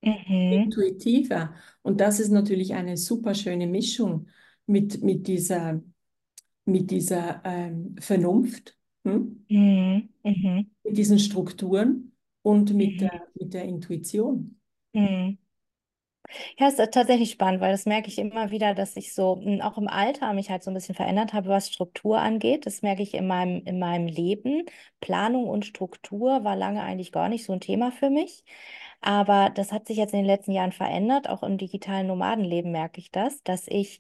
Mhm. 0.04 0.54
intuitiver. 0.54 1.54
Und 1.82 2.00
das 2.02 2.20
ist 2.20 2.30
natürlich 2.32 2.74
eine 2.74 2.98
super 2.98 3.34
schöne 3.36 3.68
Mischung 3.68 4.28
mit, 4.66 5.04
mit 5.04 5.28
dieser, 5.28 5.82
mit 6.66 6.92
dieser 6.92 7.42
ähm, 7.46 7.96
Vernunft. 8.00 8.78
Hm? 9.06 9.46
Mhm. 9.50 10.10
Mhm. 10.24 10.72
mit 10.84 10.98
diesen 10.98 11.20
Strukturen 11.20 12.14
und 12.42 12.74
mit 12.74 12.96
Mhm. 12.96 12.98
der, 13.00 13.28
mit 13.36 13.54
der 13.54 13.66
Intuition. 13.66 14.60
Mhm. 14.94 15.38
Ja, 16.58 16.68
es 16.68 16.78
ist 16.80 16.94
tatsächlich 16.94 17.32
spannend, 17.32 17.62
weil 17.62 17.72
das 17.72 17.86
merke 17.86 18.08
ich 18.10 18.18
immer 18.18 18.52
wieder, 18.52 18.74
dass 18.76 18.96
ich 18.98 19.14
so 19.14 19.40
m, 19.44 19.62
auch 19.62 19.78
im 19.78 19.88
Alter 19.88 20.34
mich 20.34 20.50
halt 20.50 20.62
so 20.64 20.70
ein 20.72 20.74
bisschen 20.74 20.96
verändert 20.96 21.34
habe, 21.34 21.48
was 21.50 21.70
Struktur 21.72 22.20
angeht. 22.20 22.66
Das 22.66 22.82
merke 22.82 23.02
ich 23.02 23.14
in 23.14 23.28
meinem, 23.28 23.64
in 23.66 23.80
meinem 23.80 24.08
Leben. 24.08 24.64
Planung 25.00 25.48
und 25.48 25.66
Struktur 25.66 26.44
war 26.44 26.56
lange 26.56 26.84
eigentlich 26.84 27.12
gar 27.12 27.30
nicht 27.30 27.46
so 27.46 27.54
ein 27.54 27.62
Thema 27.62 27.92
für 27.92 28.10
mich. 28.10 28.44
Aber 29.02 29.50
das 29.52 29.72
hat 29.72 29.88
sich 29.88 29.98
jetzt 29.98 30.14
in 30.14 30.20
den 30.20 30.26
letzten 30.26 30.52
Jahren 30.52 30.72
verändert. 30.74 31.30
Auch 31.30 31.44
im 31.44 31.58
digitalen 31.58 32.08
Nomadenleben 32.08 32.72
merke 32.72 33.00
ich 33.00 33.12
das, 33.12 33.42
dass 33.44 33.68
ich 33.68 34.00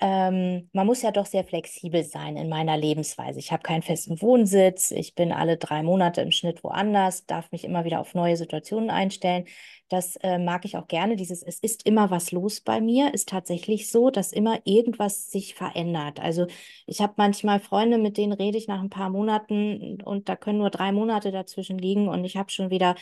ähm, 0.00 0.68
man 0.72 0.86
muss 0.86 1.02
ja 1.02 1.10
doch 1.10 1.26
sehr 1.26 1.44
flexibel 1.44 2.04
sein 2.04 2.36
in 2.36 2.48
meiner 2.48 2.76
Lebensweise. 2.76 3.38
Ich 3.38 3.52
habe 3.52 3.62
keinen 3.62 3.82
festen 3.82 4.20
Wohnsitz, 4.22 4.90
ich 4.90 5.14
bin 5.14 5.32
alle 5.32 5.56
drei 5.58 5.82
Monate 5.82 6.22
im 6.22 6.30
Schnitt 6.30 6.64
woanders, 6.64 7.26
darf 7.26 7.52
mich 7.52 7.64
immer 7.64 7.84
wieder 7.84 8.00
auf 8.00 8.14
neue 8.14 8.36
Situationen 8.36 8.90
einstellen. 8.90 9.44
Das 9.88 10.16
äh, 10.16 10.38
mag 10.38 10.64
ich 10.64 10.76
auch 10.76 10.88
gerne. 10.88 11.16
Dieses, 11.16 11.42
es 11.42 11.58
ist 11.58 11.84
immer 11.86 12.10
was 12.10 12.32
los 12.32 12.60
bei 12.60 12.80
mir, 12.80 13.12
ist 13.12 13.28
tatsächlich 13.28 13.90
so, 13.90 14.10
dass 14.10 14.32
immer 14.32 14.60
irgendwas 14.64 15.30
sich 15.30 15.54
verändert. 15.54 16.20
Also 16.20 16.46
ich 16.86 17.00
habe 17.00 17.14
manchmal 17.16 17.60
Freunde, 17.60 17.98
mit 17.98 18.16
denen 18.16 18.32
rede 18.32 18.56
ich 18.56 18.68
nach 18.68 18.80
ein 18.80 18.90
paar 18.90 19.10
Monaten 19.10 20.00
und 20.02 20.28
da 20.28 20.36
können 20.36 20.58
nur 20.58 20.70
drei 20.70 20.92
Monate 20.92 21.30
dazwischen 21.32 21.78
liegen 21.78 22.08
und 22.08 22.24
ich 22.24 22.36
habe 22.36 22.50
schon 22.50 22.70
wieder 22.70 22.94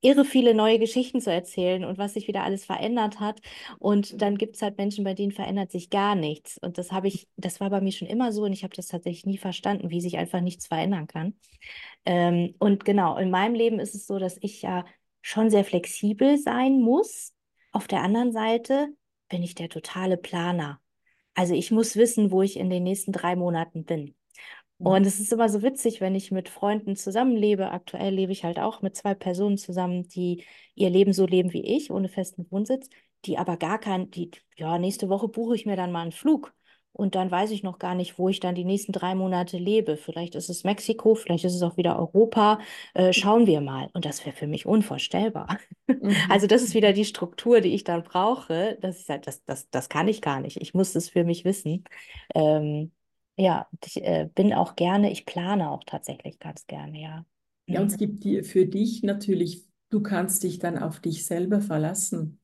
irre 0.00 0.24
viele 0.24 0.54
neue 0.54 0.78
Geschichten 0.78 1.20
zu 1.20 1.32
erzählen 1.32 1.84
und 1.84 1.98
was 1.98 2.14
sich 2.14 2.28
wieder 2.28 2.42
alles 2.44 2.64
verändert 2.64 3.20
hat. 3.20 3.40
Und 3.78 4.20
dann 4.20 4.38
gibt 4.38 4.56
es 4.56 4.62
halt 4.62 4.78
Menschen, 4.78 5.04
bei 5.04 5.14
denen 5.14 5.32
verändert 5.32 5.70
sich 5.70 5.90
gar 5.90 6.14
nichts. 6.14 6.58
Und 6.58 6.78
das 6.78 6.92
habe 6.92 7.08
ich, 7.08 7.28
das 7.36 7.60
war 7.60 7.70
bei 7.70 7.80
mir 7.80 7.92
schon 7.92 8.08
immer 8.08 8.32
so 8.32 8.44
und 8.44 8.52
ich 8.52 8.64
habe 8.64 8.74
das 8.74 8.88
tatsächlich 8.88 9.26
nie 9.26 9.38
verstanden, 9.38 9.90
wie 9.90 10.00
sich 10.00 10.18
einfach 10.18 10.40
nichts 10.40 10.66
verändern 10.66 11.06
kann. 11.06 11.34
Ähm, 12.04 12.54
und 12.58 12.84
genau, 12.84 13.16
in 13.16 13.30
meinem 13.30 13.54
Leben 13.54 13.80
ist 13.80 13.94
es 13.94 14.06
so, 14.06 14.18
dass 14.18 14.38
ich 14.40 14.62
ja 14.62 14.84
schon 15.20 15.50
sehr 15.50 15.64
flexibel 15.64 16.38
sein 16.38 16.80
muss. 16.80 17.32
Auf 17.72 17.86
der 17.86 18.02
anderen 18.02 18.32
Seite 18.32 18.88
bin 19.28 19.42
ich 19.42 19.54
der 19.54 19.68
totale 19.68 20.16
Planer. 20.16 20.80
Also 21.34 21.54
ich 21.54 21.70
muss 21.70 21.96
wissen, 21.96 22.30
wo 22.30 22.42
ich 22.42 22.58
in 22.58 22.70
den 22.70 22.82
nächsten 22.82 23.12
drei 23.12 23.36
Monaten 23.36 23.84
bin. 23.84 24.14
Und 24.82 25.06
es 25.06 25.20
ist 25.20 25.32
immer 25.32 25.48
so 25.48 25.62
witzig, 25.62 26.00
wenn 26.00 26.14
ich 26.14 26.30
mit 26.32 26.48
Freunden 26.48 26.96
zusammenlebe. 26.96 27.70
Aktuell 27.70 28.14
lebe 28.14 28.32
ich 28.32 28.44
halt 28.44 28.58
auch 28.58 28.82
mit 28.82 28.96
zwei 28.96 29.14
Personen 29.14 29.56
zusammen, 29.58 30.08
die 30.08 30.44
ihr 30.74 30.90
Leben 30.90 31.12
so 31.12 31.26
leben 31.26 31.52
wie 31.52 31.62
ich, 31.76 31.90
ohne 31.90 32.08
festen 32.08 32.46
Wohnsitz. 32.50 32.88
die 33.24 33.38
aber 33.38 33.56
gar 33.56 33.78
kein, 33.78 34.10
die, 34.10 34.32
ja, 34.56 34.78
nächste 34.78 35.08
Woche 35.08 35.28
buche 35.28 35.54
ich 35.54 35.64
mir 35.66 35.76
dann 35.76 35.92
mal 35.92 36.02
einen 36.02 36.12
Flug. 36.12 36.52
Und 36.94 37.14
dann 37.14 37.30
weiß 37.30 37.50
ich 37.52 37.62
noch 37.62 37.78
gar 37.78 37.94
nicht, 37.94 38.18
wo 38.18 38.28
ich 38.28 38.40
dann 38.40 38.54
die 38.54 38.64
nächsten 38.64 38.92
drei 38.92 39.14
Monate 39.14 39.56
lebe. 39.56 39.96
Vielleicht 39.96 40.34
ist 40.34 40.50
es 40.50 40.64
Mexiko, 40.64 41.14
vielleicht 41.14 41.44
ist 41.44 41.54
es 41.54 41.62
auch 41.62 41.76
wieder 41.78 41.98
Europa. 41.98 42.58
Äh, 42.94 43.12
schauen 43.14 43.46
wir 43.46 43.60
mal. 43.62 43.88
Und 43.94 44.04
das 44.04 44.24
wäre 44.26 44.36
für 44.36 44.46
mich 44.46 44.66
unvorstellbar. 44.66 45.58
Mhm. 46.00 46.16
Also 46.30 46.46
das 46.46 46.62
ist 46.62 46.74
wieder 46.74 46.92
die 46.92 47.04
Struktur, 47.04 47.60
die 47.60 47.74
ich 47.74 47.84
dann 47.84 48.02
brauche. 48.02 48.78
Dass 48.80 48.98
ich 49.00 49.04
sage, 49.04 49.20
das, 49.24 49.44
das, 49.44 49.68
das 49.70 49.88
kann 49.88 50.08
ich 50.08 50.22
gar 50.22 50.40
nicht. 50.40 50.56
Ich 50.60 50.74
muss 50.74 50.92
das 50.92 51.08
für 51.10 51.24
mich 51.24 51.44
wissen. 51.44 51.84
Ähm, 52.34 52.92
ja, 53.36 53.68
ich 53.84 53.96
äh, 54.02 54.28
bin 54.34 54.52
auch 54.54 54.76
gerne, 54.76 55.10
ich 55.12 55.26
plane 55.26 55.70
auch 55.70 55.84
tatsächlich 55.84 56.38
ganz 56.38 56.66
gerne, 56.66 57.00
ja. 57.00 57.26
Ja, 57.70 57.80
und 57.80 57.86
Mhm. 57.86 57.90
es 57.90 57.96
gibt 57.98 58.24
die, 58.24 58.42
für 58.44 58.66
dich 58.66 59.02
natürlich, 59.02 59.66
du 59.90 60.00
kannst 60.02 60.42
dich 60.42 60.58
dann 60.58 60.78
auf 60.78 61.00
dich 61.00 61.24
selber 61.26 61.60
verlassen. 61.60 62.40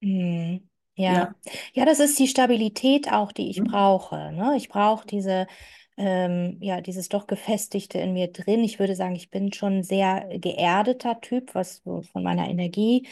Mhm. 0.00 0.68
Ja. 1.06 1.06
Ja. 1.06 1.34
Ja, 1.74 1.84
das 1.84 2.00
ist 2.00 2.18
die 2.18 2.28
Stabilität 2.28 3.12
auch, 3.12 3.32
die 3.32 3.50
ich 3.50 3.62
Mhm. 3.62 3.64
brauche, 3.64 4.32
ne? 4.32 4.54
Ich 4.56 4.68
brauche 4.68 5.06
diese, 5.06 5.46
ähm, 5.98 6.58
ja, 6.60 6.80
dieses 6.80 7.08
doch 7.08 7.26
Gefestigte 7.26 7.98
in 7.98 8.12
mir 8.12 8.28
drin. 8.32 8.62
Ich 8.64 8.78
würde 8.78 8.94
sagen, 8.96 9.16
ich 9.16 9.30
bin 9.30 9.52
schon 9.52 9.78
ein 9.78 9.82
sehr 9.82 10.28
geerdeter 10.38 11.20
Typ, 11.20 11.54
was 11.54 11.78
von 11.84 12.22
meiner 12.22 12.48
Energie. 12.48 13.08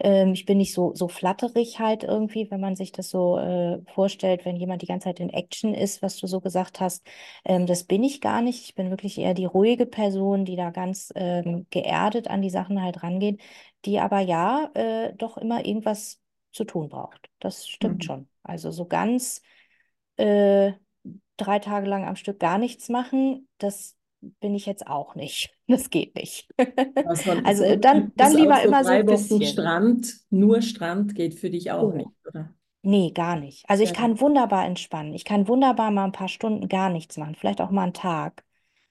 Ähm, 0.00 0.32
ich 0.32 0.44
bin 0.46 0.58
nicht 0.58 0.72
so, 0.74 0.94
so 0.94 1.08
flatterig 1.08 1.78
halt 1.80 2.04
irgendwie, 2.04 2.50
wenn 2.50 2.60
man 2.60 2.76
sich 2.76 2.92
das 2.92 3.10
so 3.10 3.38
äh, 3.38 3.80
vorstellt, 3.92 4.44
wenn 4.44 4.56
jemand 4.56 4.82
die 4.82 4.86
ganze 4.86 5.04
Zeit 5.06 5.20
in 5.20 5.30
Action 5.30 5.74
ist, 5.74 6.02
was 6.02 6.16
du 6.18 6.26
so 6.26 6.40
gesagt 6.40 6.80
hast. 6.80 7.06
Ähm, 7.44 7.66
das 7.66 7.84
bin 7.84 8.02
ich 8.04 8.20
gar 8.20 8.42
nicht. 8.42 8.64
Ich 8.64 8.74
bin 8.74 8.90
wirklich 8.90 9.18
eher 9.18 9.34
die 9.34 9.44
ruhige 9.46 9.86
Person, 9.86 10.44
die 10.44 10.56
da 10.56 10.70
ganz 10.70 11.12
ähm, 11.16 11.66
geerdet 11.70 12.28
an 12.28 12.42
die 12.42 12.50
Sachen 12.50 12.82
halt 12.82 13.02
rangeht, 13.02 13.40
die 13.84 13.98
aber 13.98 14.20
ja 14.20 14.70
äh, 14.74 15.12
doch 15.14 15.36
immer 15.38 15.64
irgendwas 15.66 16.20
zu 16.52 16.64
tun 16.64 16.88
braucht. 16.88 17.28
Das 17.40 17.68
stimmt 17.68 18.04
Mhm. 18.04 18.04
schon. 18.04 18.28
Also 18.42 18.70
so 18.70 18.86
ganz 18.86 19.42
äh, 20.16 20.72
drei 21.38 21.58
Tage 21.60 21.86
lang 21.88 22.06
am 22.06 22.16
Stück 22.16 22.40
gar 22.40 22.58
nichts 22.58 22.88
machen, 22.90 23.48
das 23.58 23.96
bin 24.20 24.54
ich 24.54 24.66
jetzt 24.66 24.86
auch 24.86 25.14
nicht. 25.16 25.50
Das 25.70 25.90
geht 25.90 26.14
nicht. 26.14 26.48
Also 27.02 27.42
Also 27.42 27.64
so 27.64 27.76
dann, 27.76 28.12
dann 28.16 28.32
lieber 28.34 28.62
immer 28.62 28.84
so 28.84 28.94
ein 28.94 29.04
bisschen. 29.06 29.76
Strand, 29.80 30.14
nur 30.30 30.62
Strand 30.62 31.14
geht 31.14 31.34
für 31.34 31.50
dich 31.50 31.70
auch 31.72 31.92
Oh, 31.92 31.92
nicht, 31.94 32.12
oder? 32.26 32.54
nee, 32.82 33.12
gar 33.12 33.36
nicht. 33.36 33.68
Also 33.70 33.82
ich 33.84 33.92
Ja. 33.92 33.94
kann 33.94 34.20
wunderbar 34.20 34.66
entspannen. 34.66 35.14
Ich 35.14 35.24
kann 35.24 35.48
wunderbar 35.48 35.90
mal 35.90 36.04
ein 36.06 36.12
paar 36.12 36.28
Stunden 36.28 36.68
gar 36.68 36.90
nichts 36.90 37.16
machen, 37.16 37.34
vielleicht 37.36 37.60
auch 37.60 37.70
mal 37.70 37.84
einen 37.84 37.94
Tag. 37.94 38.44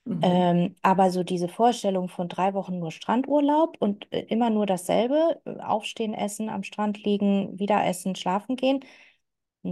Mhm. 0.05 0.21
Ähm, 0.21 0.75
aber 0.83 1.11
so 1.11 1.23
diese 1.23 1.47
Vorstellung 1.49 2.09
von 2.09 2.29
drei 2.29 2.53
Wochen 2.53 2.79
nur 2.79 2.91
Strandurlaub 2.91 3.77
und 3.79 4.11
äh, 4.13 4.21
immer 4.29 4.49
nur 4.51 4.65
dasselbe, 4.65 5.41
äh, 5.45 5.59
aufstehen, 5.61 6.13
essen, 6.13 6.49
am 6.49 6.63
Strand 6.63 7.03
liegen, 7.03 7.59
wieder 7.59 7.85
essen, 7.85 8.15
schlafen 8.15 8.55
gehen, 8.57 8.81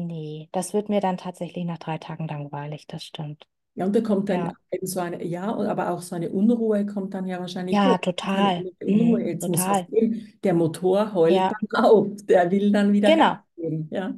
nee, 0.04 0.50
das 0.52 0.74
wird 0.74 0.90
mir 0.90 1.02
dann 1.02 1.18
tatsächlich 1.18 1.66
nach 1.66 1.78
drei 1.80 1.98
Tagen 1.98 2.28
langweilig, 2.28 2.88
das 2.88 3.04
stimmt. 3.04 3.48
Ja, 3.74 3.86
und 3.86 3.94
da 3.96 4.00
kommt 4.02 4.30
dann 4.30 4.48
Ja, 4.48 4.56
eben 4.72 4.88
so 4.88 5.02
eine, 5.02 5.24
ja, 5.26 5.54
aber 5.54 5.90
auch 5.92 6.02
so 6.02 6.16
eine 6.16 6.30
Unruhe 6.32 6.86
kommt 6.86 7.14
dann 7.14 7.26
ja 7.28 7.40
wahrscheinlich 7.40 7.82
ja, 7.82 7.98
total. 8.00 8.68
Unruhe, 8.80 9.22
Mhm, 9.22 9.28
jetzt 9.28 9.48
muss 9.50 9.68
was 9.68 9.80
total. 9.80 9.88
gehen. 9.88 10.34
Der 10.44 10.54
Motor 10.54 11.14
heult 11.14 11.44
Ja, 11.44 11.52
dann 11.52 11.84
auf, 11.84 12.08
der 12.26 12.50
will 12.52 12.72
dann 12.72 12.94
wieder 12.94 13.12
Gas 13.12 13.28
genau. 13.28 13.46
geben. 13.58 13.90
Ja. 13.92 14.16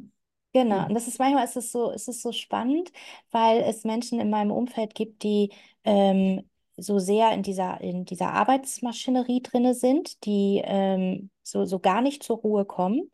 Genau, 0.54 0.86
und 0.88 0.94
das 0.96 1.08
ist 1.08 1.20
manchmal 1.20 1.44
ist 1.46 1.56
es 1.58 1.72
so, 1.72 1.92
ist 1.92 2.08
es 2.08 2.22
so 2.22 2.32
spannend, 2.32 2.92
weil 3.32 3.62
es 3.62 3.84
Menschen 3.84 4.20
in 4.20 4.30
meinem 4.30 4.52
Umfeld 4.52 4.96
gibt, 4.96 5.22
die 5.24 5.52
ähm, 5.84 6.50
so 6.78 7.00
sehr 7.00 7.32
in 7.34 7.44
dieser, 7.44 7.80
in 7.82 8.06
dieser 8.06 8.32
Arbeitsmaschinerie 8.34 9.42
drinne 9.44 9.76
sind, 9.76 10.24
die 10.26 10.62
ähm, 10.66 11.30
so, 11.44 11.66
so 11.66 11.80
gar 11.80 12.02
nicht 12.02 12.24
zur 12.24 12.38
Ruhe 12.38 12.66
kommen. 12.66 13.12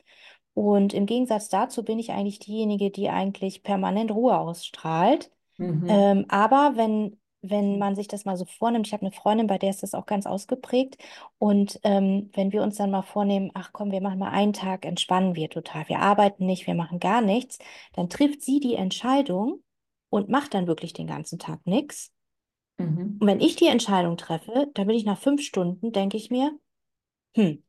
Und 0.54 0.93
im 0.93 1.06
Gegensatz 1.06 1.49
dazu 1.49 1.84
bin 1.84 1.99
ich 1.99 2.12
eigentlich 2.12 2.39
diejenige, 2.39 2.91
die 2.91 3.10
eigentlich 3.10 3.64
permanent 3.64 4.12
Ruhe 4.12 4.38
ausstrahlt. 4.38 5.32
Mhm. 5.58 5.86
Ähm, 5.88 6.26
aber 6.30 6.74
wenn, 6.76 7.20
wenn 7.41 7.80
man 7.80 7.95
sich 7.95 8.08
das 8.08 8.26
mal 8.26 8.38
so 8.38 8.45
vornimmt, 8.45 8.88
ich 8.88 8.93
habe 8.93 9.01
eine 9.01 9.12
Freundin, 9.12 9.47
bei 9.47 9.58
der 9.58 9.72
ist 9.72 9.84
das 9.84 9.93
auch 9.93 10.06
ganz 10.06 10.26
ausgeprägt. 10.26 10.97
Und 11.39 11.80
ähm, 11.84 12.30
wenn 12.34 12.51
wir 12.51 12.62
uns 12.62 12.78
dann 12.78 12.91
mal 12.91 13.01
vornehmen, 13.01 13.51
ach 13.54 13.72
komm, 13.74 13.91
wir 13.91 14.01
machen 14.01 14.20
mal 14.20 14.32
einen 14.32 14.54
Tag, 14.54 14.86
entspannen 14.86 15.36
wir 15.36 15.49
total. 15.49 15.88
Wir 15.89 15.99
arbeiten 15.99 16.45
nicht, 16.45 16.68
wir 16.68 16.76
machen 16.76 16.99
gar 16.99 17.22
nichts, 17.22 17.58
dann 17.93 18.10
trifft 18.10 18.41
sie 18.41 18.60
die 18.60 18.76
Entscheidung 18.76 19.64
und 20.10 20.30
macht 20.30 20.54
dann 20.54 20.68
wirklich 20.68 20.93
den 20.93 21.08
ganzen 21.08 21.39
Tag 21.39 21.66
nichts. 21.66 22.12
Mhm. 22.78 23.18
Und 23.20 23.28
wenn 23.28 23.41
ich 23.41 23.56
die 23.56 23.68
Entscheidung 23.68 24.18
treffe, 24.18 24.70
dann 24.74 24.88
bin 24.88 24.95
ich 24.95 25.06
nach 25.06 25.18
fünf 25.18 25.41
Stunden, 25.41 25.91
denke 25.91 26.18
ich 26.18 26.30
mir, 26.30 26.58
hm, 27.36 27.64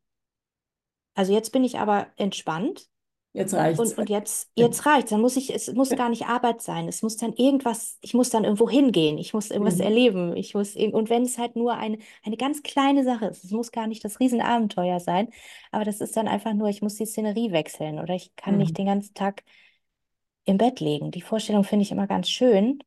also 1.15 1.33
jetzt 1.33 1.53
bin 1.53 1.65
ich 1.65 1.79
aber 1.79 2.09
entspannt. 2.17 2.89
Jetzt 3.33 3.55
reicht's. 3.55 3.81
Und, 3.81 3.99
und 3.99 4.09
jetzt, 4.11 4.51
jetzt 4.57 4.87
reicht's. 4.87 5.11
Dann 5.11 5.21
muss 5.21 5.37
ich, 5.37 5.55
es 5.55 5.73
muss 5.75 5.97
gar 5.97 6.09
nicht 6.09 6.27
Arbeit 6.27 6.63
sein. 6.63 6.89
Es 6.89 7.03
muss 7.03 7.17
dann 7.17 7.33
irgendwas, 7.35 7.99
ich 8.03 8.15
muss 8.15 8.31
dann 8.31 8.45
irgendwo 8.45 8.71
hingehen. 8.71 9.19
Ich 9.19 9.35
muss 9.35 9.51
irgendwas 9.51 9.77
Mhm. 9.77 9.81
erleben. 9.81 10.37
Ich 10.37 10.55
muss, 10.55 10.77
und 10.77 11.11
wenn 11.11 11.23
es 11.25 11.39
halt 11.39 11.57
nur 11.57 11.75
eine, 11.77 11.99
eine 12.25 12.37
ganz 12.37 12.63
kleine 12.63 13.05
Sache 13.05 13.27
ist, 13.27 13.45
es 13.45 13.51
muss 13.51 13.73
gar 13.73 13.87
nicht 13.89 14.05
das 14.05 14.21
Riesenabenteuer 14.21 15.01
sein, 15.01 15.29
aber 15.73 15.85
das 15.85 16.01
ist 16.01 16.17
dann 16.17 16.29
einfach 16.29 16.55
nur, 16.55 16.69
ich 16.69 16.83
muss 16.83 16.95
die 16.97 17.07
Szenerie 17.07 17.53
wechseln 17.53 17.99
oder 17.99 18.15
ich 18.15 18.35
kann 18.37 18.57
nicht 18.59 18.77
Mhm. 18.77 18.79
den 18.79 18.87
ganzen 18.87 19.15
Tag 19.15 19.43
im 20.45 20.59
Bett 20.59 20.81
liegen. 20.81 21.11
Die 21.11 21.23
Vorstellung 21.23 21.65
finde 21.65 21.83
ich 21.85 21.93
immer 21.93 22.07
ganz 22.07 22.29
schön, 22.31 22.79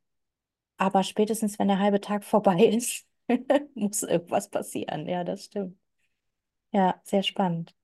aber 0.78 1.04
spätestens, 1.04 1.60
wenn 1.60 1.68
der 1.70 1.80
halbe 1.80 2.02
Tag 2.02 2.24
vorbei 2.26 2.66
ist, 2.66 3.06
muss 3.76 4.04
irgendwas 4.04 4.50
passieren. 4.50 5.08
Ja, 5.08 5.24
das 5.24 5.46
stimmt. 5.46 5.78
Ja, 6.72 7.02
sehr 7.04 7.24
spannend. 7.24 7.76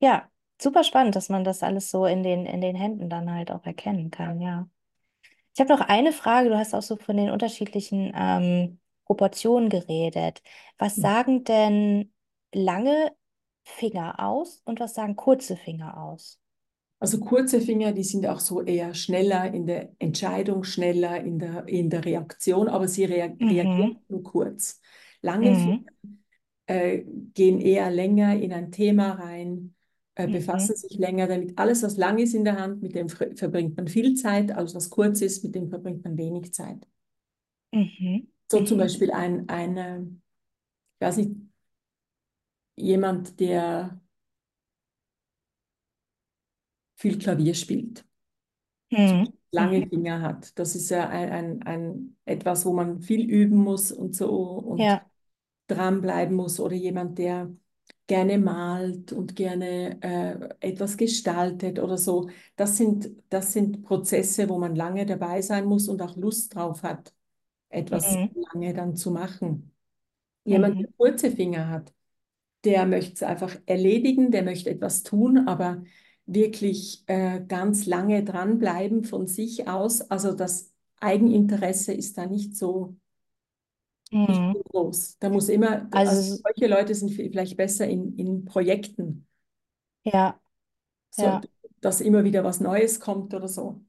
Ja, 0.00 0.30
super 0.60 0.84
spannend, 0.84 1.16
dass 1.16 1.28
man 1.28 1.44
das 1.44 1.62
alles 1.62 1.90
so 1.90 2.06
in 2.06 2.22
den, 2.22 2.46
in 2.46 2.60
den 2.60 2.76
Händen 2.76 3.08
dann 3.10 3.30
halt 3.32 3.50
auch 3.50 3.64
erkennen 3.66 4.10
kann, 4.10 4.40
ja. 4.40 4.68
Ich 5.54 5.60
habe 5.60 5.70
noch 5.74 5.82
eine 5.82 6.12
Frage, 6.12 6.50
du 6.50 6.58
hast 6.58 6.74
auch 6.74 6.82
so 6.82 6.96
von 6.96 7.16
den 7.16 7.30
unterschiedlichen 7.30 8.12
ähm, 8.16 8.80
Proportionen 9.06 9.70
geredet. 9.70 10.42
Was 10.78 11.00
sagen 11.00 11.44
denn 11.44 12.12
lange 12.54 13.12
Finger 13.64 14.20
aus 14.20 14.62
und 14.66 14.80
was 14.80 14.94
sagen 14.94 15.16
kurze 15.16 15.56
Finger 15.56 15.98
aus? 16.02 16.40
Also 16.98 17.18
kurze 17.20 17.60
Finger, 17.62 17.92
die 17.92 18.04
sind 18.04 18.26
auch 18.26 18.40
so 18.40 18.62
eher 18.62 18.92
schneller 18.94 19.52
in 19.54 19.66
der 19.66 19.94
Entscheidung, 19.98 20.64
schneller 20.64 21.18
in 21.20 21.38
der, 21.38 21.66
in 21.66 21.88
der 21.88 22.04
Reaktion, 22.04 22.68
aber 22.68 22.88
sie 22.88 23.06
rea 23.06 23.26
reagieren 23.48 23.78
Mhm, 23.78 24.00
nur 24.08 24.22
kurz. 24.22 24.80
Lange 25.22 25.54
Finger 25.54 25.76
mhm, 25.76 25.90
äh, 26.66 27.04
gehen 27.34 27.60
eher 27.60 27.90
länger 27.90 28.36
in 28.40 28.52
ein 28.52 28.72
Thema 28.72 29.12
rein, 29.12 29.74
äh, 30.24 30.28
befassen 30.28 30.74
mhm, 30.74 30.76
sich 30.76 30.98
länger 30.98 31.26
damit. 31.28 31.58
Alles, 31.58 31.82
was 31.82 31.96
lang 31.96 32.18
ist 32.18 32.34
in 32.34 32.44
der 32.44 32.58
Hand, 32.60 32.82
mit 32.82 32.94
dem 32.94 33.08
ver- 33.08 33.36
verbringt 33.36 33.76
man 33.76 33.88
viel 33.88 34.14
Zeit, 34.14 34.52
alles, 34.52 34.74
was 34.74 34.90
kurz 34.90 35.20
ist, 35.22 35.44
mit 35.44 35.54
dem 35.54 35.68
verbringt 35.70 36.04
man 36.04 36.16
wenig 36.18 36.52
Zeit. 36.54 36.86
mhm, 37.72 38.28
So 38.50 38.62
zum 38.64 38.76
mhm, 38.76 38.78
Beispiel 38.78 39.10
ein, 39.12 39.48
ein 39.48 39.76
äh, 39.76 40.00
ich 40.02 41.00
weiß 41.06 41.16
nicht, 41.18 41.32
jemand, 42.76 43.38
der 43.38 44.00
viel 46.94 47.18
Klavier 47.18 47.54
spielt, 47.54 48.04
mhm, 48.90 49.32
lange 49.52 49.82
mhm. 49.82 49.88
Finger 49.88 50.22
hat. 50.22 50.58
Das 50.58 50.74
ist 50.76 50.90
ja 50.90 51.08
ein, 51.08 51.30
ein, 51.30 51.62
ein, 51.64 52.16
etwas, 52.24 52.64
wo 52.66 52.72
man 52.72 53.02
viel 53.02 53.28
üben 53.28 53.56
muss 53.58 53.92
und 53.92 54.14
so 54.16 54.28
und 54.30 54.86
Ja, 54.86 55.06
dranbleiben 55.68 56.36
muss. 56.36 56.60
Oder 56.60 56.76
jemand, 56.76 57.18
der 57.18 57.50
gerne 58.10 58.38
malt 58.38 59.12
und 59.12 59.36
gerne 59.36 60.02
äh, 60.02 60.68
etwas 60.68 60.96
gestaltet 60.96 61.78
oder 61.78 61.96
so. 61.96 62.28
Das 62.56 62.76
sind, 62.76 63.08
das 63.28 63.52
sind 63.52 63.84
Prozesse, 63.84 64.48
wo 64.48 64.58
man 64.58 64.74
lange 64.74 65.06
dabei 65.06 65.42
sein 65.42 65.64
muss 65.66 65.88
und 65.88 66.02
auch 66.02 66.16
Lust 66.16 66.56
drauf 66.56 66.82
hat, 66.82 67.14
etwas 67.68 68.16
mhm, 68.16 68.30
lange 68.52 68.74
dann 68.74 68.96
zu 68.96 69.12
machen. 69.12 69.72
Jemand, 70.44 70.80
der 70.80 70.88
mhm, 70.88 70.94
kurze 70.98 71.30
Finger 71.30 71.68
hat, 71.68 71.94
der 72.64 72.86
möchte 72.86 73.14
es 73.14 73.22
einfach 73.22 73.56
erledigen, 73.66 74.32
der 74.32 74.42
möchte 74.44 74.70
etwas 74.70 75.04
tun, 75.04 75.46
aber 75.48 75.84
wirklich 76.26 77.04
äh, 77.06 77.40
ganz 77.46 77.86
lange 77.86 78.24
dranbleiben 78.24 79.04
von 79.04 79.28
sich 79.28 79.68
aus. 79.68 80.00
Also 80.02 80.34
das 80.34 80.72
Eigeninteresse 81.00 81.94
ist 81.94 82.18
da 82.18 82.26
nicht 82.26 82.56
so, 82.56 82.96
mhm. 84.12 84.52
so 84.52 84.62
groß. 84.70 85.18
Da 85.18 85.28
muss 85.30 85.48
immer, 85.48 85.88
also 85.92 86.16
Also, 86.16 86.38
solche 86.42 86.66
Leute 86.66 86.94
sind 86.94 87.10
vielleicht 87.12 87.56
besser 87.56 87.86
in, 87.88 88.16
in 88.18 88.44
Projekten, 88.44 89.26
ja, 90.04 90.40
so, 91.10 91.30
ja. 91.30 91.46
dass 91.80 92.00
immer 92.00 92.24
wieder 92.24 92.42
was 92.44 92.60
Neues 92.60 93.00
kommt 93.00 93.34
oder 93.34 93.48
so. 93.48 93.84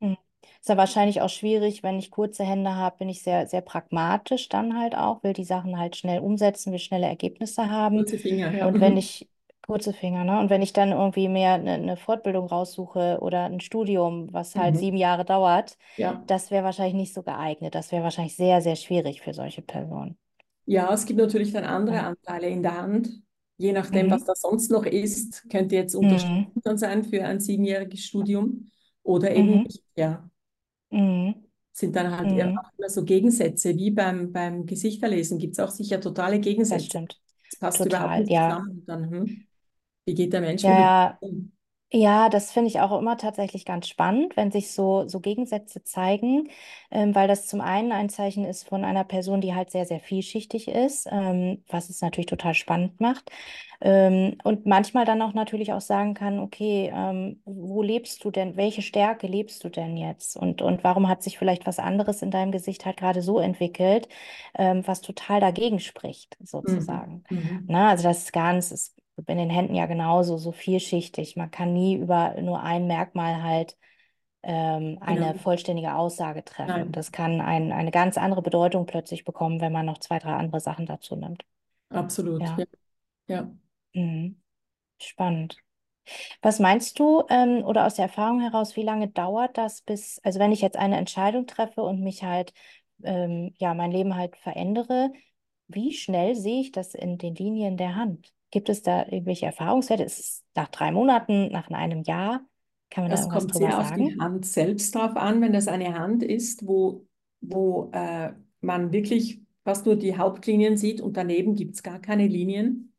Hm. 0.00 0.16
Ist 0.60 0.68
ja 0.68 0.76
wahrscheinlich 0.76 1.20
auch 1.20 1.28
schwierig, 1.30 1.82
wenn 1.82 1.98
ich 1.98 2.10
kurze 2.10 2.44
Hände 2.44 2.74
habe, 2.76 2.98
bin 2.98 3.08
ich 3.08 3.22
sehr, 3.22 3.46
sehr 3.46 3.60
pragmatisch 3.60 4.48
dann 4.48 4.78
halt 4.78 4.94
auch, 4.96 5.22
will 5.22 5.32
die 5.32 5.44
Sachen 5.44 5.78
halt 5.78 5.96
schnell 5.96 6.20
umsetzen, 6.20 6.72
will 6.72 6.78
schnelle 6.78 7.06
Ergebnisse 7.06 7.70
haben. 7.70 8.06
Kurze 8.06 8.18
Finger, 8.18 8.52
ja. 8.54 8.66
Und 8.66 8.80
wenn 8.80 8.96
Mhm. 8.96 8.98
ich, 8.98 9.28
kurze 9.62 9.92
Finger, 9.92 10.24
ne? 10.24 10.40
Und 10.40 10.50
wenn 10.50 10.62
ich 10.62 10.72
dann 10.72 10.92
irgendwie 10.92 11.28
mehr 11.28 11.54
eine, 11.54 11.72
eine 11.74 11.96
Fortbildung 11.96 12.46
raussuche 12.46 13.18
oder 13.20 13.44
ein 13.46 13.60
Studium, 13.60 14.32
was 14.32 14.56
halt 14.56 14.76
Mhm. 14.76 14.78
sieben 14.78 14.96
Jahre 14.96 15.24
dauert, 15.24 15.78
Ja. 15.96 16.26
das 16.26 16.50
wäre 16.50 16.64
wahrscheinlich 16.64 16.94
nicht 16.94 17.14
so 17.14 17.22
geeignet. 17.22 17.74
Das 17.74 17.92
wäre 17.92 18.02
wahrscheinlich 18.04 18.36
sehr, 18.36 18.60
sehr 18.62 18.76
schwierig 18.76 19.20
für 19.22 19.34
solche 19.34 19.62
Personen. 19.62 20.18
Ja, 20.64 20.92
es 20.94 21.04
gibt 21.06 21.18
natürlich 21.18 21.52
dann 21.52 21.64
andere 21.64 22.00
Ja. 22.00 22.04
Anteile 22.04 22.48
in 22.48 22.62
der 22.62 22.76
Hand. 22.76 23.10
je 23.58 23.72
nachdem, 23.72 24.10
was 24.10 24.24
Mhm. 24.24 24.24
da 24.24 24.34
sonst 24.34 24.70
noch 24.70 24.84
ist, 24.86 25.48
könnte 25.50 25.76
jetzt 25.76 25.94
Mhm. 26.00 26.52
unterstützend 26.54 26.80
sein 26.80 27.04
für 27.04 27.24
ein 27.24 27.38
siebenjähriges 27.40 28.04
Studium 28.04 28.70
oder 29.04 29.30
eben 29.34 29.50
Mhm. 29.50 29.62
nicht. 29.62 29.84
Ja, 29.94 30.28
Mhm. 30.90 31.42
sind 31.72 31.96
dann 31.96 32.16
halt 32.16 32.32
eher 32.32 32.48
Mhm. 32.50 32.56
auch 32.56 32.70
immer 32.78 32.88
so 32.90 33.04
Gegensätze, 33.04 33.76
wie 33.76 33.90
beim, 33.90 34.32
beim 34.32 34.66
Gesichterlesen 34.66 35.38
gibt 35.38 35.54
es 35.54 35.60
auch 35.60 35.70
sicher 35.70 36.00
totale 36.00 36.40
Das 36.68 36.84
Gegensätze. 36.84 36.86
stimmt. 36.86 37.20
Das 37.50 37.58
passt 37.58 37.84
überhaupt 37.84 38.16
Total, 38.16 38.18
nicht 38.18 38.32
ja. 38.32 38.46
zusammen. 38.46 38.84
Dann, 38.86 39.10
hm, 39.10 39.46
wie 40.06 40.14
geht 40.14 40.32
der 40.32 40.40
Mensch 40.40 40.64
Ja, 40.64 41.18
um? 41.20 41.52
Ja, 41.92 42.28
das 42.30 42.52
finde 42.52 42.68
ich 42.70 42.80
auch 42.80 42.98
immer 42.98 43.16
tatsächlich 43.18 43.64
ganz 43.64 43.88
spannend, 43.88 44.36
wenn 44.36 44.50
sich 44.52 44.72
so, 44.72 45.08
so 45.08 45.20
Gegensätze 45.20 45.84
zeigen, 45.84 46.50
ähm, 46.90 47.14
weil 47.14 47.28
das 47.28 47.48
zum 47.48 47.60
einen 47.62 47.92
ein 47.92 48.10
Zeichen 48.10 48.44
ist 48.46 48.68
von 48.68 48.84
einer 48.84 49.04
Person, 49.04 49.40
die 49.42 49.54
halt 49.54 49.70
sehr, 49.70 49.86
sehr 49.86 50.00
vielschichtig 50.00 50.68
ist, 50.68 51.08
ähm, 51.12 51.64
was 51.68 51.90
es 51.90 52.00
natürlich 52.02 52.26
total 52.26 52.54
spannend 52.54 53.00
macht. 53.00 53.30
Ähm, 53.80 54.38
und 54.44 54.66
manchmal 54.66 55.04
dann 55.06 55.22
auch 55.22 55.34
natürlich 55.34 55.72
auch 55.74 55.80
sagen 55.82 56.14
kann, 56.14 56.40
okay, 56.40 56.92
ähm, 56.94 57.42
wo 57.46 57.82
lebst 57.82 58.24
du 58.24 58.30
denn? 58.32 58.56
Welche 58.56 58.82
Stärke 58.82 59.26
lebst 59.28 59.64
du 59.64 59.70
denn 59.70 59.96
jetzt? 59.96 60.36
Und, 60.36 60.62
und 60.62 60.84
warum 60.84 61.08
hat 61.08 61.22
sich 61.22 61.38
vielleicht 61.38 61.66
was 61.66 61.78
anderes 61.80 62.22
in 62.22 62.30
deinem 62.32 62.52
Gesicht 62.52 62.86
halt 62.86 62.98
gerade 62.98 63.22
so 63.22 63.40
entwickelt, 63.40 64.08
ähm, 64.54 64.86
was 64.86 65.00
total 65.02 65.40
dagegen 65.40 65.80
spricht, 65.80 66.36
Mhm. 66.62 66.88
sozusagen. 66.88 67.24
Mhm. 67.30 67.66
Na, 67.66 67.90
also 67.90 68.04
das 68.04 68.18
ist 68.24 68.32
ganz, 68.32 68.70
ist 68.72 68.96
in 69.28 69.38
den 69.38 69.50
Händen 69.50 69.74
ja 69.74 69.86
genauso, 69.86 70.36
so 70.38 70.52
vielschichtig. 70.52 71.36
Man 71.36 71.50
kann 71.50 71.72
nie 71.72 71.96
über 71.96 72.40
nur 72.40 72.62
ein 72.62 72.86
Merkmal 72.86 73.42
halt 73.42 73.76
ähm, 74.42 74.98
eine 75.02 75.34
Genau. 75.34 75.36
vollständige 75.36 75.94
Aussage 75.94 76.44
treffen. 76.44 76.90
Nein, 76.90 76.92
Das 76.92 77.12
kann 77.12 77.40
ein, 77.40 77.72
eine 77.72 77.90
ganz 77.92 78.18
andere 78.18 78.42
Bedeutung 78.42 78.86
plötzlich 78.86 79.24
bekommen, 79.24 79.60
wenn 79.60 79.72
man 79.72 79.86
noch 79.86 79.98
zwei, 79.98 80.18
drei 80.20 80.34
andere 80.34 80.60
Sachen 80.60 80.86
dazu 80.86 81.16
nimmt. 81.16 81.44
absolut. 81.90 82.48
Ja. 82.48 82.58
Ja, 82.58 82.66
Ja. 83.36 83.54
mhm. 83.94 84.40
Spannend. 85.00 85.58
Was 86.42 86.60
meinst 86.60 86.98
du, 86.98 87.24
ähm, 87.30 87.64
oder 87.64 87.86
aus 87.86 87.96
der 87.96 88.06
Erfahrung 88.06 88.40
heraus, 88.40 88.76
wie 88.76 88.82
lange 88.84 89.08
dauert 89.08 89.58
das, 89.58 89.82
bis, 89.82 90.20
also 90.24 90.40
wenn 90.40 90.52
ich 90.52 90.60
jetzt 90.62 90.76
eine 90.78 90.98
Entscheidung 90.98 91.46
treffe 91.46 91.82
und 91.82 92.00
mich 92.02 92.24
halt, 92.24 92.54
ähm, 93.04 93.54
ja, 93.58 93.74
mein 93.74 93.92
Leben 93.92 94.16
halt 94.16 94.36
verändere, 94.38 95.12
wie 95.68 95.94
schnell 95.94 96.34
sehe 96.36 96.62
ich 96.62 96.72
das 96.72 96.94
in 96.94 97.18
den 97.18 97.34
Linien 97.36 97.76
der 97.78 97.96
Hand? 97.96 98.32
Gibt 98.52 98.70
es 98.70 98.82
da 98.82 99.04
irgendwelche 99.06 99.46
Erfahrungswerte? 99.46 100.04
Ist 100.04 100.20
es 100.20 100.44
nach 100.56 100.68
drei 100.70 100.92
Monaten, 100.92 101.50
nach 101.52 101.68
einem 101.70 102.04
Jahr? 102.04 102.46
Kann 102.90 103.04
man 103.04 103.10
da 103.12 103.18
Das 103.18 103.22
irgendwas 103.22 103.46
kommt 103.46 103.54
sehr 103.56 103.78
auf 103.78 103.92
die? 103.92 104.16
Hand 104.20 104.46
selbst 104.46 104.94
drauf 104.94 105.16
an, 105.16 105.40
wenn 105.42 105.52
das 105.52 105.68
eine 105.68 105.94
Hand 105.98 106.22
ist, 106.22 106.66
wo, 106.66 107.06
wo 107.40 107.90
äh, 107.92 108.32
man 108.60 108.92
wirklich 108.92 109.40
fast 109.64 109.86
nur 109.86 109.96
die 109.96 110.16
Hauptlinien 110.16 110.76
sieht 110.76 111.00
und 111.00 111.16
daneben 111.16 111.54
gibt 111.56 111.74
es 111.74 111.82
gar 111.82 112.00
keine 112.00 112.26
Linien. 112.28 112.92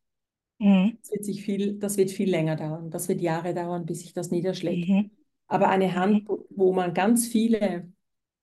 Mhm. 0.60 0.97
Das 1.01 1.12
wird 1.12 1.26
sich 1.26 1.43
viel, 1.43 1.80
das 1.80 1.97
wird 1.97 2.12
viel 2.12 2.30
länger 2.30 2.56
dauern. 2.56 2.89
Das 2.91 3.08
wird 3.10 3.22
Jahre 3.22 3.54
dauern, 3.54 3.86
bis 3.86 4.01
sich 4.01 4.14
das 4.14 4.32
niederschlägt. 4.32 4.88
Mhm. 4.88 5.12
Aber 5.47 5.70
eine 5.70 5.95
Hand, 5.95 6.24
wo 6.28 6.45
wo 6.49 6.74
man 6.74 6.93
ganz 6.93 7.28
viele 7.28 7.91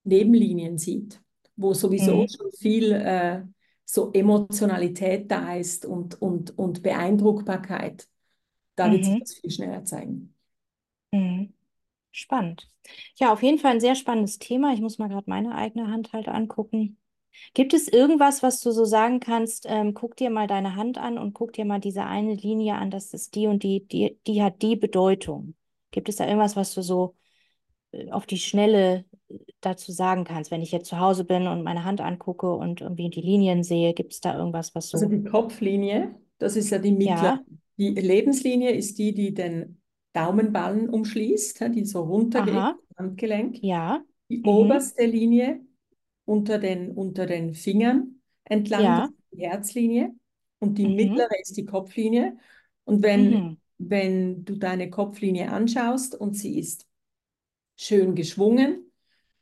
Nebenlinien 0.05 0.79
sieht, 0.79 1.23
wo 1.57 1.75
sowieso 1.75 2.25
Mhm. 2.25 2.29
schon 2.29 2.53
viel 2.53 2.93
äh, 2.93 3.43
so 3.95 4.13
Emotionalität 4.13 5.31
da 5.31 5.55
ist 5.57 5.85
und, 5.87 6.21
und, 6.23 6.57
und 6.59 6.83
Beeindruckbarkeit, 6.83 8.09
da 8.77 8.93
wird 8.93 9.05
sich 9.07 9.17
Mhm. 9.17 9.21
das 9.21 9.35
viel 9.35 9.51
schneller 9.51 9.85
zeigen. 9.85 10.35
Mhm. 11.13 11.55
Spannend. 12.13 12.71
Ja, 13.17 13.33
auf 13.33 13.43
jeden 13.43 13.59
Fall 13.59 13.73
ein 13.73 13.81
sehr 13.81 13.95
spannendes 13.97 14.39
Thema. 14.39 14.73
Ich 14.75 14.81
muss 14.81 14.99
mal 14.99 15.09
gerade 15.09 15.31
meine 15.31 15.55
eigene 15.55 15.89
Hand 15.91 16.13
halt 16.13 16.29
angucken. 16.29 16.99
Gibt 17.55 17.75
es 17.75 17.89
irgendwas, 17.89 18.43
was 18.43 18.61
du 18.61 18.73
so 18.73 18.85
sagen 18.87 19.21
kannst? 19.21 19.67
Ähm, 19.69 19.95
guck 19.95 20.17
dir 20.17 20.31
mal 20.31 20.47
deine 20.49 20.77
Hand 20.77 20.99
an 20.99 21.19
und 21.19 21.35
guck 21.35 21.53
dir 21.55 21.65
mal 21.67 21.81
diese 21.81 22.05
eine 22.07 22.35
Linie 22.35 22.77
an, 22.77 22.91
das 22.91 23.15
ist 23.15 23.35
die 23.37 23.47
und 23.49 23.63
die, 23.65 23.87
die, 23.89 24.19
die 24.27 24.43
hat 24.43 24.63
die 24.63 24.77
Bedeutung. 24.77 25.57
Gibt 25.93 26.09
es 26.09 26.17
da 26.17 26.27
irgendwas, 26.27 26.57
was 26.57 26.75
du 26.75 26.83
so 26.83 27.17
äh, 27.93 28.11
auf 28.13 28.27
die 28.27 28.39
Schnelle 28.39 29.05
dazu 29.61 29.93
sagen 29.93 30.25
kannst? 30.25 30.51
Wenn 30.51 30.63
ich 30.63 30.73
jetzt 30.73 30.89
zu 30.89 30.99
Hause 30.99 31.25
bin 31.25 31.47
und 31.47 31.63
meine 31.63 31.85
Hand 31.85 32.01
angucke 32.01 32.53
und 32.55 32.81
irgendwie 32.81 33.11
die 33.11 33.21
Linien 33.23 33.63
sehe, 33.65 33.95
gibt 33.95 34.13
es 34.13 34.21
da 34.21 34.37
irgendwas, 34.37 34.75
was 34.75 34.91
Also 34.93 35.07
so, 35.07 35.09
die 35.09 35.23
Kopflinie, 35.25 36.15
das 36.39 36.57
ist 36.57 36.71
ja 36.71 36.79
die 36.79 36.93
mittlere. 36.93 37.33
ja, 37.33 37.45
Die 37.79 37.91
Lebenslinie 37.91 38.73
ist 38.73 38.99
die, 38.99 39.15
die 39.15 39.33
den 39.35 39.81
Daumenballen 40.13 40.89
umschließt, 40.91 41.61
die 41.75 41.85
so 41.85 42.03
runtergeht, 42.03 42.65
aha, 42.65 42.77
Handgelenk. 42.99 43.63
ja, 43.63 44.05
Die 44.31 44.43
mhm, 44.43 44.45
oberste 44.47 45.05
Linie 45.07 45.61
unter 46.25 46.59
den, 46.59 46.93
unter 46.93 47.27
den 47.27 47.55
Fingern 47.55 48.21
entlang, 48.45 48.95
ja, 48.95 49.11
die 49.33 49.43
Herzlinie. 49.49 50.15
Und 50.59 50.79
die 50.79 50.87
mhm, 50.87 50.95
mittlere 50.95 51.31
ist 51.41 51.57
die 51.57 51.65
Kopflinie. 51.67 52.37
Und 52.85 53.03
wenn, 53.03 53.45
mhm, 53.45 53.57
wenn 53.79 54.45
du 54.45 54.57
deine 54.57 54.91
Kopflinie 54.91 55.51
anschaust 55.53 56.15
und 56.15 56.35
sie 56.37 56.59
ist 56.59 56.87
schön 57.77 58.15
geschwungen, 58.15 58.90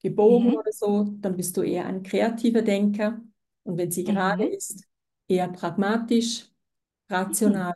gebogen 0.00 0.50
mhm, 0.50 0.56
oder 0.56 0.72
so, 0.72 1.04
dann 1.20 1.36
bist 1.36 1.56
du 1.56 1.62
eher 1.62 1.86
ein 1.86 2.02
kreativer 2.02 2.62
Denker. 2.62 3.20
Und 3.64 3.78
wenn 3.78 3.90
sie 3.90 4.04
gerade 4.04 4.44
mhm, 4.44 4.52
ist, 4.56 4.84
eher 5.28 5.48
pragmatisch, 5.48 6.50
mhm, 7.10 7.10
rational. 7.10 7.74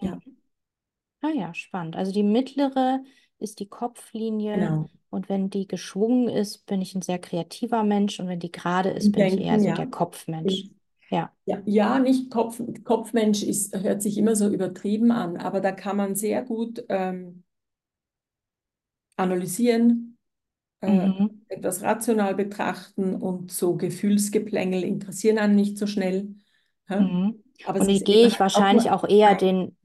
Ja, 0.00 0.16
mhm. 0.16 0.42
Ah 1.20 1.30
ja, 1.30 1.54
spannend. 1.54 1.96
Also 1.96 2.12
die 2.12 2.22
mittlere 2.22 3.02
ist 3.38 3.60
die 3.60 3.68
Kopflinie 3.68 4.56
genau. 4.58 4.90
und 5.10 5.28
wenn 5.28 5.50
die 5.50 5.66
geschwungen 5.68 6.28
ist, 6.28 6.66
bin 6.66 6.80
ich 6.82 6.94
ein 6.94 7.02
sehr 7.02 7.18
kreativer 7.18 7.84
Mensch 7.84 8.18
und 8.20 8.28
wenn 8.28 8.40
die 8.40 8.50
gerade 8.52 8.90
ist, 8.90 9.12
bin 9.12 9.24
ich 9.24 9.38
eher 9.38 9.58
Denken, 9.58 9.60
so 9.60 9.72
der 9.72 9.86
ja. 9.86 9.86
Kopfmensch. 9.86 10.64
Im, 10.64 10.80
Ja. 11.08 11.32
ja, 11.46 11.62
ja, 11.66 11.98
nicht 12.00 12.30
Kopf, 12.30 12.60
Kopfmensch 12.84 13.42
ist, 13.42 13.74
hört 13.76 14.02
sich 14.02 14.18
immer 14.18 14.36
so 14.36 14.48
übertrieben 14.48 15.12
an, 15.12 15.36
aber 15.36 15.60
da 15.60 15.72
kann 15.72 15.96
man 15.96 16.14
sehr 16.16 16.42
gut 16.44 16.84
ähm, 16.88 17.44
analysieren, 19.16 20.11
äh, 20.82 21.08
Mhm. 21.08 21.42
etwas 21.48 21.82
rational 21.82 22.34
betrachten 22.34 23.14
und 23.16 23.52
so 23.52 23.76
Gefühlsgeplängel 23.76 24.84
interessieren 24.84 25.38
einen 25.38 25.56
nicht 25.56 25.78
so 25.78 25.86
schnell. 25.86 26.34
Mhm. 26.96 27.42
Aber 27.64 27.80
Und 27.80 27.88
die 27.88 28.04
gehe 28.04 28.26
ich 28.26 28.40
auch 28.52 28.70
wahrscheinlich 28.70 28.90
nur 28.90 28.90
auch 28.90 29.04
eher 29.08 29.34
ein, 29.34 29.36
den, 29.36 29.76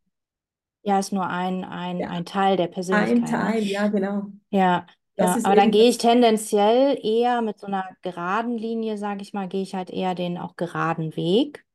ja, 0.84 1.00
ist 1.00 1.14
nur 1.14 1.28
ein, 1.28 1.64
ein, 1.66 2.04
ja, 2.04 2.08
ein 2.08 2.26
Teil 2.26 2.58
der 2.58 2.68
ein 2.90 3.26
Persönlichkeit, 3.28 3.42
ne? 3.42 3.54
Teil, 3.54 3.64
ja, 3.66 3.88
genau. 3.88 4.32
Ja, 4.52 4.88
ja. 5.18 5.40
Aber 5.44 5.56
dann 5.56 5.72
gehe 5.72 5.90
ich 5.90 5.98
tendenziell 5.98 7.00
eher 7.04 7.42
mit 7.42 7.60
so 7.60 7.68
einer 7.68 7.86
geraden 8.02 8.58
Linie, 8.58 8.98
sage 8.98 9.22
ich 9.22 9.34
mal, 9.34 9.48
gehe 9.48 9.64
ich 9.64 9.76
halt 9.76 9.90
eher 9.90 10.16
den 10.16 10.38
auch 10.38 10.56
geraden 10.56 11.16
Weg, 11.16 11.66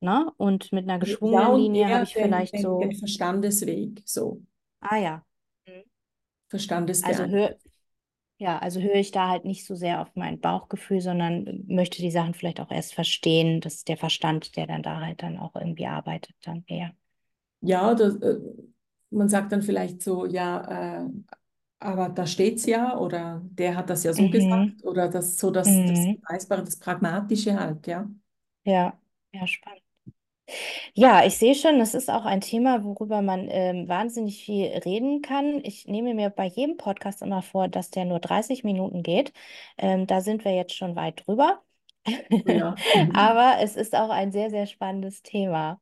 ne? 0.00 0.32
Und 0.38 0.72
mit 0.72 0.84
einer 0.88 0.98
ja, 1.22 1.48
geschwungenen 1.48 1.52
und 1.52 1.72
Linie 1.72 1.90
habe 1.92 2.04
ich 2.04 2.16
den, 2.16 2.16
vielleicht 2.16 2.58
den, 2.58 2.76
den 2.78 2.92
so, 2.92 2.94
Verstandesweg, 2.94 4.02
so, 4.06 4.42
ah 4.80 4.96
ja. 4.98 5.24
Mhm. 5.66 5.84
Also 7.00 7.24
Verstandesbeeinflussung. 7.24 7.67
Ja, 8.40 8.58
also 8.58 8.80
höre 8.80 8.94
ich 8.94 9.10
da 9.10 9.28
halt 9.28 9.44
nicht 9.44 9.64
so 9.66 9.74
sehr 9.74 10.00
auf 10.00 10.14
mein 10.14 10.40
Bauchgefühl, 10.40 11.00
sondern 11.00 11.64
möchte 11.66 12.00
die 12.00 12.10
Sachen 12.12 12.34
vielleicht 12.34 12.60
auch 12.60 12.70
erst 12.70 12.94
verstehen. 12.94 13.60
Das 13.60 13.74
ist 13.74 13.88
der 13.88 13.96
Verstand, 13.96 14.56
der 14.56 14.66
dann 14.68 14.82
da 14.84 15.00
halt 15.00 15.22
dann 15.24 15.38
auch 15.38 15.54
irgendwie 15.56 15.86
arbeitet, 15.88 16.34
dann 16.42 16.62
eher. 16.68 16.92
Ja, 17.60 17.94
das, 17.94 18.16
äh, 18.16 18.38
man 19.10 19.28
sagt 19.28 19.50
dann 19.52 19.62
vielleicht 19.62 20.02
so, 20.02 20.26
ja, 20.26 21.00
äh, 21.04 21.08
aber 21.80 22.08
da 22.08 22.26
steht's 22.26 22.66
ja 22.66 22.96
oder 22.98 23.42
der 23.44 23.76
hat 23.76 23.90
das 23.90 24.04
ja 24.04 24.12
so 24.12 24.28
Mhm. 24.28 24.28
gesagt 24.28 24.82
oder 24.84 25.08
das 25.08 25.38
so 25.38 25.50
das, 25.50 25.84
das 25.84 26.06
Mhm. 26.06 26.08
Beweisbare, 26.08 26.64
das 26.64 26.78
Pragmatische 26.78 27.58
halt, 27.58 27.86
ja. 27.86 28.08
Ja, 28.64 29.00
ja, 29.32 29.46
spannend. 29.48 29.82
Ja, 30.94 31.24
ich 31.24 31.36
sehe 31.38 31.54
schon, 31.54 31.78
das 31.78 31.94
ist 31.94 32.10
auch 32.10 32.24
ein 32.24 32.40
Thema, 32.40 32.84
worüber 32.84 33.22
man 33.22 33.48
ähm, 33.50 33.88
wahnsinnig 33.88 34.42
viel 34.44 34.66
reden 34.84 35.22
kann. 35.22 35.62
Ich 35.64 35.86
nehme 35.86 36.14
mir 36.14 36.30
bei 36.30 36.46
jedem 36.46 36.76
Podcast 36.76 37.22
immer 37.22 37.42
vor, 37.42 37.68
dass 37.68 37.90
der 37.90 38.04
nur 38.04 38.18
30 38.20 38.64
Minuten 38.64 39.02
geht. 39.02 39.32
Ähm, 39.76 40.06
da 40.06 40.20
sind 40.20 40.44
wir 40.44 40.54
jetzt 40.54 40.74
schon 40.74 40.96
weit 40.96 41.26
drüber. 41.26 41.62
Oh 42.30 42.42
ja. 42.46 42.74
Mhm. 42.94 43.12
Aber 43.14 43.62
es 43.62 43.76
ist 43.76 43.94
auch 43.94 44.10
ein 44.10 44.32
sehr, 44.32 44.50
sehr 44.50 44.66
spannendes 44.66 45.22
Thema. 45.22 45.80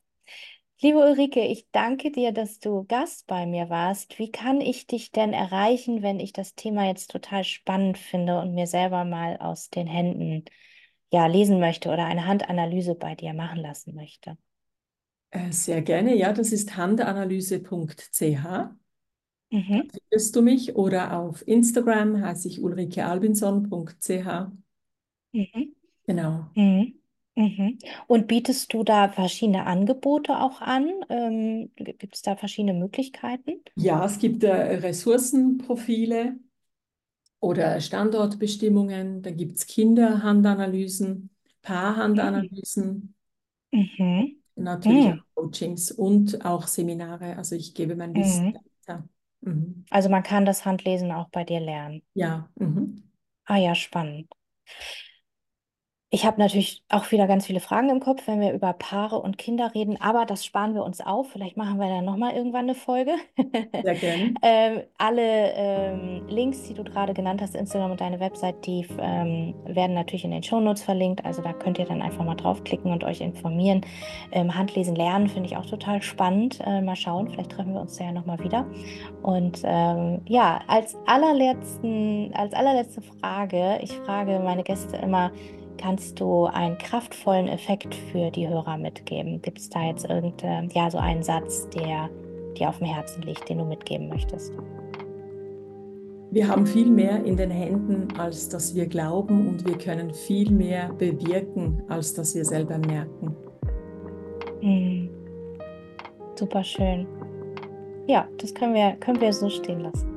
Liebe 0.83 0.99
Ulrike, 0.99 1.41
ich 1.47 1.69
danke 1.73 2.11
dir, 2.13 2.33
dass 2.33 2.59
du 2.59 2.85
Gast 2.85 3.27
bei 3.27 3.47
mir 3.47 3.71
warst. 3.71 4.19
Wie 4.19 4.31
kann 4.31 4.61
ich 4.61 4.87
dich 4.87 5.11
denn 5.13 5.33
erreichen, 5.33 6.03
wenn 6.03 6.21
ich 6.21 6.33
das 6.33 6.55
Thema 6.55 6.87
jetzt 6.87 7.11
total 7.11 7.45
spannend 7.45 7.99
finde 7.99 8.41
und 8.41 8.55
mir 8.55 8.67
selber 8.67 9.05
mal 9.05 9.39
aus 9.39 9.71
den 9.71 9.87
Händen 9.87 10.45
ja 11.13 11.27
lesen 11.27 11.61
möchte 11.61 11.91
oder 11.91 12.07
eine 12.07 12.27
Handanalyse 12.27 12.95
bei 12.95 13.15
dir 13.15 13.33
machen 13.35 13.59
lassen 13.61 13.95
möchte? 13.95 14.37
Äh, 15.37 15.53
sehr 15.53 15.83
gerne, 15.83 16.15
ja, 16.17 16.33
das 16.33 16.53
ist 16.53 16.77
handanalyse.ch. 16.77 18.45
Da 18.45 18.77
Mhm. 19.53 19.91
findest 20.11 20.37
du 20.37 20.43
mich 20.43 20.77
oder 20.77 21.19
auf 21.19 21.47
Instagram 21.49 22.21
heiße 22.23 22.49
ich 22.49 22.63
ulrikealbinson.ch. 22.63 24.53
Mhm. 25.33 25.75
Genau. 26.07 26.57
Mhm. 26.57 27.01
Mhm. 27.37 27.79
Und 28.09 28.29
bietest 28.29 28.73
du 28.75 28.85
da 28.85 29.09
verschiedene 29.11 29.67
Angebote 29.67 30.39
auch 30.41 30.61
an? 30.63 30.91
Ähm, 31.11 31.71
gibt 31.77 32.15
es 32.17 32.23
da 32.23 32.37
verschiedene 32.37 32.75
Möglichkeiten? 32.75 33.63
Ja, 33.75 34.05
es 34.07 34.19
gibt 34.19 34.43
äh, 34.45 34.51
Ressourcenprofile 34.53 36.39
oder 37.41 37.81
Standortbestimmungen, 37.81 39.23
dann 39.23 39.37
gibt 39.37 39.57
es 39.57 39.67
Kinderhandanalysen, 39.67 41.31
Mhm. 42.15 42.49
Paarhandanalysen. 42.59 43.15
Mhm. 43.73 44.36
Natürlich 44.57 45.07
mhm. 45.07 45.23
Coachings 45.35 45.93
und 45.93 46.45
auch 46.45 46.67
Seminare. 46.67 47.37
Also 47.37 47.55
ich 47.55 47.75
gebe 47.75 47.97
mein 47.97 48.15
Wissen 48.15 48.49
mhm. 48.49 48.55
weiter. 48.55 49.09
Mhm. 49.43 49.85
Also 49.91 50.09
man 50.09 50.23
kann 50.23 50.45
das 50.45 50.65
Handlesen 50.65 51.13
auch 51.13 51.29
bei 51.31 51.45
dir 51.45 51.61
lernen. 51.61 52.03
Ja. 52.15 52.49
Mhm. 52.57 53.03
Ah 53.45 53.57
ja, 53.59 53.75
spannend. 53.75 54.29
Ich 56.17 56.25
habe 56.25 56.41
natürlich 56.41 56.83
auch 56.89 57.13
wieder 57.13 57.27
ganz 57.27 57.45
viele 57.45 57.61
Fragen 57.61 57.91
im 57.91 58.01
Kopf, 58.01 58.27
wenn 58.27 58.41
wir 58.41 58.55
über 58.55 58.73
Paare 58.73 59.19
und 59.19 59.37
Kinder 59.37 59.75
reden, 59.75 60.01
aber 60.01 60.25
das 60.25 60.47
sparen 60.47 60.73
wir 60.73 60.83
uns 60.83 61.03
auf. 61.03 61.29
Vielleicht 61.31 61.59
machen 61.59 61.79
wir 61.79 61.91
dann 61.91 62.07
nochmal 62.07 62.35
irgendwann 62.35 62.63
eine 62.63 62.75
Folge. 62.75 63.17
Sehr 63.83 63.95
gerne. 63.95 64.33
ähm, 64.43 64.81
alle 64.97 65.53
ähm, 65.53 66.27
Links, 66.27 66.63
die 66.63 66.73
du 66.73 66.85
gerade 66.85 67.13
genannt 67.13 67.43
hast, 67.43 67.55
Instagram 67.55 67.91
und 67.91 68.01
deine 68.01 68.19
Website, 68.19 68.67
die 68.67 68.87
ähm, 68.99 69.55
werden 69.67 69.93
natürlich 69.93 70.25
in 70.25 70.31
den 70.31 70.43
Shownotes 70.43 70.83
verlinkt. 70.83 71.23
Also 71.23 71.43
da 71.43 71.53
könnt 71.53 71.79
ihr 71.79 71.85
dann 71.85 72.01
einfach 72.01 72.25
mal 72.25 72.35
draufklicken 72.35 72.91
und 72.91 73.05
euch 73.05 73.21
informieren. 73.21 73.83
Ähm, 74.33 74.55
Handlesen 74.55 74.97
lernen 74.97 75.29
finde 75.29 75.51
ich 75.51 75.57
auch 75.59 75.67
total 75.67 76.01
spannend. 76.01 76.61
Äh, 76.65 76.81
mal 76.81 76.97
schauen, 76.97 77.29
vielleicht 77.29 77.53
treffen 77.53 77.75
wir 77.75 77.83
uns 77.83 77.95
da 77.99 78.05
ja 78.05 78.13
nochmal 78.13 78.43
wieder. 78.43 78.65
Und 79.23 79.61
ähm, 79.65 80.23
ja, 80.25 80.61
als 80.67 80.97
allerletzten, 81.05 82.33
als 82.33 82.55
allerletzte 82.55 83.03
Frage, 83.03 83.81
ich 83.83 83.93
frage 83.93 84.41
meine 84.41 84.63
Gäste 84.63 84.97
immer, 84.97 85.31
kannst 85.79 86.21
du 86.21 86.47
einen 86.47 86.79
kraftvollen 86.79 87.49
Effekt 87.49 87.95
für 87.95 88.31
die 88.31 88.49
Hörer 88.49 88.77
mitgeben? 88.77 89.41
Gibt 89.43 89.59
es 89.59 89.69
da 89.69 89.85
jetzt 89.85 90.05
irgendein, 90.09 90.71
ja, 90.71 90.91
so 90.91 90.99
einen 90.99 91.23
Satz, 91.23 91.69
der 91.71 92.11
dir 92.57 92.69
auf 92.69 92.79
dem 92.79 92.87
Herzen 92.87 93.23
liegt, 93.23 93.49
den 93.49 93.59
du 93.59 93.65
mitgeben 93.65 94.09
möchtest? 94.09 94.53
Wir 96.31 96.49
haben 96.49 96.67
viel 96.67 96.91
mehr 96.91 97.25
in 97.25 97.37
den 97.37 97.51
Händen, 97.51 98.09
als 98.19 98.49
dass 98.49 98.75
wir 98.75 98.87
glauben 98.87 99.49
und 99.49 99.67
wir 99.67 99.79
können 99.79 100.13
viel 100.13 100.51
mehr 100.51 100.93
bewirken, 100.95 101.83
als 101.89 102.15
dass 102.15 102.35
wir 102.35 102.45
selber 102.45 102.79
merken. 102.79 103.35
Hm. 104.61 105.11
Super 106.35 106.65
schön. 106.65 107.07
Ja, 108.07 108.29
das 108.39 108.53
können 108.53 108.75
wir, 108.75 108.93
können 109.01 109.21
wir 109.21 109.33
so 109.33 109.49
stehen 109.49 109.81
lassen. 109.81 110.09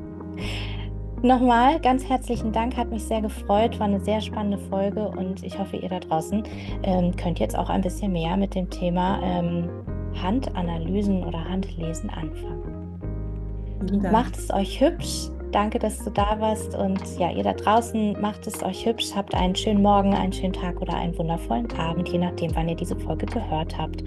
Nochmal 1.21 1.81
ganz 1.81 2.07
herzlichen 2.07 2.53
Dank, 2.53 2.77
hat 2.77 2.91
mich 2.91 3.03
sehr 3.03 3.21
gefreut, 3.21 3.77
war 3.77 3.87
eine 3.87 3.99
sehr 3.99 4.21
spannende 4.21 4.57
Folge 4.57 5.05
und 5.05 5.43
ich 5.43 5.59
hoffe, 5.59 5.75
ihr 5.75 5.89
da 5.89 5.99
draußen 5.99 6.43
ähm, 6.83 7.13
könnt 7.17 7.39
jetzt 7.39 7.57
auch 7.57 7.69
ein 7.69 7.81
bisschen 7.81 8.13
mehr 8.13 8.37
mit 8.37 8.55
dem 8.55 8.69
Thema 8.69 9.19
ähm, 9.21 9.69
Handanalysen 10.15 11.25
oder 11.25 11.43
Handlesen 11.43 12.09
anfangen. 12.09 14.11
Macht 14.11 14.37
es 14.37 14.53
euch 14.53 14.79
hübsch. 14.79 15.29
Danke, 15.51 15.79
dass 15.79 16.03
du 16.03 16.11
da 16.11 16.39
warst 16.39 16.75
und 16.75 17.01
ja, 17.17 17.31
ihr 17.31 17.43
da 17.43 17.53
draußen 17.53 18.19
macht 18.21 18.45
es 18.45 18.61
euch 18.61 18.85
hübsch, 18.85 19.15
habt 19.15 19.33
einen 19.33 19.55
schönen 19.55 19.81
Morgen, 19.81 20.13
einen 20.13 20.31
schönen 20.31 20.53
Tag 20.53 20.79
oder 20.79 20.93
einen 20.93 21.17
wundervollen 21.17 21.71
Abend, 21.77 22.07
je 22.09 22.19
nachdem, 22.19 22.55
wann 22.55 22.69
ihr 22.69 22.75
diese 22.75 22.95
Folge 22.95 23.25
gehört 23.25 23.75
habt. 23.75 24.03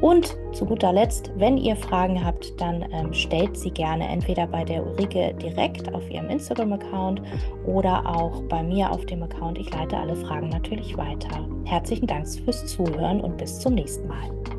Und 0.00 0.36
zu 0.52 0.64
guter 0.64 0.92
Letzt, 0.92 1.30
wenn 1.36 1.58
ihr 1.58 1.76
Fragen 1.76 2.24
habt, 2.24 2.58
dann 2.60 2.86
ähm, 2.92 3.12
stellt 3.12 3.56
sie 3.56 3.70
gerne 3.70 4.08
entweder 4.08 4.46
bei 4.46 4.64
der 4.64 4.86
Ulrike 4.86 5.34
direkt 5.34 5.92
auf 5.92 6.08
ihrem 6.08 6.30
Instagram-Account 6.30 7.20
oder 7.66 8.06
auch 8.06 8.42
bei 8.44 8.62
mir 8.62 8.90
auf 8.90 9.04
dem 9.06 9.24
Account. 9.24 9.58
Ich 9.58 9.70
leite 9.74 9.96
alle 9.98 10.16
Fragen 10.16 10.48
natürlich 10.48 10.96
weiter. 10.96 11.46
Herzlichen 11.64 12.06
Dank 12.06 12.26
fürs 12.28 12.64
Zuhören 12.66 13.20
und 13.20 13.36
bis 13.36 13.58
zum 13.58 13.74
nächsten 13.74 14.06
Mal. 14.06 14.57